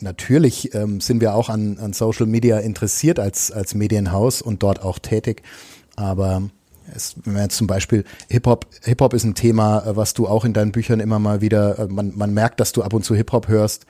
natürlich 0.00 0.74
ähm, 0.74 1.00
sind 1.00 1.20
wir 1.20 1.34
auch 1.34 1.48
an, 1.48 1.78
an 1.78 1.92
Social 1.92 2.26
Media 2.26 2.58
interessiert 2.58 3.18
als, 3.18 3.50
als 3.50 3.74
Medienhaus 3.74 4.42
und 4.42 4.62
dort 4.62 4.82
auch 4.82 4.98
tätig. 4.98 5.42
Aber 5.96 6.42
es, 6.94 7.16
wenn 7.24 7.34
man 7.34 7.42
jetzt 7.44 7.56
zum 7.56 7.66
Beispiel 7.66 8.04
Hip-Hop, 8.28 8.66
Hip-Hop 8.82 9.14
ist 9.14 9.24
ein 9.24 9.34
Thema, 9.34 9.84
äh, 9.86 9.96
was 9.96 10.14
du 10.14 10.26
auch 10.26 10.44
in 10.44 10.52
deinen 10.52 10.72
Büchern 10.72 11.00
immer 11.00 11.18
mal 11.18 11.40
wieder, 11.40 11.78
äh, 11.78 11.86
man, 11.86 12.12
man 12.16 12.34
merkt, 12.34 12.60
dass 12.60 12.72
du 12.72 12.82
ab 12.82 12.92
und 12.92 13.04
zu 13.04 13.14
Hip-Hop 13.14 13.48
hörst. 13.48 13.86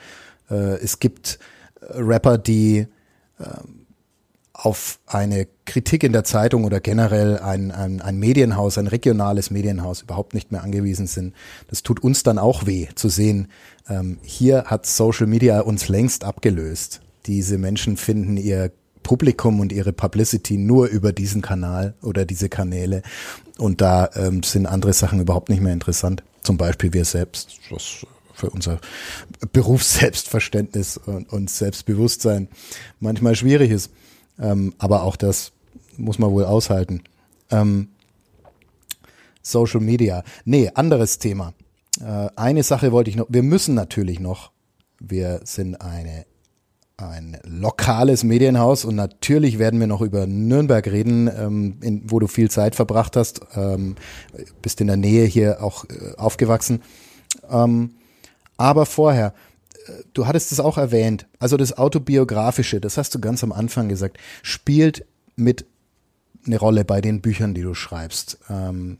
Äh, 0.50 0.76
es 0.76 1.00
gibt 1.00 1.38
Rapper, 1.90 2.38
die 2.38 2.86
ähm, 3.40 3.73
auf 4.54 5.00
eine 5.06 5.48
Kritik 5.66 6.04
in 6.04 6.12
der 6.12 6.22
Zeitung 6.22 6.64
oder 6.64 6.80
generell 6.80 7.38
ein, 7.38 7.72
ein, 7.72 8.00
ein 8.00 8.18
Medienhaus, 8.18 8.78
ein 8.78 8.86
regionales 8.86 9.50
Medienhaus 9.50 10.02
überhaupt 10.02 10.32
nicht 10.32 10.52
mehr 10.52 10.62
angewiesen 10.62 11.08
sind. 11.08 11.34
Das 11.68 11.82
tut 11.82 12.00
uns 12.00 12.22
dann 12.22 12.38
auch 12.38 12.64
weh 12.64 12.86
zu 12.94 13.08
sehen. 13.08 13.48
Ähm, 13.88 14.18
hier 14.22 14.64
hat 14.66 14.86
Social 14.86 15.26
Media 15.26 15.60
uns 15.60 15.88
längst 15.88 16.24
abgelöst. 16.24 17.00
Diese 17.26 17.58
Menschen 17.58 17.96
finden 17.96 18.36
ihr 18.36 18.70
Publikum 19.02 19.58
und 19.60 19.72
ihre 19.72 19.92
Publicity 19.92 20.56
nur 20.56 20.86
über 20.86 21.12
diesen 21.12 21.42
Kanal 21.42 21.94
oder 22.00 22.24
diese 22.24 22.48
Kanäle. 22.48 23.02
Und 23.58 23.80
da 23.80 24.08
ähm, 24.14 24.44
sind 24.44 24.66
andere 24.66 24.92
Sachen 24.92 25.20
überhaupt 25.20 25.48
nicht 25.48 25.62
mehr 25.62 25.72
interessant. 25.72 26.22
Zum 26.42 26.56
Beispiel 26.56 26.92
wir 26.92 27.04
selbst, 27.04 27.58
was 27.70 28.06
für 28.34 28.50
unser 28.50 28.80
Berufsselbstverständnis 29.52 30.96
und, 30.96 31.32
und 31.32 31.50
Selbstbewusstsein 31.50 32.48
manchmal 33.00 33.34
schwierig 33.34 33.70
ist. 33.70 33.90
Ähm, 34.38 34.74
aber 34.78 35.02
auch 35.02 35.16
das 35.16 35.52
muss 35.96 36.18
man 36.18 36.30
wohl 36.30 36.44
aushalten. 36.44 37.02
Ähm, 37.50 37.88
Social 39.42 39.80
Media. 39.80 40.24
Nee, 40.44 40.70
anderes 40.74 41.18
Thema. 41.18 41.54
Äh, 42.00 42.28
eine 42.36 42.62
Sache 42.62 42.92
wollte 42.92 43.10
ich 43.10 43.16
noch, 43.16 43.26
wir 43.28 43.42
müssen 43.42 43.74
natürlich 43.74 44.20
noch, 44.20 44.50
wir 44.98 45.40
sind 45.44 45.80
eine 45.80 46.26
ein 46.96 47.38
lokales 47.44 48.22
Medienhaus 48.22 48.84
und 48.84 48.94
natürlich 48.94 49.58
werden 49.58 49.80
wir 49.80 49.88
noch 49.88 50.00
über 50.00 50.26
Nürnberg 50.26 50.86
reden, 50.86 51.28
ähm, 51.28 51.78
in, 51.82 52.02
wo 52.10 52.20
du 52.20 52.28
viel 52.28 52.50
Zeit 52.50 52.76
verbracht 52.76 53.16
hast, 53.16 53.40
ähm, 53.56 53.96
bist 54.62 54.80
in 54.80 54.86
der 54.86 54.96
Nähe 54.96 55.24
hier 55.24 55.62
auch 55.62 55.84
äh, 55.86 56.14
aufgewachsen. 56.16 56.82
Ähm, 57.50 57.94
aber 58.56 58.86
vorher, 58.86 59.34
du 60.12 60.26
hattest 60.26 60.52
es 60.52 60.60
auch 60.60 60.78
erwähnt, 60.78 61.26
also 61.38 61.56
das 61.56 61.76
Autobiografische, 61.76 62.80
das 62.80 62.96
hast 62.96 63.14
du 63.14 63.20
ganz 63.20 63.42
am 63.44 63.52
Anfang 63.52 63.88
gesagt, 63.88 64.18
spielt 64.42 65.06
mit 65.36 65.66
eine 66.46 66.58
Rolle 66.58 66.84
bei 66.84 67.00
den 67.00 67.20
Büchern, 67.20 67.54
die 67.54 67.62
du 67.62 67.74
schreibst. 67.74 68.38
Ähm, 68.48 68.98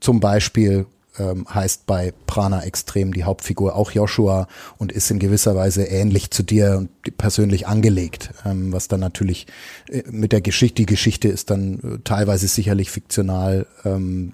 zum 0.00 0.20
Beispiel 0.20 0.86
ähm, 1.18 1.46
heißt 1.52 1.86
bei 1.86 2.12
Prana 2.26 2.62
Extrem 2.62 3.12
die 3.12 3.24
Hauptfigur 3.24 3.74
auch 3.74 3.90
Joshua 3.90 4.46
und 4.78 4.92
ist 4.92 5.10
in 5.10 5.18
gewisser 5.18 5.54
Weise 5.56 5.84
ähnlich 5.84 6.30
zu 6.30 6.42
dir 6.42 6.76
und 6.78 7.18
persönlich 7.18 7.66
angelegt, 7.66 8.30
ähm, 8.44 8.72
was 8.72 8.88
dann 8.88 9.00
natürlich 9.00 9.46
äh, 9.88 10.02
mit 10.10 10.32
der 10.32 10.40
Geschichte, 10.40 10.76
die 10.76 10.86
Geschichte 10.86 11.28
ist 11.28 11.50
dann 11.50 11.80
äh, 11.80 11.98
teilweise 12.04 12.48
sicherlich 12.48 12.90
fiktional. 12.90 13.66
Ähm, 13.84 14.32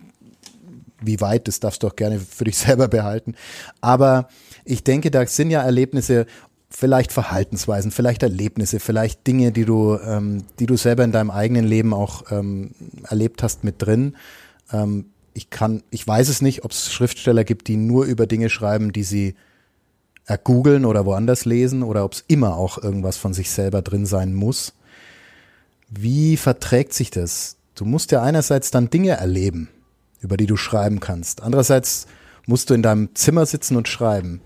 wie 1.01 1.21
weit, 1.21 1.47
das 1.47 1.61
darfst 1.61 1.83
du 1.83 1.89
auch 1.89 1.97
gerne 1.97 2.19
für 2.19 2.45
dich 2.45 2.57
selber 2.59 2.89
behalten. 2.89 3.35
Aber 3.81 4.29
ich 4.67 4.85
denke, 4.85 5.11
da 5.11 5.27
sind 5.27 5.51
ja 5.51 5.63
Erlebnisse, 5.63 6.27
vielleicht 6.69 7.13
Verhaltensweisen, 7.13 7.91
vielleicht 7.91 8.23
Erlebnisse, 8.23 8.81
vielleicht 8.81 9.27
Dinge, 9.27 9.53
die 9.53 9.65
du, 9.65 9.97
ähm, 9.97 10.45
die 10.59 10.67
du 10.67 10.77
selber 10.77 11.05
in 11.05 11.13
deinem 11.13 11.31
eigenen 11.31 11.65
Leben 11.65 11.95
auch 11.95 12.31
ähm, 12.31 12.73
erlebt 13.05 13.43
hast 13.43 13.65
mit 13.65 13.81
drin. 13.81 14.17
Ähm, 14.73 15.07
ich 15.33 15.51
kann, 15.51 15.83
ich 15.91 16.07
weiß 16.07 16.29
es 16.29 16.43
nicht, 16.43 16.65
ob 16.65 16.73
es 16.73 16.93
Schriftsteller 16.93 17.45
gibt, 17.45 17.69
die 17.69 17.77
nur 17.77 18.05
über 18.05 18.27
Dinge 18.27 18.51
schreiben, 18.51 18.93
die 18.93 19.05
sie 19.05 19.35
ergoogeln 20.25 20.85
oder 20.85 21.07
woanders 21.07 21.45
lesen 21.45 21.83
oder 21.83 22.05
ob 22.05 22.15
es 22.15 22.25
immer 22.27 22.57
auch 22.57 22.83
irgendwas 22.83 23.17
von 23.17 23.33
sich 23.33 23.51
selber 23.51 23.83
drin 23.83 24.07
sein 24.07 24.35
muss. 24.35 24.75
Wie 25.89 26.37
verträgt 26.37 26.95
sich 26.95 27.11
das? 27.11 27.57
Du 27.77 27.85
musst 27.85 28.11
ja 28.11 28.23
einerseits 28.23 28.73
dann 28.73 28.91
Dinge 28.91 29.11
erleben, 29.11 29.69
über 30.21 30.37
die 30.37 30.47
du 30.47 30.57
schreiben 30.57 30.99
kannst. 30.99 31.43
Andererseits 31.43 32.07
musst 32.47 32.71
du 32.71 32.75
in 32.75 32.83
deinem 32.83 33.15
Zimmer 33.15 33.47
sitzen 33.47 33.77
und 33.77 33.87
schreiben. 33.87 34.41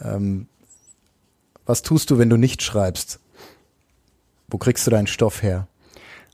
Ähm, 0.00 0.46
was 1.66 1.82
tust 1.82 2.10
du, 2.10 2.18
wenn 2.18 2.30
du 2.30 2.36
nicht 2.36 2.62
schreibst? 2.62 3.20
Wo 4.48 4.58
kriegst 4.58 4.86
du 4.86 4.90
deinen 4.90 5.06
Stoff 5.06 5.42
her? 5.42 5.66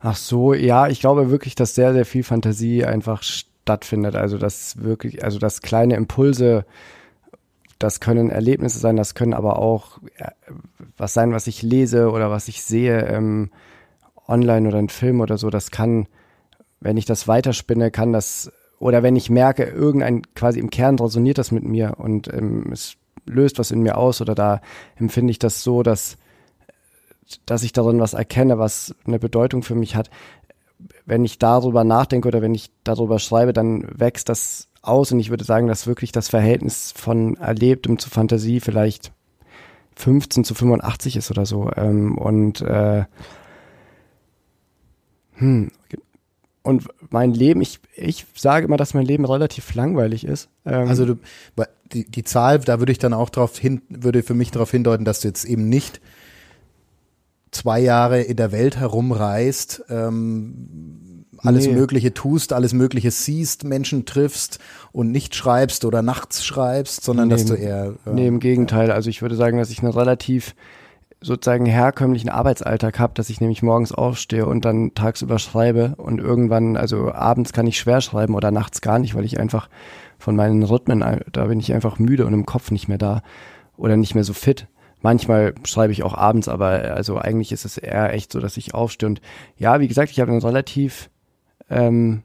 Ach 0.00 0.16
so, 0.16 0.54
ja, 0.54 0.88
ich 0.88 1.00
glaube 1.00 1.30
wirklich, 1.30 1.54
dass 1.54 1.74
sehr, 1.74 1.92
sehr 1.92 2.06
viel 2.06 2.22
Fantasie 2.22 2.84
einfach 2.84 3.22
stattfindet. 3.22 4.16
Also, 4.16 4.38
dass 4.38 4.82
wirklich, 4.82 5.22
also, 5.22 5.38
dass 5.38 5.62
kleine 5.62 5.94
Impulse, 5.94 6.64
das 7.78 8.00
können 8.00 8.30
Erlebnisse 8.30 8.78
sein, 8.78 8.96
das 8.96 9.14
können 9.14 9.34
aber 9.34 9.58
auch 9.58 9.98
äh, 10.16 10.30
was 10.96 11.14
sein, 11.14 11.32
was 11.32 11.46
ich 11.46 11.62
lese 11.62 12.10
oder 12.10 12.30
was 12.30 12.48
ich 12.48 12.62
sehe, 12.62 13.06
ähm, 13.06 13.50
online 14.26 14.68
oder 14.68 14.78
ein 14.78 14.88
Film 14.88 15.20
oder 15.20 15.38
so. 15.38 15.50
Das 15.50 15.70
kann, 15.70 16.06
wenn 16.80 16.96
ich 16.96 17.04
das 17.04 17.28
weiterspinne, 17.28 17.90
kann 17.90 18.12
das, 18.12 18.50
oder 18.78 19.02
wenn 19.02 19.16
ich 19.16 19.30
merke, 19.30 19.64
irgendein, 19.64 20.22
quasi 20.34 20.60
im 20.60 20.70
Kern 20.70 20.98
resoniert 20.98 21.38
das 21.38 21.52
mit 21.52 21.64
mir 21.64 21.94
und 21.98 22.32
ähm, 22.32 22.70
es 22.72 22.96
löst 23.26 23.58
was 23.58 23.70
in 23.70 23.82
mir 23.82 23.96
aus 23.96 24.20
oder 24.20 24.34
da 24.34 24.60
empfinde 24.96 25.30
ich 25.30 25.38
das 25.38 25.62
so, 25.62 25.82
dass 25.82 26.16
dass 27.46 27.62
ich 27.62 27.72
darin 27.72 28.00
was 28.00 28.14
erkenne, 28.14 28.58
was 28.58 28.94
eine 29.06 29.18
Bedeutung 29.18 29.62
für 29.62 29.76
mich 29.76 29.94
hat. 29.94 30.10
Wenn 31.06 31.24
ich 31.24 31.38
darüber 31.38 31.84
nachdenke 31.84 32.26
oder 32.26 32.42
wenn 32.42 32.54
ich 32.54 32.70
darüber 32.84 33.18
schreibe, 33.18 33.52
dann 33.52 33.86
wächst 33.88 34.28
das 34.28 34.68
aus 34.82 35.12
und 35.12 35.20
ich 35.20 35.30
würde 35.30 35.44
sagen, 35.44 35.66
dass 35.66 35.86
wirklich 35.86 36.10
das 36.12 36.28
Verhältnis 36.28 36.92
von 36.96 37.36
Erlebtem 37.36 37.98
zu 37.98 38.10
Fantasie 38.10 38.60
vielleicht 38.60 39.12
15 39.96 40.44
zu 40.44 40.54
85 40.54 41.16
ist 41.16 41.30
oder 41.30 41.44
so. 41.46 41.70
Ähm, 41.76 42.16
und 42.16 42.62
äh, 42.62 43.04
hm, 45.34 45.70
und 46.70 46.88
mein 47.10 47.34
Leben, 47.34 47.60
ich, 47.60 47.80
ich 47.94 48.26
sage 48.34 48.64
immer, 48.64 48.76
dass 48.76 48.94
mein 48.94 49.04
Leben 49.04 49.24
relativ 49.24 49.74
langweilig 49.74 50.24
ist. 50.24 50.48
Ähm, 50.64 50.88
also 50.88 51.04
du, 51.04 51.16
die, 51.92 52.10
die 52.10 52.24
Zahl, 52.24 52.60
da 52.60 52.78
würde 52.78 52.92
ich 52.92 52.98
dann 52.98 53.12
auch 53.12 53.28
darauf 53.28 53.58
hin, 53.58 53.82
würde 53.88 54.22
für 54.22 54.34
mich 54.34 54.50
darauf 54.50 54.70
hindeuten, 54.70 55.04
dass 55.04 55.20
du 55.20 55.28
jetzt 55.28 55.44
eben 55.44 55.68
nicht 55.68 56.00
zwei 57.50 57.80
Jahre 57.80 58.22
in 58.22 58.36
der 58.36 58.52
Welt 58.52 58.78
herumreist, 58.78 59.82
ähm, 59.90 61.26
alles 61.38 61.66
nee. 61.66 61.72
Mögliche 61.72 62.12
tust, 62.12 62.52
alles 62.52 62.72
Mögliche 62.74 63.10
siehst, 63.10 63.64
Menschen 63.64 64.04
triffst 64.04 64.58
und 64.92 65.10
nicht 65.10 65.34
schreibst 65.34 65.84
oder 65.84 66.02
nachts 66.02 66.44
schreibst, 66.44 67.02
sondern 67.02 67.28
nee, 67.28 67.34
dass 67.34 67.46
du 67.46 67.54
eher. 67.54 67.94
Äh, 68.06 68.10
nee, 68.12 68.26
im 68.26 68.40
Gegenteil. 68.40 68.88
Ja. 68.88 68.94
Also 68.94 69.10
ich 69.10 69.22
würde 69.22 69.36
sagen, 69.36 69.58
dass 69.58 69.70
ich 69.70 69.82
einen 69.82 69.92
relativ 69.92 70.54
sozusagen 71.22 71.66
herkömmlichen 71.66 72.30
Arbeitsalltag 72.30 72.98
habe, 72.98 73.12
dass 73.14 73.28
ich 73.28 73.40
nämlich 73.40 73.62
morgens 73.62 73.92
aufstehe 73.92 74.46
und 74.46 74.64
dann 74.64 74.94
tagsüber 74.94 75.38
schreibe 75.38 75.94
und 75.96 76.18
irgendwann, 76.18 76.76
also 76.76 77.12
abends 77.12 77.52
kann 77.52 77.66
ich 77.66 77.78
schwer 77.78 78.00
schreiben 78.00 78.34
oder 78.34 78.50
nachts 78.50 78.80
gar 78.80 78.98
nicht, 78.98 79.14
weil 79.14 79.24
ich 79.24 79.38
einfach 79.38 79.68
von 80.18 80.34
meinen 80.34 80.62
Rhythmen, 80.62 81.04
da 81.32 81.44
bin 81.46 81.60
ich 81.60 81.72
einfach 81.74 81.98
müde 81.98 82.26
und 82.26 82.32
im 82.32 82.46
Kopf 82.46 82.70
nicht 82.70 82.88
mehr 82.88 82.98
da 82.98 83.22
oder 83.76 83.96
nicht 83.96 84.14
mehr 84.14 84.24
so 84.24 84.32
fit. 84.32 84.66
Manchmal 85.02 85.54
schreibe 85.64 85.92
ich 85.92 86.02
auch 86.02 86.14
abends, 86.14 86.48
aber 86.48 86.94
also 86.94 87.18
eigentlich 87.18 87.52
ist 87.52 87.64
es 87.64 87.78
eher 87.78 88.12
echt 88.12 88.32
so, 88.32 88.40
dass 88.40 88.56
ich 88.56 88.74
aufstehe. 88.74 89.08
Und 89.08 89.20
ja, 89.56 89.80
wie 89.80 89.88
gesagt, 89.88 90.10
ich 90.10 90.20
habe 90.20 90.30
einen 90.30 90.42
relativ, 90.42 91.10
ähm, 91.70 92.22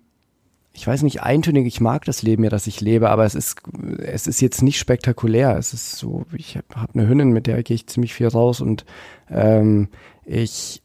ich 0.76 0.86
weiß 0.86 1.04
nicht, 1.04 1.24
eintönig, 1.24 1.66
ich 1.66 1.80
mag 1.80 2.04
das 2.04 2.22
Leben 2.22 2.44
ja, 2.44 2.50
das 2.50 2.68
ich 2.68 2.82
lebe, 2.82 3.10
aber 3.10 3.24
es 3.24 3.34
ist, 3.34 3.62
es 3.98 4.28
ist 4.28 4.42
jetzt 4.42 4.62
nicht 4.62 4.78
spektakulär. 4.78 5.58
Es 5.58 5.74
ist 5.74 5.94
so, 5.94 6.26
ich 6.36 6.58
habe 6.58 6.68
hab 6.76 6.94
eine 6.94 7.08
Hündin, 7.08 7.32
mit 7.32 7.48
der 7.48 7.64
gehe 7.64 7.76
ich 7.76 7.88
ziemlich 7.88 8.14
viel 8.14 8.28
raus 8.28 8.60
und 8.60 8.86
ähm, 9.30 9.88
ich 10.26 10.82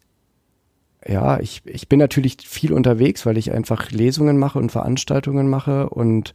ja, 1.06 1.40
ich, 1.40 1.62
ich 1.64 1.88
bin 1.88 1.98
natürlich 1.98 2.36
viel 2.46 2.72
unterwegs, 2.72 3.24
weil 3.24 3.38
ich 3.38 3.52
einfach 3.52 3.90
Lesungen 3.90 4.38
mache 4.38 4.58
und 4.58 4.70
Veranstaltungen 4.70 5.48
mache 5.48 5.88
und 5.88 6.34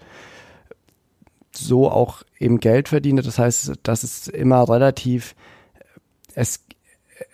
so 1.51 1.89
auch 1.89 2.23
eben 2.39 2.59
Geld 2.59 2.89
verdiene. 2.89 3.21
Das 3.21 3.39
heißt, 3.39 3.73
das 3.83 4.03
ist 4.03 4.27
immer 4.27 4.67
relativ, 4.67 5.35
es, 6.33 6.65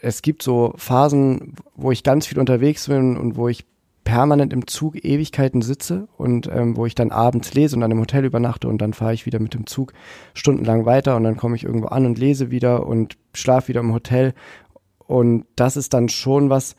es 0.02 0.22
gibt 0.22 0.44
so 0.44 0.74
Phasen, 0.76 1.56
wo 1.74 1.92
ich 1.92 2.04
ganz 2.04 2.28
viel 2.28 2.38
unterwegs 2.38 2.88
bin 2.88 3.18
und 3.18 3.38
wo 3.38 3.48
ich 3.48 3.66
permanent 4.04 4.52
im 4.54 4.68
Zug 4.68 5.04
Ewigkeiten 5.04 5.62
sitze 5.62 6.08
und 6.18 6.48
ähm, 6.48 6.76
wo 6.76 6.86
ich 6.86 6.96
dann 6.96 7.12
abends 7.12 7.54
lese 7.54 7.76
und 7.76 7.82
dann 7.82 7.92
im 7.92 8.00
Hotel 8.00 8.26
übernachte 8.26 8.68
und 8.68 8.82
dann 8.82 8.94
fahre 8.94 9.14
ich 9.14 9.26
wieder 9.26 9.40
mit 9.40 9.54
dem 9.54 9.68
Zug 9.68 9.94
stundenlang 10.34 10.86
weiter 10.86 11.16
und 11.16 11.24
dann 11.24 11.38
komme 11.38 11.56
ich 11.56 11.64
irgendwo 11.64 11.88
an 11.88 12.06
und 12.06 12.18
lese 12.18 12.52
wieder 12.52 12.86
und 12.88 13.18
schlafe 13.34 13.70
wieder 13.70 13.82
im 13.82 13.94
Hotel. 13.94 14.34
Und 15.08 15.46
das 15.56 15.78
ist 15.78 15.94
dann 15.94 16.10
schon 16.10 16.50
was, 16.50 16.76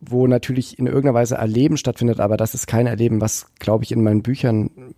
wo 0.00 0.26
natürlich 0.26 0.78
in 0.78 0.86
irgendeiner 0.86 1.14
Weise 1.14 1.36
Erleben 1.36 1.76
stattfindet, 1.76 2.20
aber 2.20 2.36
das 2.36 2.54
ist 2.54 2.66
kein 2.66 2.86
Erleben, 2.86 3.20
was, 3.20 3.46
glaube 3.58 3.84
ich, 3.84 3.92
in 3.92 4.02
meinen 4.02 4.22
Büchern 4.22 4.94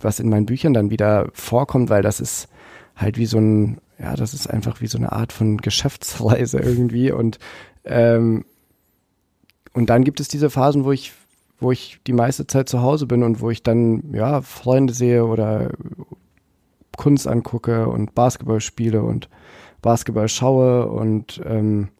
was 0.00 0.20
in 0.20 0.28
meinen 0.28 0.46
Büchern 0.46 0.74
dann 0.74 0.90
wieder 0.90 1.28
vorkommt, 1.32 1.90
weil 1.90 2.02
das 2.02 2.20
ist 2.20 2.48
halt 2.96 3.18
wie 3.18 3.26
so 3.26 3.38
ein, 3.38 3.80
ja, 3.98 4.14
das 4.14 4.34
ist 4.34 4.48
einfach 4.48 4.80
wie 4.80 4.86
so 4.86 4.98
eine 4.98 5.12
Art 5.12 5.32
von 5.32 5.58
Geschäftsreise 5.58 6.58
irgendwie 6.62 7.12
und 7.12 7.38
ähm, 7.84 8.44
und 9.78 9.90
dann 9.90 10.02
gibt 10.02 10.18
es 10.18 10.26
diese 10.26 10.50
Phasen, 10.50 10.84
wo 10.84 10.90
ich 10.90 11.12
wo 11.60 11.70
ich 11.70 12.00
die 12.04 12.12
meiste 12.12 12.48
Zeit 12.48 12.68
zu 12.68 12.82
Hause 12.82 13.06
bin 13.06 13.22
und 13.22 13.40
wo 13.40 13.48
ich 13.48 13.62
dann 13.62 14.12
ja 14.12 14.42
Freunde 14.42 14.92
sehe 14.92 15.24
oder 15.24 15.70
Kunst 16.96 17.28
angucke 17.28 17.88
und 17.88 18.12
Basketball 18.12 18.60
spiele 18.60 19.02
und 19.02 19.28
Basketball 19.80 20.28
schaue 20.28 20.88
und 20.88 21.40
ähm, 21.44 21.90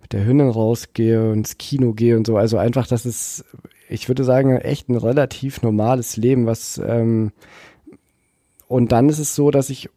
mit 0.00 0.14
der 0.14 0.24
Hündin 0.24 0.48
rausgehe 0.48 1.30
und 1.30 1.38
ins 1.38 1.58
Kino 1.58 1.92
gehe 1.92 2.16
und 2.16 2.26
so. 2.26 2.38
Also 2.38 2.56
einfach, 2.56 2.86
das 2.86 3.04
ist 3.04 3.44
ich 3.90 4.08
würde 4.08 4.24
sagen, 4.24 4.56
echt 4.56 4.88
ein 4.88 4.96
relativ 4.96 5.60
normales 5.60 6.16
Leben, 6.16 6.46
was 6.46 6.78
ähm, 6.78 7.32
und 8.68 8.90
dann 8.90 9.10
ist 9.10 9.18
es 9.18 9.34
so, 9.34 9.50
dass 9.50 9.68
ich 9.68 9.90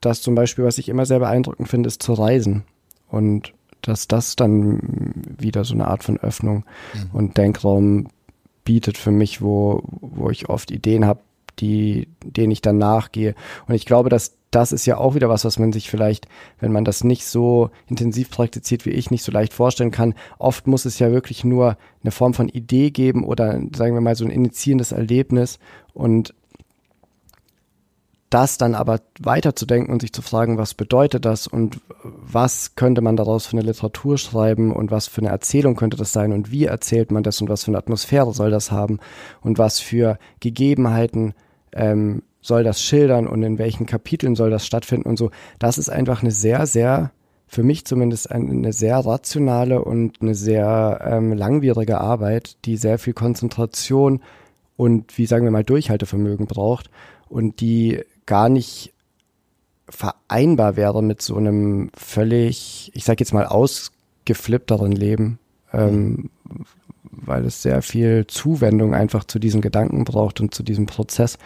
das 0.00 0.22
zum 0.22 0.36
Beispiel, 0.36 0.64
was 0.64 0.78
ich 0.78 0.88
immer 0.88 1.04
sehr 1.04 1.18
beeindruckend 1.18 1.68
finde, 1.68 1.88
ist 1.88 2.00
zu 2.00 2.12
reisen. 2.12 2.62
Und 3.08 3.55
dass 3.82 4.08
das 4.08 4.36
dann 4.36 5.12
wieder 5.38 5.64
so 5.64 5.74
eine 5.74 5.88
Art 5.88 6.04
von 6.04 6.18
Öffnung 6.18 6.64
mhm. 6.94 7.10
und 7.12 7.36
Denkraum 7.36 8.08
bietet 8.64 8.98
für 8.98 9.12
mich, 9.12 9.40
wo, 9.40 9.82
wo 10.00 10.30
ich 10.30 10.48
oft 10.48 10.70
Ideen 10.70 11.04
habe, 11.04 11.20
die, 11.60 12.08
denen 12.22 12.50
ich 12.50 12.60
dann 12.60 12.78
nachgehe. 12.78 13.34
Und 13.66 13.74
ich 13.74 13.86
glaube, 13.86 14.10
dass 14.10 14.36
das 14.50 14.72
ist 14.72 14.86
ja 14.86 14.96
auch 14.96 15.14
wieder 15.14 15.28
was, 15.28 15.44
was 15.44 15.58
man 15.58 15.72
sich 15.72 15.90
vielleicht, 15.90 16.28
wenn 16.60 16.72
man 16.72 16.84
das 16.84 17.04
nicht 17.04 17.26
so 17.26 17.70
intensiv 17.88 18.30
praktiziert 18.30 18.86
wie 18.86 18.90
ich, 18.90 19.10
nicht 19.10 19.22
so 19.22 19.32
leicht 19.32 19.52
vorstellen 19.52 19.90
kann. 19.90 20.14
Oft 20.38 20.66
muss 20.66 20.84
es 20.84 20.98
ja 20.98 21.10
wirklich 21.10 21.44
nur 21.44 21.76
eine 22.02 22.10
Form 22.10 22.32
von 22.32 22.48
Idee 22.48 22.90
geben 22.90 23.24
oder 23.24 23.60
sagen 23.74 23.94
wir 23.94 24.00
mal 24.00 24.14
so 24.14 24.24
ein 24.24 24.30
initiierendes 24.30 24.92
Erlebnis 24.92 25.58
und 25.92 26.34
das 28.30 28.58
dann 28.58 28.74
aber 28.74 29.00
weiterzudenken 29.20 29.92
und 29.92 30.00
sich 30.00 30.12
zu 30.12 30.20
fragen, 30.20 30.58
was 30.58 30.74
bedeutet 30.74 31.24
das 31.24 31.46
und 31.46 31.80
was 32.02 32.74
könnte 32.74 33.00
man 33.00 33.16
daraus 33.16 33.46
für 33.46 33.56
eine 33.56 33.66
Literatur 33.66 34.18
schreiben 34.18 34.72
und 34.72 34.90
was 34.90 35.06
für 35.06 35.20
eine 35.20 35.30
Erzählung 35.30 35.76
könnte 35.76 35.96
das 35.96 36.12
sein 36.12 36.32
und 36.32 36.50
wie 36.50 36.64
erzählt 36.64 37.12
man 37.12 37.22
das 37.22 37.40
und 37.40 37.48
was 37.48 37.64
für 37.64 37.70
eine 37.70 37.78
Atmosphäre 37.78 38.32
soll 38.32 38.50
das 38.50 38.72
haben 38.72 38.98
und 39.42 39.58
was 39.58 39.78
für 39.78 40.18
Gegebenheiten 40.40 41.34
ähm, 41.72 42.22
soll 42.40 42.64
das 42.64 42.82
schildern 42.82 43.26
und 43.28 43.42
in 43.42 43.58
welchen 43.58 43.86
Kapiteln 43.86 44.34
soll 44.34 44.50
das 44.50 44.66
stattfinden 44.66 45.08
und 45.08 45.18
so. 45.18 45.30
Das 45.58 45.78
ist 45.78 45.88
einfach 45.88 46.22
eine 46.22 46.32
sehr, 46.32 46.66
sehr, 46.66 47.12
für 47.46 47.62
mich 47.62 47.84
zumindest 47.84 48.30
eine 48.30 48.72
sehr 48.72 48.98
rationale 48.98 49.82
und 49.84 50.20
eine 50.20 50.34
sehr 50.34 51.00
ähm, 51.04 51.32
langwierige 51.32 52.00
Arbeit, 52.00 52.56
die 52.64 52.76
sehr 52.76 52.98
viel 52.98 53.14
Konzentration 53.14 54.20
und, 54.76 55.16
wie 55.16 55.26
sagen 55.26 55.44
wir 55.44 55.52
mal, 55.52 55.64
Durchhaltevermögen 55.64 56.46
braucht 56.46 56.90
und 57.28 57.60
die 57.60 58.02
gar 58.26 58.48
nicht 58.48 58.92
vereinbar 59.88 60.76
wäre 60.76 61.02
mit 61.02 61.22
so 61.22 61.36
einem 61.36 61.90
völlig, 61.96 62.90
ich 62.94 63.04
sag 63.04 63.20
jetzt 63.20 63.32
mal, 63.32 63.46
ausgeflippteren 63.46 64.92
Leben, 64.92 65.38
ähm, 65.72 66.30
weil 67.04 67.44
es 67.44 67.62
sehr 67.62 67.82
viel 67.82 68.26
Zuwendung 68.26 68.94
einfach 68.94 69.24
zu 69.24 69.38
diesen 69.38 69.60
Gedanken 69.60 70.04
braucht 70.04 70.40
und 70.40 70.54
zu 70.54 70.62
diesem 70.62 70.86
Prozess. 70.86 71.38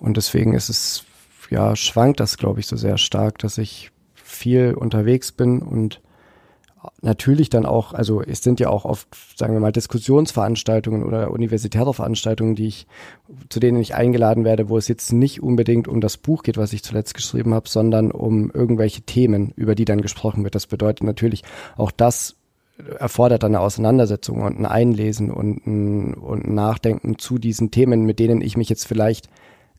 Und 0.00 0.16
deswegen 0.16 0.54
ist 0.54 0.68
es, 0.68 1.04
ja, 1.50 1.76
schwankt 1.76 2.20
das, 2.20 2.36
glaube 2.36 2.60
ich, 2.60 2.66
so 2.66 2.76
sehr 2.76 2.98
stark, 2.98 3.38
dass 3.38 3.58
ich 3.58 3.90
viel 4.14 4.74
unterwegs 4.74 5.32
bin 5.32 5.60
und 5.60 6.00
natürlich 7.00 7.50
dann 7.50 7.66
auch, 7.66 7.92
also 7.92 8.22
es 8.22 8.42
sind 8.42 8.60
ja 8.60 8.68
auch 8.68 8.84
oft, 8.84 9.08
sagen 9.36 9.52
wir 9.52 9.60
mal, 9.60 9.72
Diskussionsveranstaltungen 9.72 11.04
oder 11.04 11.30
universitäre 11.30 11.92
Veranstaltungen, 11.94 12.54
die 12.54 12.66
ich, 12.66 12.86
zu 13.48 13.60
denen 13.60 13.80
ich 13.80 13.94
eingeladen 13.94 14.44
werde, 14.44 14.68
wo 14.68 14.78
es 14.78 14.88
jetzt 14.88 15.12
nicht 15.12 15.42
unbedingt 15.42 15.88
um 15.88 16.00
das 16.00 16.16
Buch 16.16 16.42
geht, 16.42 16.56
was 16.56 16.72
ich 16.72 16.82
zuletzt 16.82 17.14
geschrieben 17.14 17.54
habe, 17.54 17.68
sondern 17.68 18.10
um 18.10 18.50
irgendwelche 18.50 19.02
Themen, 19.02 19.52
über 19.56 19.74
die 19.74 19.84
dann 19.84 20.00
gesprochen 20.00 20.44
wird. 20.44 20.54
Das 20.54 20.66
bedeutet 20.66 21.04
natürlich, 21.04 21.42
auch 21.76 21.90
das 21.90 22.36
erfordert 22.98 23.42
eine 23.44 23.60
Auseinandersetzung 23.60 24.42
und 24.42 24.58
ein 24.58 24.66
Einlesen 24.66 25.30
und 25.30 25.66
ein, 25.66 26.14
und 26.14 26.46
ein 26.46 26.54
Nachdenken 26.54 27.18
zu 27.18 27.38
diesen 27.38 27.70
Themen, 27.70 28.04
mit 28.04 28.18
denen 28.18 28.40
ich 28.40 28.56
mich 28.56 28.68
jetzt 28.68 28.86
vielleicht 28.86 29.28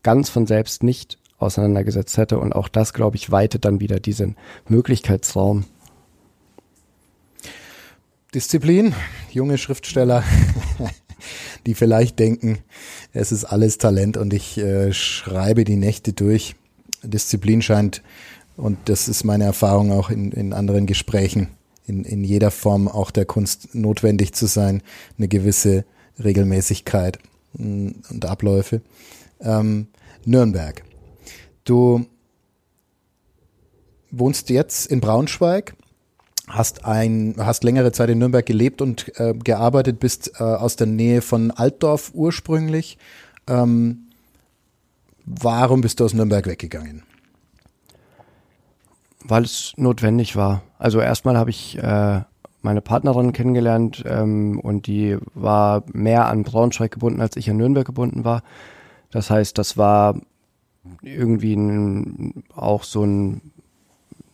ganz 0.02 0.28
von 0.28 0.46
selbst 0.46 0.82
nicht 0.82 1.18
auseinandergesetzt 1.38 2.18
hätte. 2.18 2.38
Und 2.38 2.54
auch 2.54 2.68
das, 2.68 2.92
glaube 2.92 3.16
ich, 3.16 3.30
weitet 3.30 3.64
dann 3.64 3.80
wieder 3.80 4.00
diesen 4.00 4.36
Möglichkeitsraum. 4.68 5.64
Disziplin, 8.34 8.94
junge 9.32 9.58
Schriftsteller, 9.58 10.22
die 11.66 11.74
vielleicht 11.74 12.20
denken, 12.20 12.58
es 13.12 13.32
ist 13.32 13.44
alles 13.44 13.78
Talent 13.78 14.16
und 14.16 14.32
ich 14.32 14.56
äh, 14.56 14.92
schreibe 14.92 15.64
die 15.64 15.76
Nächte 15.76 16.12
durch. 16.12 16.54
Disziplin 17.02 17.60
scheint, 17.60 18.02
und 18.56 18.78
das 18.84 19.08
ist 19.08 19.24
meine 19.24 19.44
Erfahrung 19.44 19.90
auch 19.90 20.10
in, 20.10 20.30
in 20.30 20.52
anderen 20.52 20.86
Gesprächen, 20.86 21.48
in, 21.86 22.04
in 22.04 22.22
jeder 22.22 22.52
Form 22.52 22.86
auch 22.86 23.10
der 23.10 23.24
Kunst 23.24 23.74
notwendig 23.74 24.32
zu 24.32 24.46
sein, 24.46 24.82
eine 25.18 25.26
gewisse 25.26 25.84
Regelmäßigkeit 26.22 27.18
mm, 27.54 27.88
und 28.10 28.24
Abläufe. 28.26 28.80
Ähm, 29.40 29.88
Nürnberg. 30.24 30.84
Du 31.64 32.06
wohnst 34.12 34.50
jetzt 34.50 34.86
in 34.86 35.00
Braunschweig, 35.00 35.74
hast 36.50 36.84
ein, 36.84 37.34
hast 37.38 37.64
längere 37.64 37.92
Zeit 37.92 38.10
in 38.10 38.18
Nürnberg 38.18 38.44
gelebt 38.44 38.82
und 38.82 39.12
äh, 39.18 39.34
gearbeitet, 39.34 40.00
bist 40.00 40.32
äh, 40.38 40.42
aus 40.42 40.76
der 40.76 40.86
Nähe 40.86 41.22
von 41.22 41.50
Altdorf 41.50 42.10
ursprünglich. 42.14 42.98
Ähm, 43.46 44.08
warum 45.24 45.80
bist 45.80 46.00
du 46.00 46.04
aus 46.04 46.14
Nürnberg 46.14 46.46
weggegangen? 46.46 47.02
Weil 49.24 49.44
es 49.44 49.72
notwendig 49.76 50.36
war. 50.36 50.62
Also 50.78 51.00
erstmal 51.00 51.36
habe 51.36 51.50
ich 51.50 51.78
äh, 51.78 52.20
meine 52.62 52.80
Partnerin 52.80 53.32
kennengelernt 53.32 54.02
ähm, 54.06 54.58
und 54.60 54.86
die 54.86 55.16
war 55.34 55.84
mehr 55.92 56.26
an 56.26 56.42
Braunschweig 56.42 56.90
gebunden, 56.90 57.20
als 57.20 57.36
ich 57.36 57.48
an 57.50 57.56
Nürnberg 57.56 57.86
gebunden 57.86 58.24
war. 58.24 58.42
Das 59.10 59.30
heißt, 59.30 59.56
das 59.58 59.76
war 59.76 60.20
irgendwie 61.02 61.54
ein, 61.54 62.44
auch 62.54 62.84
so 62.84 63.04
ein 63.04 63.52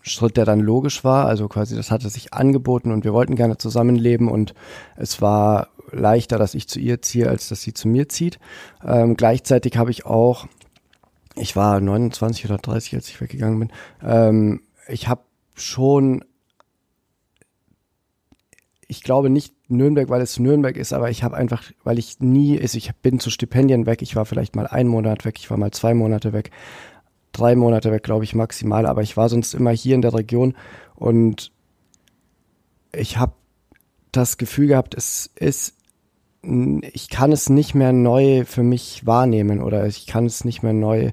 Schritt, 0.07 0.37
der 0.37 0.45
dann 0.45 0.61
logisch 0.61 1.05
war. 1.05 1.27
Also 1.27 1.49
quasi, 1.49 1.77
das 1.77 1.91
hatte 1.91 2.09
sich 2.09 2.33
angeboten 2.33 2.93
und 2.93 3.05
wir 3.05 3.13
wollten 3.13 3.37
gerne 3.37 3.59
zusammenleben 3.59 4.29
und 4.29 4.55
es 4.97 5.21
war 5.21 5.69
leichter, 5.93 6.39
dass 6.39 6.55
ich 6.55 6.69
zu 6.69 6.79
ihr 6.79 7.03
ziehe, 7.03 7.29
als 7.29 7.49
dass 7.49 7.63
sie 7.63 7.75
zu 7.75 7.89
mir 7.89 8.09
zieht. 8.09 8.39
Ähm, 8.85 9.17
gleichzeitig 9.17 9.77
habe 9.77 9.91
ich 9.91 10.07
auch, 10.07 10.47
ich 11.35 11.57
war 11.57 11.81
29 11.81 12.45
oder 12.47 12.59
30, 12.59 12.95
als 12.95 13.09
ich 13.09 13.21
weggegangen 13.21 13.59
bin, 13.59 13.73
ähm, 14.03 14.61
ich 14.89 15.09
habe 15.09 15.23
schon 15.55 16.25
ich 18.89 19.03
glaube 19.03 19.31
nicht 19.31 19.55
Nürnberg, 19.69 20.09
weil 20.09 20.21
es 20.21 20.39
Nürnberg 20.39 20.77
ist, 20.77 20.93
aber 20.93 21.11
ich 21.11 21.25
habe 21.25 21.37
einfach, 21.37 21.65
weil 21.83 21.99
ich 21.99 22.21
nie, 22.21 22.55
ist, 22.55 22.75
ich 22.75 22.95
bin 22.97 23.19
zu 23.19 23.31
Stipendien 23.31 23.87
weg, 23.87 24.01
ich 24.01 24.15
war 24.15 24.27
vielleicht 24.27 24.55
mal 24.55 24.67
einen 24.67 24.89
Monat 24.89 25.25
weg, 25.25 25.37
ich 25.39 25.51
war 25.51 25.57
mal 25.57 25.73
zwei 25.73 25.95
Monate 25.95 26.33
weg, 26.33 26.51
drei 27.37 27.55
Monate 27.55 27.93
weg, 27.93 28.03
glaube 28.03 28.25
ich, 28.25 28.35
maximal, 28.35 28.87
aber 28.87 29.03
ich 29.03 29.17
war 29.17 29.29
sonst 29.29 29.55
immer 29.55 29.71
hier 29.71 29.95
in 29.95 30.03
der 30.03 30.15
Region 30.15 30.55
und 30.95 31.53
ich 32.93 33.19
habe 33.19 33.33
das 34.13 34.39
Gefühl 34.39 34.69
gehabt, 34.69 34.95
es 34.95 35.31
ist, 35.37 35.75
ich 36.43 37.11
kann 37.11 37.33
es 37.33 37.51
nicht 37.51 37.75
mehr 37.75 37.93
neu 37.93 38.45
für 38.45 38.63
mich 38.63 39.07
wahrnehmen 39.07 39.61
oder 39.61 39.87
ich 39.87 40.07
kann 40.07 40.27
es 40.27 40.45
nicht 40.45 40.63
mehr 40.63 40.73
neu 40.73 41.11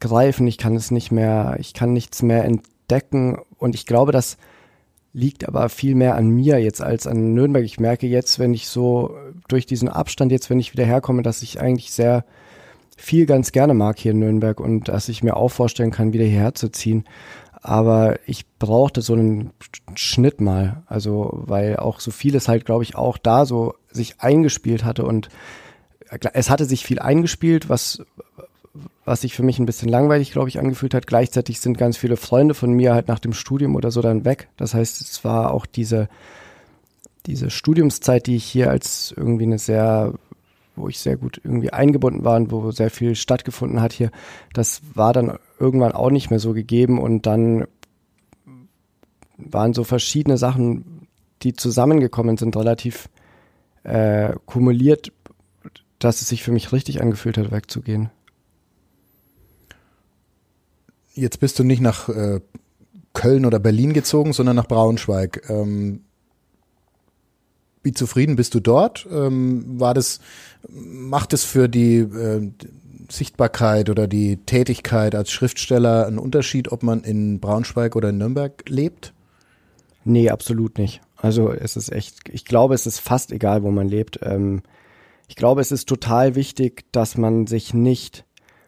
greifen, 0.00 0.46
ich 0.46 0.58
kann 0.58 0.76
es 0.76 0.90
nicht 0.90 1.10
mehr, 1.10 1.56
ich 1.58 1.74
kann 1.74 1.92
nichts 1.92 2.22
mehr 2.22 2.44
entdecken 2.44 3.38
und 3.58 3.74
ich 3.74 3.86
glaube, 3.86 4.12
dass 4.12 4.36
liegt 5.12 5.48
aber 5.48 5.68
viel 5.68 5.94
mehr 5.94 6.14
an 6.14 6.28
mir 6.28 6.60
jetzt 6.60 6.82
als 6.82 7.06
an 7.06 7.34
Nürnberg. 7.34 7.64
Ich 7.64 7.80
merke 7.80 8.06
jetzt, 8.06 8.38
wenn 8.38 8.54
ich 8.54 8.68
so 8.68 9.16
durch 9.48 9.66
diesen 9.66 9.88
Abstand 9.88 10.30
jetzt, 10.30 10.50
wenn 10.50 10.60
ich 10.60 10.72
wieder 10.72 10.84
herkomme, 10.84 11.22
dass 11.22 11.42
ich 11.42 11.60
eigentlich 11.60 11.90
sehr 11.92 12.24
viel 12.98 13.26
ganz 13.26 13.52
gerne 13.52 13.74
mag 13.74 13.98
hier 13.98 14.10
in 14.10 14.18
Nürnberg 14.18 14.60
und 14.60 14.88
dass 14.88 15.08
ich 15.08 15.22
mir 15.22 15.36
auch 15.36 15.48
vorstellen 15.48 15.92
kann, 15.92 16.12
wieder 16.12 16.24
hierher 16.24 16.54
zu 16.54 16.68
ziehen. 16.68 17.04
Aber 17.62 18.18
ich 18.26 18.44
brauchte 18.58 19.02
so 19.02 19.14
einen 19.14 19.52
Schnitt 19.94 20.40
mal. 20.40 20.82
Also, 20.86 21.30
weil 21.46 21.76
auch 21.76 22.00
so 22.00 22.10
vieles 22.10 22.48
halt, 22.48 22.64
glaube 22.64 22.82
ich, 22.82 22.96
auch 22.96 23.16
da 23.16 23.46
so 23.46 23.74
sich 23.90 24.20
eingespielt 24.20 24.84
hatte 24.84 25.04
und 25.04 25.28
es 26.32 26.50
hatte 26.50 26.64
sich 26.64 26.84
viel 26.84 26.98
eingespielt, 26.98 27.68
was, 27.68 28.02
was 29.04 29.20
sich 29.20 29.34
für 29.34 29.42
mich 29.42 29.58
ein 29.58 29.66
bisschen 29.66 29.88
langweilig, 29.88 30.32
glaube 30.32 30.48
ich, 30.48 30.58
angefühlt 30.58 30.94
hat. 30.94 31.06
Gleichzeitig 31.06 31.60
sind 31.60 31.78
ganz 31.78 31.96
viele 31.96 32.16
Freunde 32.16 32.54
von 32.54 32.72
mir 32.72 32.94
halt 32.94 33.08
nach 33.08 33.18
dem 33.18 33.32
Studium 33.32 33.76
oder 33.76 33.90
so 33.90 34.00
dann 34.00 34.24
weg. 34.24 34.48
Das 34.56 34.74
heißt, 34.74 35.00
es 35.00 35.24
war 35.24 35.52
auch 35.52 35.66
diese, 35.66 36.08
diese 37.26 37.50
Studiumszeit, 37.50 38.26
die 38.26 38.36
ich 38.36 38.44
hier 38.44 38.70
als 38.70 39.12
irgendwie 39.16 39.44
eine 39.44 39.58
sehr, 39.58 40.14
wo 40.78 40.88
ich 40.88 40.98
sehr 41.00 41.16
gut 41.16 41.40
irgendwie 41.42 41.72
eingebunden 41.72 42.24
war 42.24 42.36
und 42.36 42.50
wo 42.50 42.70
sehr 42.70 42.90
viel 42.90 43.14
stattgefunden 43.14 43.80
hat 43.80 43.92
hier, 43.92 44.10
das 44.52 44.80
war 44.94 45.12
dann 45.12 45.38
irgendwann 45.58 45.92
auch 45.92 46.10
nicht 46.10 46.30
mehr 46.30 46.38
so 46.38 46.52
gegeben 46.52 46.98
und 46.98 47.26
dann 47.26 47.66
waren 49.36 49.72
so 49.72 49.84
verschiedene 49.84 50.36
Sachen, 50.36 51.06
die 51.42 51.52
zusammengekommen 51.52 52.36
sind, 52.36 52.56
relativ 52.56 53.08
äh, 53.84 54.34
kumuliert, 54.46 55.12
dass 55.98 56.20
es 56.20 56.28
sich 56.28 56.42
für 56.42 56.52
mich 56.52 56.72
richtig 56.72 57.00
angefühlt 57.00 57.38
hat, 57.38 57.50
wegzugehen. 57.50 58.10
Jetzt 61.14 61.40
bist 61.40 61.58
du 61.58 61.64
nicht 61.64 61.80
nach 61.80 62.08
äh, 62.08 62.40
Köln 63.12 63.46
oder 63.46 63.58
Berlin 63.58 63.92
gezogen, 63.92 64.32
sondern 64.32 64.56
nach 64.56 64.68
Braunschweig. 64.68 65.48
Ähm, 65.48 66.04
wie 67.88 67.94
zufrieden 67.94 68.36
bist 68.36 68.54
du 68.54 68.60
dort? 68.60 69.08
Ähm, 69.10 69.80
war 69.80 69.94
das, 69.94 70.20
macht 70.68 71.32
es 71.32 71.44
für 71.44 71.70
die 71.70 72.00
äh, 72.00 72.50
Sichtbarkeit 73.10 73.88
oder 73.88 74.06
die 74.06 74.36
Tätigkeit 74.36 75.14
als 75.14 75.30
Schriftsteller 75.30 76.06
einen 76.06 76.18
Unterschied, 76.18 76.70
ob 76.70 76.82
man 76.82 77.02
in 77.02 77.40
Braunschweig 77.40 77.96
oder 77.96 78.10
in 78.10 78.18
Nürnberg 78.18 78.62
lebt? 78.68 79.14
Nee, 80.04 80.28
absolut 80.28 80.76
nicht. 80.76 81.00
Also 81.16 81.50
es 81.50 81.78
ist 81.78 81.90
echt, 81.90 82.28
ich 82.28 82.44
glaube, 82.44 82.74
es 82.74 82.86
ist 82.86 83.00
fast 83.00 83.32
egal, 83.32 83.62
wo 83.62 83.70
man 83.70 83.88
lebt. 83.88 84.20
Ähm, 84.22 84.60
ich 85.26 85.36
glaube, 85.36 85.62
es 85.62 85.72
ist 85.72 85.88
total 85.88 86.34
wichtig, 86.34 86.84
dass 86.92 87.16
man 87.16 87.46
sich 87.46 87.72
nicht 87.72 88.26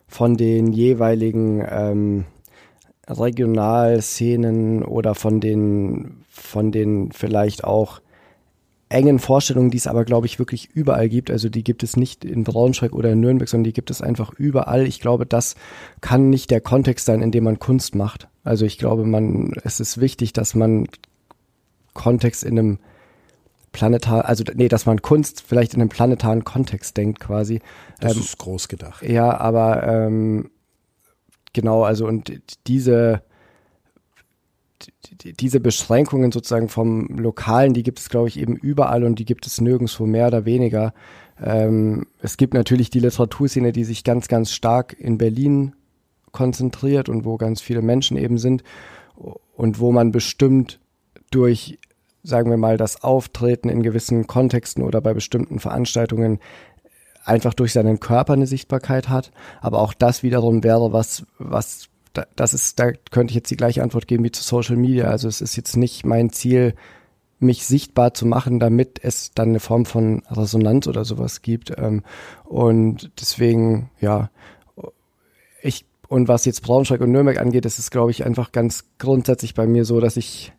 von 0.08 0.38
den 0.38 0.72
jeweiligen 0.72 1.62
ähm, 1.68 2.24
Regionalszenen 3.06 4.82
oder 4.82 5.14
von 5.14 5.40
den, 5.40 6.24
von 6.30 6.72
den 6.72 7.12
vielleicht 7.12 7.64
auch 7.64 8.00
engen 8.90 9.18
Vorstellungen, 9.18 9.70
die 9.70 9.78
es 9.78 9.86
aber, 9.86 10.04
glaube 10.04 10.26
ich, 10.26 10.38
wirklich 10.38 10.68
überall 10.74 11.08
gibt. 11.08 11.30
Also 11.30 11.48
die 11.48 11.64
gibt 11.64 11.82
es 11.82 11.96
nicht 11.96 12.24
in 12.24 12.44
Braunschweig 12.44 12.92
oder 12.92 13.12
in 13.12 13.20
Nürnberg, 13.20 13.48
sondern 13.48 13.64
die 13.64 13.72
gibt 13.72 13.90
es 13.90 14.02
einfach 14.02 14.32
überall. 14.34 14.86
Ich 14.86 15.00
glaube, 15.00 15.24
das 15.24 15.54
kann 16.00 16.28
nicht 16.28 16.50
der 16.50 16.60
Kontext 16.60 17.06
sein, 17.06 17.22
in 17.22 17.30
dem 17.30 17.44
man 17.44 17.58
Kunst 17.58 17.94
macht. 17.94 18.28
Also 18.44 18.66
ich 18.66 18.76
glaube, 18.76 19.04
man, 19.04 19.52
es 19.64 19.80
ist 19.80 20.00
wichtig, 20.00 20.32
dass 20.32 20.54
man 20.54 20.88
Kontext 21.94 22.44
in 22.44 22.58
einem 22.58 22.78
planetar, 23.72 24.24
also 24.24 24.44
nee, 24.54 24.68
dass 24.68 24.86
man 24.86 25.00
Kunst 25.00 25.42
vielleicht 25.46 25.72
in 25.74 25.80
einem 25.80 25.88
planetaren 25.88 26.44
Kontext 26.44 26.96
denkt 26.96 27.20
quasi. 27.20 27.60
Das 28.00 28.14
ähm, 28.16 28.20
ist 28.20 28.38
groß 28.38 28.68
gedacht. 28.68 29.02
Ja, 29.02 29.38
aber 29.38 29.86
ähm, 29.86 30.50
Genau, 31.52 31.82
also 31.82 32.06
und 32.06 32.40
diese, 32.66 33.22
diese 35.22 35.60
Beschränkungen 35.60 36.32
sozusagen 36.32 36.68
vom 36.68 37.08
Lokalen, 37.08 37.74
die 37.74 37.82
gibt 37.82 37.98
es, 37.98 38.08
glaube 38.08 38.28
ich, 38.28 38.38
eben 38.38 38.56
überall 38.56 39.04
und 39.04 39.18
die 39.18 39.24
gibt 39.24 39.46
es 39.46 39.60
nirgendwo 39.60 40.06
mehr 40.06 40.28
oder 40.28 40.44
weniger. 40.44 40.94
Ähm, 41.42 42.06
es 42.20 42.36
gibt 42.36 42.54
natürlich 42.54 42.90
die 42.90 43.00
Literaturszene, 43.00 43.72
die 43.72 43.84
sich 43.84 44.04
ganz, 44.04 44.28
ganz 44.28 44.52
stark 44.52 44.96
in 44.98 45.18
Berlin 45.18 45.74
konzentriert 46.32 47.08
und 47.08 47.24
wo 47.24 47.36
ganz 47.36 47.60
viele 47.60 47.82
Menschen 47.82 48.16
eben 48.16 48.38
sind 48.38 48.62
und 49.54 49.78
wo 49.78 49.92
man 49.92 50.12
bestimmt 50.12 50.80
durch, 51.30 51.78
sagen 52.22 52.50
wir 52.50 52.56
mal, 52.56 52.76
das 52.76 53.02
Auftreten 53.02 53.68
in 53.68 53.82
gewissen 53.82 54.26
Kontexten 54.26 54.82
oder 54.82 55.00
bei 55.00 55.12
bestimmten 55.12 55.58
Veranstaltungen 55.58 56.38
einfach 57.24 57.54
durch 57.54 57.72
seinen 57.72 58.00
Körper 58.00 58.32
eine 58.32 58.46
Sichtbarkeit 58.46 59.08
hat. 59.08 59.30
Aber 59.60 59.80
auch 59.80 59.92
das 59.92 60.22
wiederum 60.22 60.64
wäre 60.64 60.92
was, 60.92 61.26
was, 61.38 61.89
das 62.12 62.54
ist, 62.54 62.78
da 62.78 62.92
könnte 63.10 63.30
ich 63.30 63.36
jetzt 63.36 63.50
die 63.50 63.56
gleiche 63.56 63.82
Antwort 63.82 64.08
geben 64.08 64.24
wie 64.24 64.32
zu 64.32 64.42
Social 64.42 64.76
Media. 64.76 65.06
Also 65.06 65.28
es 65.28 65.40
ist 65.40 65.56
jetzt 65.56 65.76
nicht 65.76 66.04
mein 66.04 66.30
Ziel, 66.30 66.74
mich 67.38 67.66
sichtbar 67.66 68.14
zu 68.14 68.26
machen, 68.26 68.60
damit 68.60 69.00
es 69.02 69.32
dann 69.32 69.50
eine 69.50 69.60
Form 69.60 69.86
von 69.86 70.22
Resonanz 70.30 70.86
oder 70.86 71.04
sowas 71.04 71.42
gibt. 71.42 71.72
Ähm, 71.78 72.02
und 72.44 73.10
deswegen, 73.18 73.90
ja, 74.00 74.30
ich, 75.62 75.86
und 76.08 76.28
was 76.28 76.44
jetzt 76.44 76.62
Braunschweig 76.62 77.00
und 77.00 77.12
Nürnberg 77.12 77.40
angeht, 77.40 77.64
ist 77.64 77.78
es, 77.78 77.90
glaube 77.90 78.10
ich, 78.10 78.24
einfach 78.24 78.52
ganz 78.52 78.84
grundsätzlich 78.98 79.54
bei 79.54 79.66
mir 79.66 79.84
so, 79.84 80.00
dass 80.00 80.16
ich, 80.16 80.52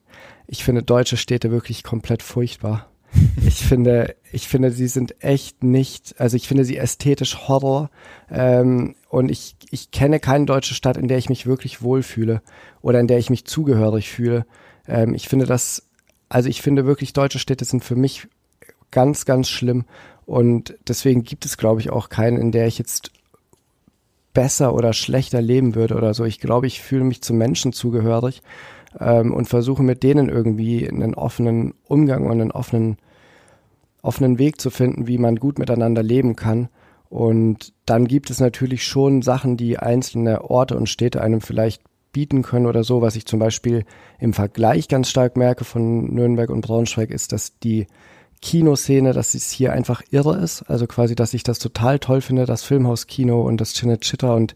ich 0.48 0.64
finde 0.64 0.84
deutsche 0.84 1.18
Städte 1.18 1.52
wirklich 1.52 1.84
komplett 1.84 2.24
furchtbar. 2.24 2.91
Ich 3.46 3.66
finde, 3.66 4.16
ich 4.32 4.48
finde, 4.48 4.72
sie 4.72 4.88
sind 4.88 5.22
echt 5.24 5.64
nicht, 5.64 6.16
also 6.20 6.38
ich 6.38 6.48
finde 6.48 6.64
sie 6.64 6.78
ästhetisch 6.78 7.48
Horror. 7.48 7.90
Ähm, 8.30 8.96
und 9.10 9.30
ich, 9.30 9.56
ich 9.70 9.92
kenne 9.92 10.20
keine 10.20 10.46
deutsche 10.46 10.74
Stadt, 10.74 10.98
in 10.98 11.08
der 11.08 11.18
ich 11.18 11.30
mich 11.30 11.46
wirklich 11.46 11.82
wohlfühle 11.82 12.42
oder 12.82 13.00
in 13.00 13.08
der 13.08 13.18
ich 13.18 13.30
mich 13.30 13.46
zugehörig 13.46 14.10
fühle. 14.10 14.46
Ähm, 14.88 15.14
ich 15.14 15.28
finde 15.28 15.46
das, 15.46 15.90
also 16.30 16.48
ich 16.48 16.62
finde 16.62 16.86
wirklich, 16.86 17.14
deutsche 17.14 17.40
Städte 17.40 17.66
sind 17.66 17.84
für 17.84 17.96
mich 17.96 18.28
ganz, 18.92 19.26
ganz 19.26 19.50
schlimm. 19.50 19.86
Und 20.26 20.76
deswegen 20.88 21.24
gibt 21.24 21.46
es, 21.46 21.58
glaube 21.58 21.82
ich, 21.82 21.90
auch 21.90 22.10
keinen, 22.10 22.38
in 22.38 22.52
der 22.52 22.68
ich 22.68 22.78
jetzt 22.78 23.12
besser 24.34 24.74
oder 24.74 24.94
schlechter 24.94 25.42
leben 25.42 25.76
würde 25.76 25.96
oder 25.96 26.14
so. 26.14 26.24
Ich 26.24 26.40
glaube, 26.40 26.68
ich 26.68 26.82
fühle 26.82 27.04
mich 27.04 27.22
zu 27.22 27.34
Menschen 27.34 27.74
zugehörig 27.74 28.42
ähm, 29.00 29.34
und 29.34 29.48
versuche 29.48 29.84
mit 29.84 30.04
denen 30.04 30.30
irgendwie 30.30 30.88
einen 30.90 31.14
offenen 31.14 31.74
Umgang 31.88 32.26
und 32.26 32.42
einen 32.42 32.52
offenen, 32.52 32.98
offenen 34.02 34.40
Weg 34.40 34.60
zu 34.60 34.70
finden, 34.70 35.08
wie 35.08 35.18
man 35.18 35.36
gut 35.36 35.60
miteinander 35.60 36.04
leben 36.04 36.36
kann. 36.36 36.70
Und 37.10 37.74
dann 37.86 38.08
gibt 38.08 38.30
es 38.30 38.40
natürlich 38.40 38.86
schon 38.86 39.22
Sachen, 39.22 39.58
die 39.58 39.78
einzelne 39.78 40.50
Orte 40.50 40.78
und 40.78 40.88
Städte 40.88 41.22
einem 41.22 41.42
vielleicht 41.42 41.82
bieten 42.14 42.42
können 42.42 42.68
oder 42.68 42.84
so. 42.84 43.02
Was 43.02 43.16
ich 43.16 43.26
zum 43.26 43.40
Beispiel 43.40 43.86
im 44.20 44.34
Vergleich 44.34 44.88
ganz 44.88 45.10
stark 45.10 45.36
merke 45.38 45.64
von 45.66 46.14
Nürnberg 46.14 46.50
und 46.50 46.62
Braunschweig 46.62 47.12
ist, 47.12 47.32
dass 47.32 47.60
die 47.60 47.88
Kinoszene, 48.42 49.14
dass 49.14 49.36
es 49.36 49.52
hier 49.52 49.72
einfach 49.74 50.02
irre 50.10 50.38
ist. 50.38 50.64
Also 50.64 50.88
quasi, 50.88 51.16
dass 51.16 51.34
ich 51.34 51.44
das 51.44 51.60
total 51.60 52.00
toll 52.00 52.22
finde, 52.22 52.46
das 52.46 52.64
Filmhaus-Kino 52.64 53.42
und 53.42 53.62
das 53.62 53.76
Cinecittà 53.76 54.36
und 54.36 54.56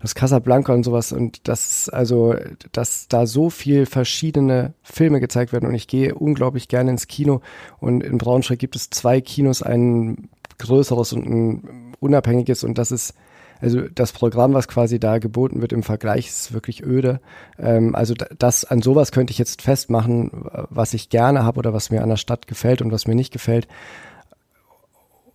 das 0.00 0.14
Casablanca 0.14 0.72
und 0.72 0.84
sowas 0.84 1.12
und 1.12 1.48
das, 1.48 1.88
also, 1.88 2.34
dass 2.72 3.08
da 3.08 3.26
so 3.26 3.50
viel 3.50 3.86
verschiedene 3.86 4.74
Filme 4.82 5.20
gezeigt 5.20 5.52
werden 5.52 5.68
und 5.68 5.74
ich 5.74 5.88
gehe 5.88 6.14
unglaublich 6.14 6.68
gerne 6.68 6.90
ins 6.90 7.06
Kino 7.06 7.40
und 7.80 8.02
in 8.02 8.18
Braunschweig 8.18 8.58
gibt 8.58 8.76
es 8.76 8.90
zwei 8.90 9.20
Kinos, 9.20 9.62
ein 9.62 10.28
größeres 10.58 11.12
und 11.12 11.26
ein 11.26 11.94
unabhängiges 12.00 12.64
und 12.64 12.78
das 12.78 12.92
ist 12.92 13.14
also 13.60 13.80
das 13.82 14.12
Programm, 14.12 14.52
was 14.52 14.68
quasi 14.68 14.98
da 14.98 15.18
geboten 15.18 15.62
wird 15.62 15.72
im 15.72 15.82
Vergleich, 15.82 16.28
ist 16.28 16.52
wirklich 16.52 16.84
öde. 16.84 17.20
Ähm, 17.58 17.94
also 17.94 18.12
das 18.38 18.64
an 18.64 18.82
sowas 18.82 19.10
könnte 19.10 19.30
ich 19.30 19.38
jetzt 19.38 19.62
festmachen, 19.62 20.30
was 20.68 20.92
ich 20.92 21.08
gerne 21.08 21.44
habe 21.44 21.58
oder 21.58 21.72
was 21.72 21.90
mir 21.90 22.02
an 22.02 22.10
der 22.10 22.16
Stadt 22.18 22.46
gefällt 22.46 22.82
und 22.82 22.92
was 22.92 23.06
mir 23.06 23.14
nicht 23.14 23.32
gefällt. 23.32 23.66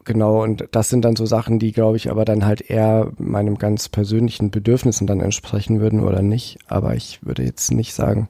Genau, 0.09 0.41
und 0.41 0.67
das 0.71 0.89
sind 0.89 1.05
dann 1.05 1.15
so 1.15 1.27
Sachen, 1.27 1.59
die, 1.59 1.71
glaube 1.71 1.95
ich, 1.95 2.09
aber 2.09 2.25
dann 2.25 2.43
halt 2.43 2.61
eher 2.61 3.11
meinem 3.19 3.59
ganz 3.59 3.89
persönlichen 3.89 4.49
Bedürfnissen 4.49 5.05
dann 5.05 5.19
entsprechen 5.19 5.81
würden 5.81 5.99
oder 5.99 6.23
nicht. 6.23 6.57
Aber 6.65 6.95
ich 6.95 7.23
würde 7.23 7.43
jetzt 7.43 7.69
nicht 7.71 7.93
sagen, 7.93 8.27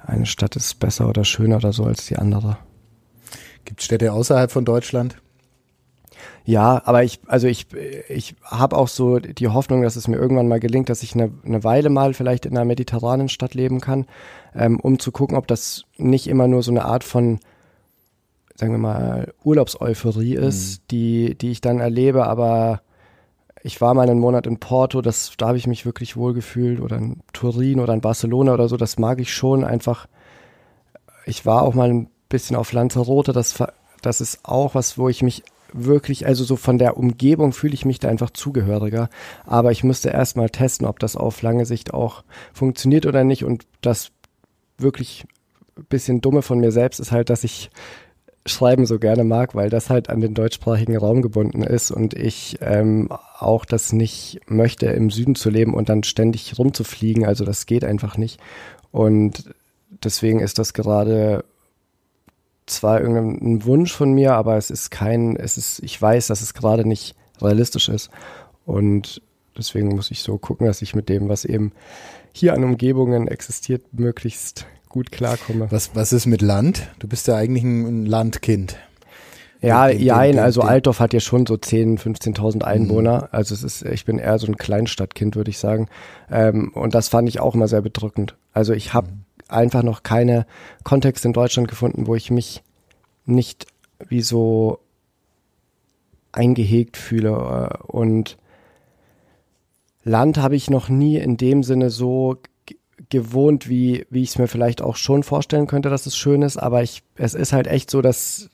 eine 0.00 0.24
Stadt 0.24 0.56
ist 0.56 0.80
besser 0.80 1.06
oder 1.06 1.26
schöner 1.26 1.56
oder 1.56 1.74
so 1.74 1.84
als 1.84 2.06
die 2.06 2.16
andere. 2.16 2.56
Gibt 3.66 3.80
es 3.80 3.84
Städte 3.84 4.14
außerhalb 4.14 4.50
von 4.50 4.64
Deutschland, 4.64 5.20
ja, 6.46 6.80
aber 6.86 7.04
ich, 7.04 7.20
also 7.26 7.46
ich, 7.46 7.66
ich 8.08 8.34
habe 8.42 8.74
auch 8.74 8.88
so 8.88 9.18
die 9.18 9.48
Hoffnung, 9.48 9.82
dass 9.82 9.96
es 9.96 10.08
mir 10.08 10.16
irgendwann 10.16 10.48
mal 10.48 10.60
gelingt, 10.60 10.88
dass 10.88 11.02
ich 11.02 11.12
eine, 11.14 11.30
eine 11.44 11.62
Weile 11.62 11.90
mal 11.90 12.14
vielleicht 12.14 12.46
in 12.46 12.56
einer 12.56 12.64
mediterranen 12.64 13.28
Stadt 13.28 13.52
leben 13.52 13.82
kann, 13.82 14.06
ähm, 14.54 14.80
um 14.80 14.98
zu 14.98 15.12
gucken, 15.12 15.36
ob 15.36 15.46
das 15.46 15.84
nicht 15.98 16.26
immer 16.26 16.48
nur 16.48 16.62
so 16.62 16.70
eine 16.70 16.86
Art 16.86 17.04
von, 17.04 17.38
sagen 18.58 18.72
wir 18.72 18.78
mal, 18.78 19.32
Urlaubseuphorie 19.44 20.34
ist, 20.34 20.80
mhm. 20.80 20.84
die, 20.90 21.38
die 21.38 21.50
ich 21.52 21.60
dann 21.60 21.78
erlebe, 21.78 22.26
aber 22.26 22.80
ich 23.62 23.80
war 23.80 23.94
mal 23.94 24.08
einen 24.08 24.18
Monat 24.18 24.48
in 24.48 24.58
Porto, 24.58 25.00
das, 25.00 25.32
da 25.38 25.48
habe 25.48 25.58
ich 25.58 25.68
mich 25.68 25.86
wirklich 25.86 26.16
wohl 26.16 26.34
gefühlt, 26.34 26.80
oder 26.80 26.96
in 26.96 27.20
Turin 27.32 27.78
oder 27.78 27.94
in 27.94 28.00
Barcelona 28.00 28.54
oder 28.54 28.68
so, 28.68 28.76
das 28.76 28.98
mag 28.98 29.20
ich 29.20 29.32
schon 29.32 29.62
einfach. 29.62 30.08
Ich 31.24 31.46
war 31.46 31.62
auch 31.62 31.74
mal 31.74 31.88
ein 31.88 32.08
bisschen 32.28 32.56
auf 32.56 32.72
Lanzarote, 32.72 33.32
das, 33.32 33.62
das 34.02 34.20
ist 34.20 34.40
auch 34.42 34.74
was, 34.74 34.98
wo 34.98 35.08
ich 35.08 35.22
mich 35.22 35.44
wirklich, 35.72 36.26
also 36.26 36.42
so 36.42 36.56
von 36.56 36.78
der 36.78 36.96
Umgebung 36.96 37.52
fühle 37.52 37.74
ich 37.74 37.84
mich 37.84 38.00
da 38.00 38.08
einfach 38.08 38.30
zugehöriger. 38.30 39.08
Aber 39.44 39.70
ich 39.70 39.84
müsste 39.84 40.08
erstmal 40.08 40.50
testen, 40.50 40.86
ob 40.86 40.98
das 40.98 41.14
auf 41.14 41.42
lange 41.42 41.66
Sicht 41.66 41.94
auch 41.94 42.24
funktioniert 42.52 43.06
oder 43.06 43.22
nicht. 43.22 43.44
Und 43.44 43.66
das 43.82 44.10
wirklich 44.78 45.26
bisschen 45.90 46.20
dumme 46.20 46.42
von 46.42 46.58
mir 46.58 46.72
selbst 46.72 47.00
ist 47.00 47.12
halt, 47.12 47.30
dass 47.30 47.44
ich 47.44 47.70
Schreiben 48.48 48.86
so 48.86 48.98
gerne 48.98 49.24
mag, 49.24 49.54
weil 49.54 49.70
das 49.70 49.90
halt 49.90 50.10
an 50.10 50.20
den 50.20 50.34
deutschsprachigen 50.34 50.96
Raum 50.96 51.22
gebunden 51.22 51.62
ist 51.62 51.90
und 51.90 52.14
ich 52.14 52.58
ähm, 52.60 53.08
auch 53.38 53.64
das 53.64 53.92
nicht 53.92 54.40
möchte, 54.46 54.86
im 54.86 55.10
Süden 55.10 55.34
zu 55.34 55.50
leben 55.50 55.74
und 55.74 55.88
dann 55.88 56.02
ständig 56.02 56.58
rumzufliegen. 56.58 57.24
Also 57.24 57.44
das 57.44 57.66
geht 57.66 57.84
einfach 57.84 58.16
nicht. 58.16 58.40
Und 58.90 59.44
deswegen 60.02 60.40
ist 60.40 60.58
das 60.58 60.72
gerade 60.72 61.44
zwar 62.66 63.00
irgendein 63.00 63.64
Wunsch 63.64 63.92
von 63.92 64.12
mir, 64.12 64.34
aber 64.34 64.56
es 64.56 64.70
ist 64.70 64.90
kein, 64.90 65.36
es 65.36 65.56
ist, 65.56 65.80
ich 65.82 66.00
weiß, 66.00 66.26
dass 66.26 66.40
es 66.40 66.54
gerade 66.54 66.86
nicht 66.86 67.14
realistisch 67.40 67.88
ist. 67.88 68.10
Und 68.66 69.22
deswegen 69.56 69.88
muss 69.88 70.10
ich 70.10 70.22
so 70.22 70.38
gucken, 70.38 70.66
dass 70.66 70.82
ich 70.82 70.94
mit 70.94 71.08
dem, 71.08 71.28
was 71.28 71.44
eben 71.44 71.72
hier 72.32 72.54
an 72.54 72.64
Umgebungen 72.64 73.28
existiert, 73.28 73.82
möglichst 73.92 74.66
gut 74.88 75.12
klarkomme. 75.12 75.70
Was, 75.70 75.94
was 75.94 76.12
ist 76.12 76.26
mit 76.26 76.42
Land? 76.42 76.88
Du 76.98 77.08
bist 77.08 77.28
ja 77.28 77.36
eigentlich 77.36 77.64
ein 77.64 78.06
Landkind. 78.06 78.76
Ja, 79.60 79.88
den, 79.88 80.00
ja, 80.00 80.16
also 80.16 80.60
den, 80.60 80.70
Altdorf 80.70 81.00
hat 81.00 81.12
ja 81.12 81.20
schon 81.20 81.44
so 81.44 81.56
10, 81.56 81.98
15.000 81.98 82.62
Einwohner. 82.62 83.22
Mhm. 83.22 83.28
Also 83.32 83.54
es 83.54 83.64
ist, 83.64 83.82
ich 83.82 84.04
bin 84.04 84.18
eher 84.18 84.38
so 84.38 84.46
ein 84.46 84.56
Kleinstadtkind, 84.56 85.34
würde 85.34 85.50
ich 85.50 85.58
sagen. 85.58 85.88
Ähm, 86.30 86.70
und 86.74 86.94
das 86.94 87.08
fand 87.08 87.28
ich 87.28 87.40
auch 87.40 87.54
immer 87.54 87.66
sehr 87.66 87.82
bedrückend. 87.82 88.36
Also 88.52 88.72
ich 88.72 88.94
habe 88.94 89.08
mhm 89.08 89.24
einfach 89.48 89.82
noch 89.82 90.02
keine 90.02 90.46
Kontexte 90.84 91.28
in 91.28 91.32
Deutschland 91.32 91.68
gefunden, 91.68 92.06
wo 92.06 92.14
ich 92.14 92.30
mich 92.30 92.62
nicht 93.24 93.66
wie 94.08 94.22
so 94.22 94.78
eingehegt 96.32 96.96
fühle. 96.96 97.78
Und 97.86 98.38
Land 100.04 100.38
habe 100.38 100.56
ich 100.56 100.70
noch 100.70 100.88
nie 100.88 101.16
in 101.16 101.36
dem 101.36 101.62
Sinne 101.62 101.90
so 101.90 102.36
gewohnt, 103.10 103.68
wie, 103.68 104.06
wie 104.10 104.22
ich 104.22 104.30
es 104.30 104.38
mir 104.38 104.48
vielleicht 104.48 104.82
auch 104.82 104.96
schon 104.96 105.22
vorstellen 105.22 105.66
könnte, 105.66 105.90
dass 105.90 106.06
es 106.06 106.16
schön 106.16 106.42
ist. 106.42 106.56
Aber 106.56 106.82
ich, 106.82 107.02
es 107.16 107.34
ist 107.34 107.52
halt 107.52 107.66
echt 107.66 107.90
so, 107.90 108.02
dass 108.02 108.50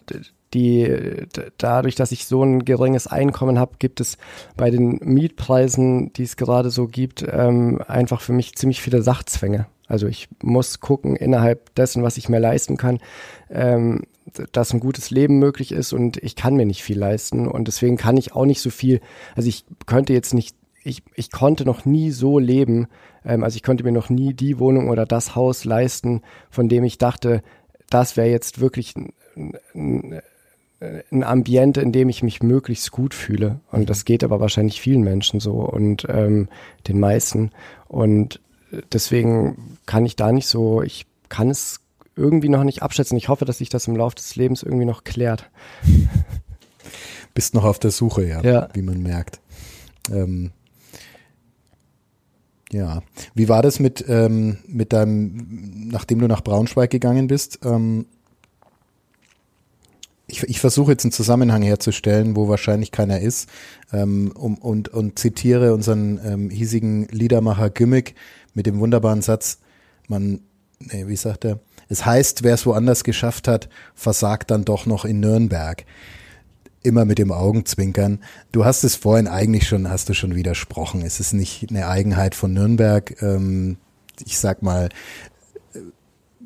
die, 0.55 1.27
dadurch, 1.59 1.97
dass 1.97 2.13
ich 2.13 2.27
so 2.27 2.43
ein 2.45 2.65
geringes 2.65 3.07
Einkommen 3.07 3.59
habe, 3.59 3.77
gibt 3.79 4.01
es 4.01 4.19
bei 4.57 4.71
den 4.71 5.01
Mietpreisen, 5.03 6.13
die 6.13 6.23
es 6.23 6.37
gerade 6.37 6.71
so 6.71 6.87
gibt, 6.87 7.25
ähm, 7.29 7.81
einfach 7.87 8.21
für 8.21 8.33
mich 8.33 8.55
ziemlich 8.55 8.81
viele 8.81 9.03
Sachzwänge. 9.03 9.67
Also 9.87 10.07
ich 10.07 10.29
muss 10.43 10.81
gucken 10.81 11.17
innerhalb 11.17 11.75
dessen, 11.75 12.03
was 12.03 12.17
ich 12.17 12.29
mir 12.29 12.39
leisten 12.39 12.77
kann, 12.77 13.01
ähm, 13.51 14.05
dass 14.53 14.73
ein 14.73 14.81
gutes 14.81 15.11
Leben 15.11 15.39
möglich 15.39 15.73
ist 15.73 15.93
und 15.93 16.17
ich 16.19 16.37
kann 16.37 16.57
mir 16.57 16.65
nicht 16.65 16.83
viel 16.83 16.99
leisten 16.99 17.47
und 17.47 17.69
deswegen 17.69 17.97
kann 17.97 18.17
ich 18.17 18.33
auch 18.33 18.47
nicht 18.47 18.61
so 18.61 18.71
viel, 18.71 19.01
also 19.37 19.49
ich 19.49 19.67
könnte 19.87 20.15
jetzt 20.15 20.33
nicht, 20.33 20.57
ich, 20.83 21.03
ich 21.15 21.31
konnte 21.31 21.65
noch 21.65 21.85
nie 21.85 22.11
so 22.11 22.39
leben, 22.39 22.87
ähm, 23.25 23.45
also 23.45 23.57
ich 23.57 23.62
konnte 23.62 23.85
mir 23.85 23.93
noch 23.93 24.11
nie 24.11 24.35
die 24.35 24.59
Wohnung 24.59 24.89
oder 24.89 25.07
das 25.07 25.35
Haus 25.35 25.64
leisten, 25.64 26.22
von 26.51 26.68
dem 26.68 26.85
ich 26.85 26.99
dachte, 26.99 27.43
das 27.91 28.16
wäre 28.16 28.29
jetzt 28.29 28.61
wirklich 28.61 28.95
ein, 28.97 29.12
ein, 29.75 30.20
ein 31.11 31.22
Ambiente, 31.22 31.81
in 31.81 31.93
dem 31.93 32.09
ich 32.09 32.22
mich 32.22 32.43
möglichst 32.43 32.91
gut 32.91 33.14
fühle. 33.14 33.61
Und 33.70 33.91
das 33.91 34.05
geht 34.05 34.25
aber 34.25 34.41
wahrscheinlich 34.41 34.81
vielen 34.81 35.03
Menschen 35.03 35.41
so 35.41 35.55
und 35.55 36.07
ähm, 36.09 36.49
den 36.89 37.01
meisten. 37.01 37.51
Und 37.89 38.41
deswegen 38.93 39.79
kann 39.87 40.07
ich 40.07 40.16
da 40.16 40.33
nicht 40.33 40.47
so, 40.47 40.83
ich 40.83 41.07
kann 41.29 41.51
es 41.51 41.81
irgendwie 42.16 42.49
noch 42.49 42.64
nicht 42.64 42.83
abschätzen. 42.83 43.16
Ich 43.16 43.29
hoffe, 43.29 43.45
dass 43.45 43.59
sich 43.59 43.68
das 43.68 43.87
im 43.87 43.97
Laufe 43.97 44.16
des 44.16 44.37
Lebens 44.37 44.62
irgendwie 44.62 44.85
noch 44.85 45.05
klärt. 45.05 45.51
Bist 47.35 47.55
noch 47.55 47.64
auf 47.64 47.79
der 47.79 47.91
Suche, 47.91 48.27
ja, 48.27 48.41
ja. 48.43 48.68
wie 48.75 48.83
man 48.83 49.03
merkt. 49.03 49.41
Ähm, 50.12 50.53
ja, 52.75 53.03
wie 53.35 53.49
war 53.49 53.62
das 53.62 53.79
mit, 53.79 54.05
ähm, 54.09 54.59
mit 54.66 54.93
deinem, 54.93 55.89
nachdem 55.91 56.18
du 56.18 56.27
nach 56.27 56.43
Braunschweig 56.43 56.91
gegangen 56.91 57.29
bist? 57.29 57.61
Ähm, 57.64 58.07
ich, 60.27 60.43
ich 60.43 60.59
versuche 60.59 60.91
jetzt 60.91 61.05
einen 61.05 61.12
Zusammenhang 61.12 61.62
herzustellen, 61.62 62.35
wo 62.35 62.49
wahrscheinlich 62.49 62.91
keiner 62.91 63.20
ist, 63.20 63.49
ähm, 63.93 64.33
um, 64.35 64.57
und, 64.59 64.89
und 64.89 65.18
zitiere 65.18 65.72
unseren 65.72 66.18
ähm, 66.25 66.51
hiesigen 66.51 67.07
Liedermacher 67.09 67.70
Gimmick 67.70 68.16
mit 68.55 68.66
dem 68.66 68.81
wunderbaren 68.81 69.22
Satz, 69.22 69.59
man, 70.09 70.41
nee, 70.81 71.07
wie 71.07 71.16
sagt 71.16 71.45
er, 71.45 71.61
es 71.89 72.05
heißt, 72.05 72.43
wer 72.43 72.55
es 72.55 72.66
woanders 72.66 73.05
geschafft 73.05 73.47
hat, 73.47 73.68
versagt 73.95 74.51
dann 74.51 74.64
doch 74.64 74.87
noch 74.87 75.05
in 75.05 75.20
Nürnberg. 75.20 75.85
Immer 76.85 77.05
mit 77.05 77.18
dem 77.18 77.32
Augenzwinkern. 77.32 78.20
Du 78.53 78.64
hast 78.64 78.85
es 78.85 78.95
vorhin 78.95 79.26
eigentlich 79.26 79.66
schon, 79.66 79.91
hast 79.91 80.09
du 80.09 80.14
schon 80.14 80.37
widersprochen. 80.37 81.03
Es 81.03 81.18
ist 81.18 81.32
nicht 81.32 81.66
eine 81.70 81.89
Eigenheit 81.89 82.37
von 82.37 82.53
Nürnberg. 82.53 83.20
Ähm, 83.20 83.78
ich 84.24 84.39
sag 84.39 84.62
mal, 84.62 84.91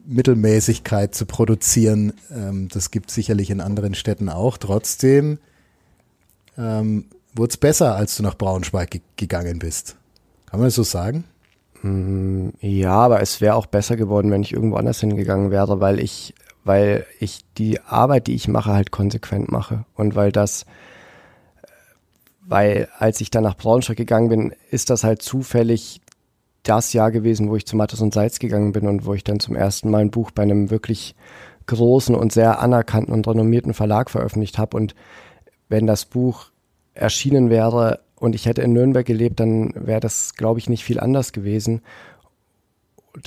Mittelmäßigkeit 0.08 1.14
zu 1.14 1.26
produzieren. 1.26 2.14
Ähm, 2.34 2.68
das 2.72 2.90
gibt 2.90 3.10
sicherlich 3.10 3.50
in 3.50 3.60
anderen 3.60 3.94
Städten 3.94 4.30
auch. 4.30 4.56
Trotzdem 4.56 5.38
ähm, 6.56 7.04
wurde 7.34 7.50
es 7.50 7.56
besser, 7.58 7.94
als 7.94 8.16
du 8.16 8.22
nach 8.22 8.36
Braunschweig 8.36 8.90
ge 8.90 9.00
gegangen 9.16 9.58
bist. 9.58 9.96
Kann 10.46 10.60
man 10.60 10.68
das 10.68 10.76
so 10.76 10.82
sagen? 10.82 11.24
Mm, 11.82 12.48
ja, 12.60 12.92
aber 12.92 13.20
es 13.20 13.40
wäre 13.40 13.54
auch 13.54 13.66
besser 13.66 13.96
geworden, 13.96 14.30
wenn 14.30 14.42
ich 14.42 14.52
irgendwo 14.52 14.76
anders 14.76 15.00
hingegangen 15.00 15.50
wäre, 15.50 15.80
weil 15.80 16.00
ich, 16.00 16.34
weil 16.68 17.06
ich 17.18 17.40
die 17.56 17.80
Arbeit, 17.80 18.26
die 18.26 18.34
ich 18.34 18.46
mache, 18.46 18.74
halt 18.74 18.90
konsequent 18.90 19.50
mache. 19.50 19.86
Und 19.94 20.14
weil 20.14 20.32
das, 20.32 20.66
weil 22.42 22.88
als 22.98 23.22
ich 23.22 23.30
dann 23.30 23.44
nach 23.44 23.56
Braunschweig 23.56 23.96
gegangen 23.96 24.28
bin, 24.28 24.52
ist 24.70 24.90
das 24.90 25.02
halt 25.02 25.22
zufällig 25.22 26.02
das 26.64 26.92
Jahr 26.92 27.10
gewesen, 27.10 27.48
wo 27.48 27.56
ich 27.56 27.64
zu 27.64 27.74
Mattes 27.74 28.02
und 28.02 28.12
Salz 28.12 28.38
gegangen 28.38 28.72
bin 28.72 28.86
und 28.86 29.06
wo 29.06 29.14
ich 29.14 29.24
dann 29.24 29.40
zum 29.40 29.56
ersten 29.56 29.88
Mal 29.90 30.02
ein 30.02 30.10
Buch 30.10 30.30
bei 30.30 30.42
einem 30.42 30.68
wirklich 30.68 31.14
großen 31.64 32.14
und 32.14 32.32
sehr 32.32 32.60
anerkannten 32.60 33.14
und 33.14 33.26
renommierten 33.26 33.72
Verlag 33.72 34.10
veröffentlicht 34.10 34.58
habe. 34.58 34.76
Und 34.76 34.94
wenn 35.70 35.86
das 35.86 36.04
Buch 36.04 36.50
erschienen 36.92 37.48
wäre 37.48 38.00
und 38.16 38.34
ich 38.34 38.44
hätte 38.44 38.60
in 38.60 38.74
Nürnberg 38.74 39.06
gelebt, 39.06 39.40
dann 39.40 39.72
wäre 39.74 40.00
das, 40.00 40.34
glaube 40.34 40.58
ich, 40.58 40.68
nicht 40.68 40.84
viel 40.84 41.00
anders 41.00 41.32
gewesen. 41.32 41.80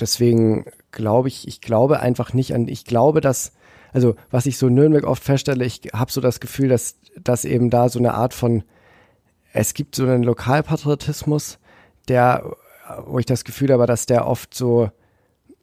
Deswegen 0.00 0.66
glaube 0.90 1.28
ich, 1.28 1.46
ich 1.48 1.60
glaube 1.60 2.00
einfach 2.00 2.32
nicht 2.32 2.54
an, 2.54 2.68
ich 2.68 2.84
glaube, 2.84 3.20
dass, 3.20 3.52
also 3.92 4.14
was 4.30 4.46
ich 4.46 4.58
so 4.58 4.68
in 4.68 4.74
Nürnberg 4.74 5.04
oft 5.04 5.22
feststelle, 5.22 5.64
ich 5.64 5.80
habe 5.92 6.12
so 6.12 6.20
das 6.20 6.40
Gefühl, 6.40 6.68
dass, 6.68 6.96
dass 7.22 7.44
eben 7.44 7.70
da 7.70 7.88
so 7.88 7.98
eine 7.98 8.14
Art 8.14 8.34
von, 8.34 8.62
es 9.52 9.74
gibt 9.74 9.94
so 9.94 10.04
einen 10.04 10.22
Lokalpatriotismus, 10.22 11.58
der, 12.08 12.56
wo 13.06 13.18
ich 13.18 13.26
das 13.26 13.44
Gefühl 13.44 13.72
habe, 13.72 13.86
dass 13.86 14.06
der 14.06 14.26
oft 14.26 14.54
so, 14.54 14.90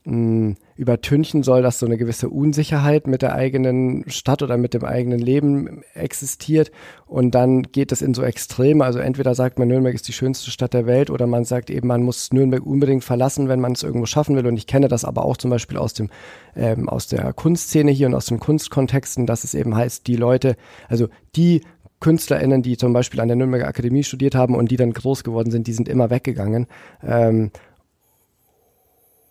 mh, 0.05 0.55
übertünchen 0.75 1.43
soll, 1.43 1.61
dass 1.61 1.79
so 1.79 1.85
eine 1.85 1.97
gewisse 1.97 2.29
Unsicherheit 2.29 3.05
mit 3.05 3.21
der 3.21 3.33
eigenen 3.33 4.09
Stadt 4.09 4.41
oder 4.41 4.57
mit 4.57 4.73
dem 4.73 4.83
eigenen 4.83 5.19
Leben 5.19 5.81
existiert. 5.93 6.71
Und 7.05 7.35
dann 7.35 7.63
geht 7.63 7.91
es 7.91 8.01
in 8.01 8.13
so 8.13 8.23
Extreme. 8.23 8.83
Also 8.83 8.99
entweder 8.99 9.35
sagt 9.35 9.59
man, 9.59 9.67
Nürnberg 9.67 9.93
ist 9.93 10.07
die 10.07 10.13
schönste 10.13 10.51
Stadt 10.51 10.73
der 10.73 10.85
Welt 10.85 11.09
oder 11.09 11.27
man 11.27 11.43
sagt 11.43 11.69
eben, 11.69 11.87
man 11.87 12.03
muss 12.03 12.31
Nürnberg 12.31 12.65
unbedingt 12.65 13.03
verlassen, 13.03 13.49
wenn 13.49 13.59
man 13.59 13.73
es 13.73 13.83
irgendwo 13.83 14.05
schaffen 14.05 14.35
will. 14.35 14.47
Und 14.47 14.57
ich 14.57 14.67
kenne 14.67 14.87
das 14.87 15.05
aber 15.05 15.25
auch 15.25 15.37
zum 15.37 15.49
Beispiel 15.49 15.77
aus 15.77 15.93
dem, 15.93 16.09
ähm, 16.55 16.87
aus 16.87 17.07
der 17.07 17.33
Kunstszene 17.33 17.91
hier 17.91 18.07
und 18.07 18.15
aus 18.15 18.27
den 18.27 18.39
Kunstkontexten, 18.39 19.25
dass 19.25 19.43
es 19.43 19.53
eben 19.53 19.75
heißt, 19.75 20.07
die 20.07 20.15
Leute, 20.15 20.55
also 20.87 21.09
die 21.35 21.61
KünstlerInnen, 21.99 22.61
die 22.61 22.77
zum 22.77 22.93
Beispiel 22.93 23.19
an 23.19 23.27
der 23.27 23.35
Nürnberger 23.35 23.67
Akademie 23.67 24.03
studiert 24.03 24.35
haben 24.35 24.55
und 24.55 24.71
die 24.71 24.77
dann 24.77 24.93
groß 24.93 25.23
geworden 25.23 25.51
sind, 25.51 25.67
die 25.67 25.73
sind 25.73 25.89
immer 25.89 26.09
weggegangen. 26.09 26.67
Ähm, 27.03 27.51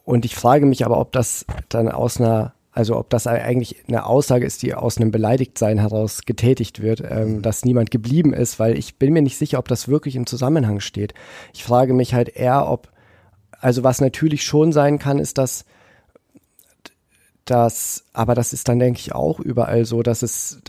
und 0.08 0.24
ich 0.24 0.36
frage 0.36 0.64
mich 0.64 0.86
aber, 0.86 0.98
ob 0.98 1.12
das 1.12 1.44
dann 1.68 1.90
aus 1.90 2.18
einer, 2.18 2.54
also 2.72 2.96
ob 2.96 3.10
das 3.10 3.26
eigentlich 3.26 3.84
eine 3.88 4.06
Aussage 4.06 4.46
ist, 4.46 4.62
die 4.62 4.72
aus 4.72 4.96
einem 4.96 5.10
Beleidigtsein 5.10 5.76
heraus 5.76 6.22
getätigt 6.24 6.80
wird, 6.80 7.02
ähm, 7.06 7.34
mhm. 7.34 7.42
dass 7.42 7.66
niemand 7.66 7.90
geblieben 7.90 8.32
ist, 8.32 8.58
weil 8.58 8.78
ich 8.78 8.96
bin 8.96 9.12
mir 9.12 9.20
nicht 9.20 9.36
sicher, 9.36 9.58
ob 9.58 9.68
das 9.68 9.86
wirklich 9.86 10.16
im 10.16 10.24
Zusammenhang 10.24 10.80
steht. 10.80 11.12
Ich 11.52 11.62
frage 11.62 11.92
mich 11.92 12.14
halt 12.14 12.30
eher, 12.30 12.70
ob, 12.70 12.88
also 13.60 13.84
was 13.84 14.00
natürlich 14.00 14.44
schon 14.44 14.72
sein 14.72 14.98
kann, 14.98 15.18
ist, 15.18 15.36
dass 15.36 15.66
dass, 17.44 18.04
aber 18.14 18.34
das 18.34 18.54
ist 18.54 18.66
dann, 18.68 18.78
denke 18.78 19.00
ich, 19.00 19.14
auch 19.14 19.40
überall 19.40 19.84
so, 19.84 20.02
dass 20.02 20.22
es, 20.22 20.62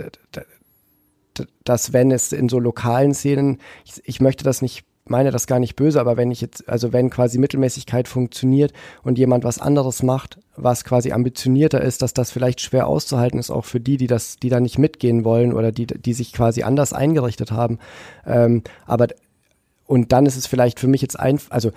dass 1.63 1.93
wenn 1.93 2.11
es 2.11 2.33
in 2.33 2.49
so 2.49 2.59
lokalen 2.59 3.13
Szenen, 3.13 3.59
ich, 3.85 4.01
ich 4.03 4.19
möchte 4.19 4.43
das 4.43 4.61
nicht 4.61 4.83
meine 5.05 5.31
das 5.31 5.47
gar 5.47 5.59
nicht 5.59 5.75
böse, 5.75 5.99
aber 5.99 6.17
wenn 6.17 6.31
ich 6.31 6.41
jetzt, 6.41 6.69
also 6.69 6.93
wenn 6.93 7.09
quasi 7.09 7.39
Mittelmäßigkeit 7.39 8.07
funktioniert 8.07 8.73
und 9.03 9.17
jemand 9.17 9.43
was 9.43 9.59
anderes 9.59 10.03
macht, 10.03 10.39
was 10.55 10.83
quasi 10.83 11.11
ambitionierter 11.11 11.81
ist, 11.81 12.01
dass 12.01 12.13
das 12.13 12.31
vielleicht 12.31 12.61
schwer 12.61 12.87
auszuhalten 12.87 13.39
ist, 13.39 13.49
auch 13.49 13.65
für 13.65 13.79
die, 13.79 13.97
die 13.97 14.07
das, 14.07 14.37
die 14.37 14.49
da 14.49 14.59
nicht 14.59 14.77
mitgehen 14.77 15.23
wollen 15.23 15.53
oder 15.53 15.71
die, 15.71 15.87
die 15.87 16.13
sich 16.13 16.33
quasi 16.33 16.63
anders 16.63 16.93
eingerichtet 16.93 17.51
haben. 17.51 17.79
Ähm, 18.25 18.63
aber 18.85 19.07
und 19.85 20.11
dann 20.11 20.27
ist 20.27 20.37
es 20.37 20.45
vielleicht 20.45 20.79
für 20.79 20.87
mich 20.87 21.01
jetzt 21.01 21.19
ein, 21.19 21.39
also 21.49 21.71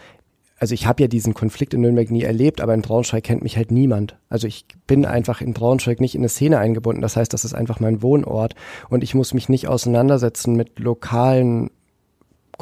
also 0.63 0.75
ich 0.75 0.87
habe 0.87 1.03
ja 1.03 1.09
diesen 1.09 1.35
Konflikt 1.35 1.75
in 1.75 1.81
Nürnberg 1.81 2.09
nie 2.09 2.23
erlebt, 2.23 2.61
aber 2.61 2.73
in 2.73 2.83
Braunschweig 2.83 3.25
kennt 3.25 3.43
mich 3.43 3.57
halt 3.57 3.73
niemand. 3.73 4.17
Also 4.29 4.47
ich 4.47 4.65
bin 4.87 5.05
einfach 5.05 5.41
in 5.41 5.55
Braunschweig 5.55 6.01
nicht 6.01 6.15
in 6.15 6.21
eine 6.21 6.29
Szene 6.29 6.59
eingebunden. 6.59 7.03
Das 7.03 7.17
heißt, 7.17 7.33
das 7.33 7.45
ist 7.45 7.53
einfach 7.53 7.81
mein 7.81 8.01
Wohnort 8.01 8.55
und 8.89 9.03
ich 9.03 9.13
muss 9.13 9.35
mich 9.35 9.49
nicht 9.49 9.67
auseinandersetzen 9.67 10.55
mit 10.55 10.79
lokalen 10.79 11.73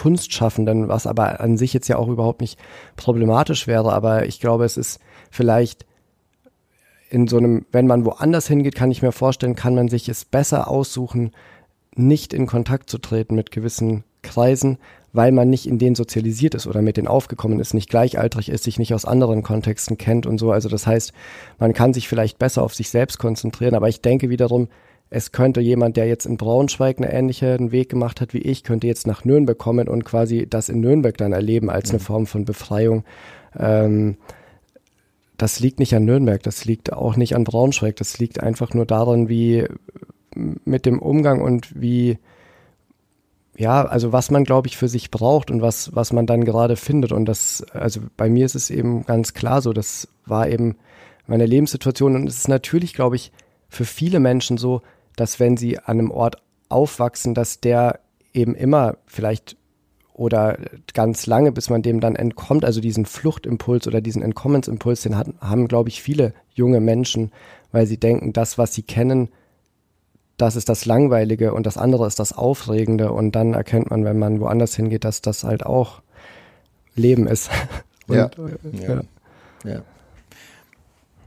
Kunstschaffenden, 0.01 0.89
was 0.89 1.07
aber 1.07 1.41
an 1.41 1.59
sich 1.59 1.75
jetzt 1.75 1.89
ja 1.89 1.97
auch 1.97 2.09
überhaupt 2.09 2.41
nicht 2.41 2.59
problematisch 2.97 3.67
wäre. 3.67 3.93
Aber 3.93 4.25
ich 4.25 4.41
glaube, 4.41 4.65
es 4.65 4.79
ist 4.79 4.99
vielleicht 5.31 5.85
in 7.11 7.27
so 7.29 7.37
einem, 7.37 7.67
wenn 7.71 7.87
man 7.87 8.07
woanders 8.07 8.47
hingeht, 8.47 8.75
kann 8.75 8.91
ich 8.91 9.03
mir 9.03 9.13
vorstellen, 9.13 9.57
kann 9.57 9.75
man 9.75 9.89
sich 9.89 10.09
es 10.09 10.25
besser 10.25 10.69
aussuchen, 10.69 11.33
nicht 11.95 12.33
in 12.33 12.47
Kontakt 12.47 12.89
zu 12.89 12.97
treten 12.97 13.35
mit 13.35 13.51
gewissen 13.51 14.05
Kreisen, 14.23 14.79
weil 15.13 15.33
man 15.33 15.51
nicht 15.51 15.67
in 15.67 15.79
denen 15.79 15.97
sozialisiert 15.97 16.55
ist 16.55 16.67
oder 16.67 16.81
mit 16.81 16.97
denen 16.97 17.09
aufgekommen 17.09 17.61
ist, 17.61 17.75
nicht 17.75 17.91
gleichaltrig 17.91 18.49
ist, 18.49 18.65
sich 18.65 18.79
nicht 18.79 18.95
aus 18.95 19.05
anderen 19.05 19.43
Kontexten 19.43 19.99
kennt 19.99 20.25
und 20.25 20.39
so. 20.39 20.51
Also 20.51 20.71
das 20.71 20.87
heißt, 20.87 21.13
man 21.59 21.75
kann 21.75 21.93
sich 21.93 22.09
vielleicht 22.09 22.39
besser 22.39 22.63
auf 22.63 22.75
sich 22.75 22.89
selbst 22.89 23.19
konzentrieren, 23.19 23.75
aber 23.75 23.91
ich 23.91 24.01
denke 24.01 24.31
wiederum, 24.31 24.69
es 25.13 25.33
könnte 25.33 25.61
jemand, 25.61 25.97
der 25.97 26.07
jetzt 26.07 26.25
in 26.25 26.37
Braunschweig 26.37 26.99
einen 26.99 27.11
ähnlichen 27.11 27.73
Weg 27.73 27.89
gemacht 27.89 28.21
hat 28.21 28.33
wie 28.33 28.39
ich, 28.39 28.63
könnte 28.63 28.87
jetzt 28.87 29.09
nach 29.09 29.25
Nürnberg 29.25 29.59
kommen 29.59 29.89
und 29.89 30.05
quasi 30.05 30.47
das 30.49 30.69
in 30.69 30.81
Nürnberg 30.81 31.17
dann 31.17 31.33
erleben 31.33 31.69
als 31.69 31.91
eine 31.91 31.99
mhm. 31.99 32.05
Form 32.05 32.27
von 32.27 32.45
Befreiung. 32.45 33.05
Ähm, 33.59 34.17
das 35.37 35.59
liegt 35.59 35.81
nicht 35.81 35.95
an 35.97 36.05
Nürnberg, 36.05 36.43
das 36.45 36.65
liegt 36.65 36.93
auch 36.93 37.17
nicht 37.17 37.35
an 37.35 37.43
Braunschweig, 37.43 37.97
das 37.97 38.19
liegt 38.19 38.41
einfach 38.41 38.73
nur 38.73 38.87
daran, 38.87 39.29
wie 39.29 39.67
mit 40.37 40.87
dem 40.87 41.01
Umgang 41.01 41.41
und 41.41 41.81
wie, 41.81 42.19
ja, 43.57 43.85
also 43.85 44.13
was 44.13 44.31
man, 44.31 44.45
glaube 44.45 44.69
ich, 44.69 44.77
für 44.77 44.89
sich 44.89 45.11
braucht 45.11 45.51
und 45.51 45.61
was, 45.61 45.95
was 45.97 46.13
man 46.13 46.27
dann 46.27 46.45
gerade 46.45 46.77
findet. 46.77 47.11
Und 47.11 47.25
das, 47.25 47.65
also 47.73 48.01
bei 48.17 48.29
mir 48.29 48.47
ist 48.47 48.55
es 48.55 48.71
eben 48.71 49.05
ganz 49.07 49.35
klar 49.35 49.61
so, 49.61 49.73
das 49.73 50.07
war 50.25 50.49
eben 50.49 50.77
meine 51.27 51.47
Lebenssituation 51.47 52.15
und 52.15 52.29
es 52.29 52.39
ist 52.39 52.49
natürlich, 52.49 52.95
glaube 52.95 53.17
ich, 53.17 53.33
für 53.69 53.85
viele 53.85 54.21
Menschen 54.21 54.57
so, 54.57 54.83
dass 55.21 55.39
wenn 55.39 55.59
sie 55.59 55.79
an 55.79 55.99
einem 55.99 56.11
Ort 56.11 56.39
aufwachsen, 56.71 57.35
dass 57.35 57.61
der 57.61 58.01
eben 58.33 58.55
immer 58.55 58.97
vielleicht 59.07 59.57
oder 60.15 60.59
ganz 60.95 61.27
lange, 61.27 61.53
bis 61.53 61.69
man 61.69 61.83
dem 61.83 62.01
dann 62.01 62.17
entkommt, 62.17 62.65
also 62.65 62.81
diesen 62.81 63.05
Fluchtimpuls 63.05 63.87
oder 63.87 64.01
diesen 64.01 64.23
Entkommensimpuls, 64.23 65.03
den 65.03 65.17
hat, 65.17 65.29
haben, 65.41 65.69
glaube 65.69 65.91
ich, 65.91 66.03
viele 66.03 66.33
junge 66.55 66.81
Menschen, 66.81 67.33
weil 67.71 67.87
sie 67.87 67.99
denken, 67.99 68.33
das, 68.33 68.57
was 68.57 68.75
sie 68.75 68.83
kennen, 68.83 69.29
das 70.39 70.57
ist 70.57 70.71
das 70.71 70.87
Langweilige 70.87 71.53
und 71.53 71.67
das 71.67 71.77
andere 71.77 72.07
ist 72.07 72.19
das 72.19 72.33
Aufregende. 72.33 73.13
Und 73.13 73.33
dann 73.33 73.53
erkennt 73.53 73.91
man, 73.91 74.05
wenn 74.05 74.19
man 74.19 74.41
woanders 74.41 74.75
hingeht, 74.75 75.05
dass 75.05 75.21
das 75.21 75.45
halt 75.45 75.67
auch 75.67 76.01
Leben 76.95 77.27
ist. 77.27 77.51
und, 78.07 78.17
ja. 78.17 78.27
Äh, 78.27 78.87
ja. 78.87 79.01
ja. 79.65 79.83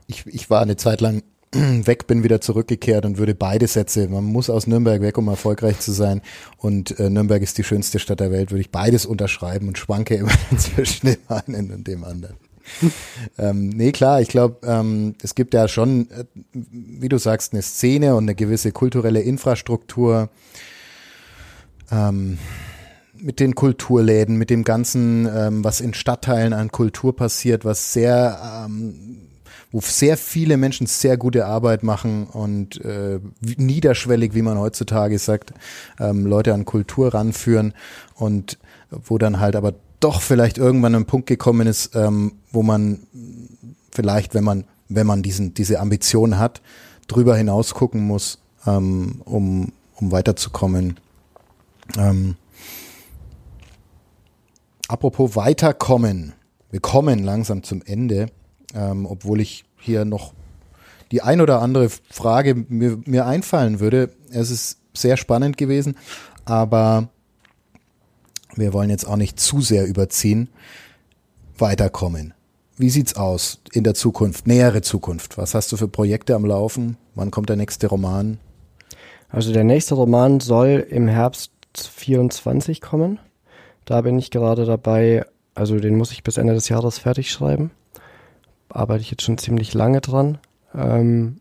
Ich, 0.08 0.26
ich 0.26 0.50
war 0.50 0.62
eine 0.62 0.78
Zeit 0.78 1.00
lang 1.00 1.22
weg 1.86 2.08
bin, 2.08 2.24
wieder 2.24 2.42
zurückgekehrt 2.42 3.06
und 3.06 3.18
würde 3.18 3.36
beide 3.36 3.68
Sätze, 3.68 4.08
man 4.08 4.24
muss 4.24 4.50
aus 4.50 4.68
Nürnberg 4.68 5.02
weg, 5.02 5.18
um 5.18 5.28
erfolgreich 5.28 5.80
zu 5.80 5.92
sein 5.92 6.22
und 6.58 7.00
äh, 7.00 7.10
Nürnberg 7.10 7.42
ist 7.42 7.58
die 7.58 7.64
schönste 7.64 8.00
Stadt 8.00 8.20
der 8.20 8.32
Welt, 8.32 8.52
würde 8.52 8.62
ich 8.62 8.72
beides 8.72 9.06
unterschreiben 9.06 9.68
und 9.68 9.78
schwanke 9.78 10.16
immer 10.16 10.32
zwischen 10.58 11.08
dem 11.08 11.18
einen 11.28 11.72
und 11.72 11.88
dem 11.88 12.04
anderen. 12.04 12.36
ähm, 13.38 13.70
nee, 13.70 13.92
klar, 13.92 14.22
ich 14.22 14.30
glaube, 14.30 14.66
ähm, 14.66 15.16
es 15.22 15.36
gibt 15.36 15.54
ja 15.54 15.68
schon, 15.68 16.10
äh, 16.12 16.26
wie 16.54 17.10
du 17.10 17.18
sagst, 17.18 17.54
eine 17.54 17.62
Szene 17.62 18.16
und 18.16 18.24
eine 18.24 18.36
gewisse 18.36 18.72
kulturelle 18.72 19.22
Infrastruktur 19.22 20.30
ähm, 21.92 22.38
mit 23.16 23.40
den 23.40 23.56
Kulturläden, 23.56 24.38
mit 24.38 24.50
dem 24.50 24.64
Ganzen, 24.64 25.28
ähm, 25.34 25.64
was 25.64 25.82
in 25.82 25.94
Stadtteilen 25.94 26.54
an 26.54 26.72
Kultur 26.72 27.16
passiert, 27.16 27.64
was 27.64 27.94
sehr 27.94 28.66
ähm, 28.66 29.30
wo 29.74 29.82
sehr 29.82 30.18
viele 30.18 30.56
Menschen 30.56 30.86
sehr 30.86 31.18
gute 31.18 31.48
Arbeit 31.48 31.82
machen 31.82 32.28
und 32.28 32.80
äh, 32.86 33.20
niederschwellig, 33.42 34.36
wie 34.36 34.44
man 34.44 34.60
heutzutage 34.60 35.18
sagt, 35.18 35.52
ähm, 36.00 36.28
Leute 36.28 36.54
an 36.54 36.64
Kultur 36.64 37.12
ranführen 37.14 37.74
und 38.14 38.60
wo 38.92 39.18
dann 39.18 39.40
halt 39.40 39.56
aber 39.56 39.74
doch 40.00 40.22
vielleicht 40.22 40.60
irgendwann 40.60 40.94
ein 40.94 41.06
Punkt 41.06 41.26
gekommen 41.26 41.66
ist, 41.66 41.96
ähm, 41.96 42.34
wo 42.52 42.62
man 42.62 43.08
vielleicht, 43.92 44.36
wenn 44.36 44.44
man, 44.44 44.66
wenn 44.90 45.08
man 45.08 45.24
diesen, 45.24 45.56
diese 45.56 45.80
Ambition 45.80 46.38
hat, 46.38 46.62
drüber 47.08 47.36
hinaus 47.36 47.74
gucken 47.74 48.06
muss, 48.06 48.38
ähm, 48.68 49.24
um, 49.26 49.72
um 49.96 50.12
weiterzukommen. 50.12 51.00
Ähm, 51.98 52.36
apropos 54.88 55.36
weiterkommen. 55.36 56.34
Wir 56.70 56.80
kommen 56.80 57.24
langsam 57.24 57.64
zum 57.64 57.82
Ende 57.82 58.28
ähm, 58.76 59.06
obwohl 59.06 59.42
ich 59.42 59.66
hier 59.78 60.06
noch 60.06 60.34
die 61.12 61.22
ein 61.22 61.42
oder 61.42 61.62
andere 61.62 61.90
Frage 61.90 62.66
mir, 62.70 62.98
mir 63.06 63.28
einfallen 63.28 63.80
würde. 63.80 64.10
Es 64.32 64.50
ist 64.50 64.80
sehr 64.94 65.16
spannend 65.16 65.58
gewesen, 65.58 65.96
aber 66.44 67.10
wir 68.56 68.74
wollen 68.74 68.90
jetzt 68.90 69.08
auch 69.08 69.16
nicht 69.16 69.40
zu 69.40 69.62
sehr 69.62 69.86
überziehen. 69.86 70.50
Weiterkommen. 71.58 72.34
Wie 72.78 72.90
sieht's 72.90 73.16
aus 73.16 73.60
in 73.72 73.84
der 73.84 73.94
Zukunft, 73.94 74.48
nähere 74.48 74.82
Zukunft? 74.82 75.38
Was 75.38 75.54
hast 75.54 75.72
du 75.72 75.78
für 75.78 75.88
Projekte 75.88 76.34
am 76.34 76.46
Laufen? 76.46 76.98
Wann 77.14 77.30
kommt 77.30 77.50
der 77.50 77.58
nächste 77.58 77.88
Roman? 77.88 78.40
Also 79.30 79.54
der 79.54 79.64
nächste 79.64 79.94
Roman 79.94 80.40
soll 80.40 80.86
im 80.90 81.08
Herbst 81.08 81.52
24 81.76 82.82
kommen. 82.82 83.20
Da 83.86 84.02
bin 84.02 84.18
ich 84.18 84.32
gerade 84.32 84.66
dabei, 84.66 85.26
also 85.54 85.78
den 85.80 85.96
muss 85.96 86.12
ich 86.12 86.24
bis 86.24 86.38
Ende 86.38 86.56
des 86.56 86.70
Jahres 86.70 86.98
fertig 86.98 87.32
schreiben 87.32 87.70
arbeite 88.74 89.02
ich 89.02 89.12
jetzt 89.12 89.24
schon 89.24 89.38
ziemlich 89.38 89.74
lange 89.74 90.02
dran. 90.02 90.40
Ähm, 90.76 91.38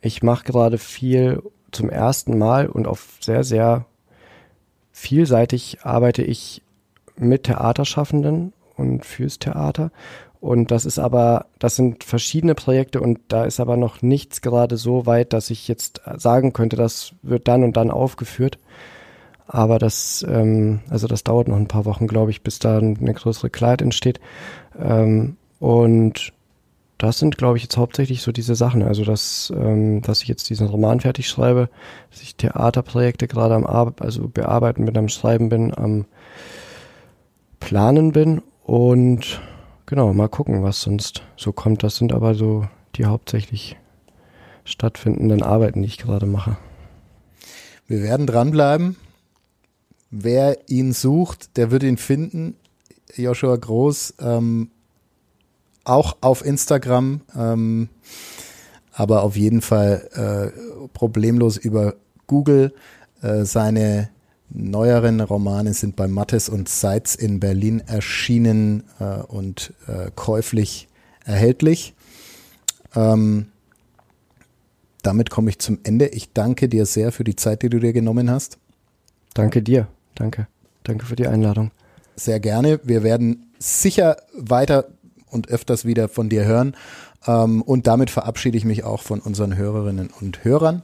ich 0.00 0.22
mache 0.22 0.44
gerade 0.44 0.78
viel 0.78 1.42
zum 1.72 1.88
ersten 1.88 2.38
Mal 2.38 2.66
und 2.66 2.86
auf 2.86 3.18
sehr, 3.20 3.42
sehr 3.42 3.86
vielseitig 4.92 5.78
arbeite 5.82 6.22
ich 6.22 6.62
mit 7.16 7.44
Theaterschaffenden 7.44 8.52
und 8.76 9.04
fürs 9.04 9.38
Theater. 9.38 9.90
Und 10.40 10.70
das 10.70 10.84
ist 10.84 10.98
aber, 10.98 11.46
das 11.58 11.74
sind 11.74 12.04
verschiedene 12.04 12.54
Projekte 12.54 13.00
und 13.00 13.18
da 13.28 13.44
ist 13.44 13.60
aber 13.60 13.78
noch 13.78 14.02
nichts 14.02 14.42
gerade 14.42 14.76
so 14.76 15.06
weit, 15.06 15.32
dass 15.32 15.48
ich 15.48 15.68
jetzt 15.68 16.02
sagen 16.16 16.52
könnte, 16.52 16.76
das 16.76 17.14
wird 17.22 17.48
dann 17.48 17.64
und 17.64 17.78
dann 17.78 17.90
aufgeführt. 17.90 18.58
Aber 19.46 19.78
das, 19.78 20.24
ähm, 20.28 20.80
also 20.90 21.06
das 21.06 21.24
dauert 21.24 21.48
noch 21.48 21.56
ein 21.56 21.68
paar 21.68 21.86
Wochen, 21.86 22.06
glaube 22.06 22.30
ich, 22.30 22.42
bis 22.42 22.58
da 22.58 22.76
eine 22.76 23.14
größere 23.14 23.48
Klarheit 23.48 23.80
entsteht. 23.80 24.20
Ähm, 24.78 25.38
und 25.60 26.33
das 27.04 27.18
sind, 27.18 27.36
glaube 27.36 27.58
ich, 27.58 27.62
jetzt 27.62 27.76
hauptsächlich 27.76 28.22
so 28.22 28.32
diese 28.32 28.54
Sachen. 28.54 28.82
Also, 28.82 29.04
dass, 29.04 29.52
ähm, 29.54 30.00
dass 30.02 30.22
ich 30.22 30.28
jetzt 30.28 30.48
diesen 30.48 30.68
Roman 30.68 31.00
fertig 31.00 31.28
schreibe, 31.28 31.68
dass 32.10 32.22
ich 32.22 32.36
Theaterprojekte 32.36 33.28
gerade 33.28 33.54
am 33.54 33.66
Ar 33.66 33.92
also 34.00 34.28
bearbeiten 34.28 34.86
bin, 34.86 34.96
am 34.96 35.08
Schreiben 35.08 35.48
bin, 35.48 35.76
am 35.76 36.06
Planen 37.60 38.12
bin 38.12 38.42
und 38.62 39.40
genau, 39.86 40.12
mal 40.14 40.28
gucken, 40.28 40.62
was 40.62 40.80
sonst 40.80 41.22
so 41.36 41.52
kommt. 41.52 41.82
Das 41.82 41.96
sind 41.96 42.12
aber 42.12 42.34
so 42.34 42.66
die 42.96 43.04
hauptsächlich 43.04 43.76
stattfindenden 44.64 45.42
Arbeiten, 45.42 45.82
die 45.82 45.88
ich 45.88 45.98
gerade 45.98 46.26
mache. 46.26 46.56
Wir 47.86 48.02
werden 48.02 48.26
dranbleiben. 48.26 48.96
Wer 50.10 50.70
ihn 50.70 50.92
sucht, 50.92 51.56
der 51.58 51.70
wird 51.70 51.82
ihn 51.82 51.98
finden. 51.98 52.56
Joshua 53.14 53.56
Groß, 53.56 54.14
ähm, 54.20 54.70
auch 55.84 56.16
auf 56.20 56.44
Instagram, 56.44 57.20
ähm, 57.36 57.88
aber 58.92 59.22
auf 59.22 59.36
jeden 59.36 59.60
Fall 59.60 60.52
äh, 60.54 60.88
problemlos 60.88 61.56
über 61.56 61.94
Google. 62.26 62.74
Äh, 63.22 63.44
seine 63.44 64.10
neueren 64.50 65.20
Romane 65.20 65.74
sind 65.74 65.96
bei 65.96 66.06
Mattes 66.06 66.48
und 66.48 66.68
Seitz 66.68 67.14
in 67.14 67.40
Berlin 67.40 67.80
erschienen 67.86 68.84
äh, 69.00 69.22
und 69.22 69.72
äh, 69.86 70.10
käuflich 70.14 70.88
erhältlich. 71.24 71.94
Ähm, 72.94 73.46
damit 75.02 75.28
komme 75.30 75.50
ich 75.50 75.58
zum 75.58 75.78
Ende. 75.82 76.06
Ich 76.06 76.32
danke 76.32 76.68
dir 76.68 76.86
sehr 76.86 77.12
für 77.12 77.24
die 77.24 77.36
Zeit, 77.36 77.62
die 77.62 77.68
du 77.68 77.78
dir 77.78 77.92
genommen 77.92 78.30
hast. 78.30 78.58
Danke 79.34 79.62
dir. 79.62 79.88
Danke. 80.14 80.46
Danke 80.84 81.04
für 81.04 81.16
die 81.16 81.26
Einladung. 81.26 81.72
Sehr 82.16 82.40
gerne. 82.40 82.80
Wir 82.84 83.02
werden 83.02 83.50
sicher 83.58 84.16
weiter 84.34 84.86
und 85.34 85.48
öfters 85.48 85.84
wieder 85.84 86.08
von 86.08 86.28
dir 86.28 86.44
hören. 86.44 86.76
Ähm, 87.26 87.62
und 87.62 87.86
damit 87.86 88.10
verabschiede 88.10 88.56
ich 88.56 88.64
mich 88.64 88.84
auch 88.84 89.02
von 89.02 89.20
unseren 89.20 89.56
Hörerinnen 89.56 90.10
und 90.20 90.44
Hörern. 90.44 90.82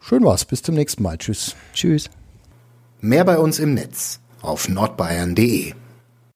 Schön 0.00 0.22
war's. 0.24 0.44
Bis 0.44 0.62
zum 0.62 0.74
nächsten 0.74 1.02
Mal. 1.02 1.18
Tschüss. 1.18 1.56
Tschüss. 1.72 2.10
Mehr 3.00 3.24
bei 3.24 3.38
uns 3.38 3.58
im 3.58 3.74
Netz 3.74 4.20
auf 4.40 4.68
nordbayern.de. 4.68 5.74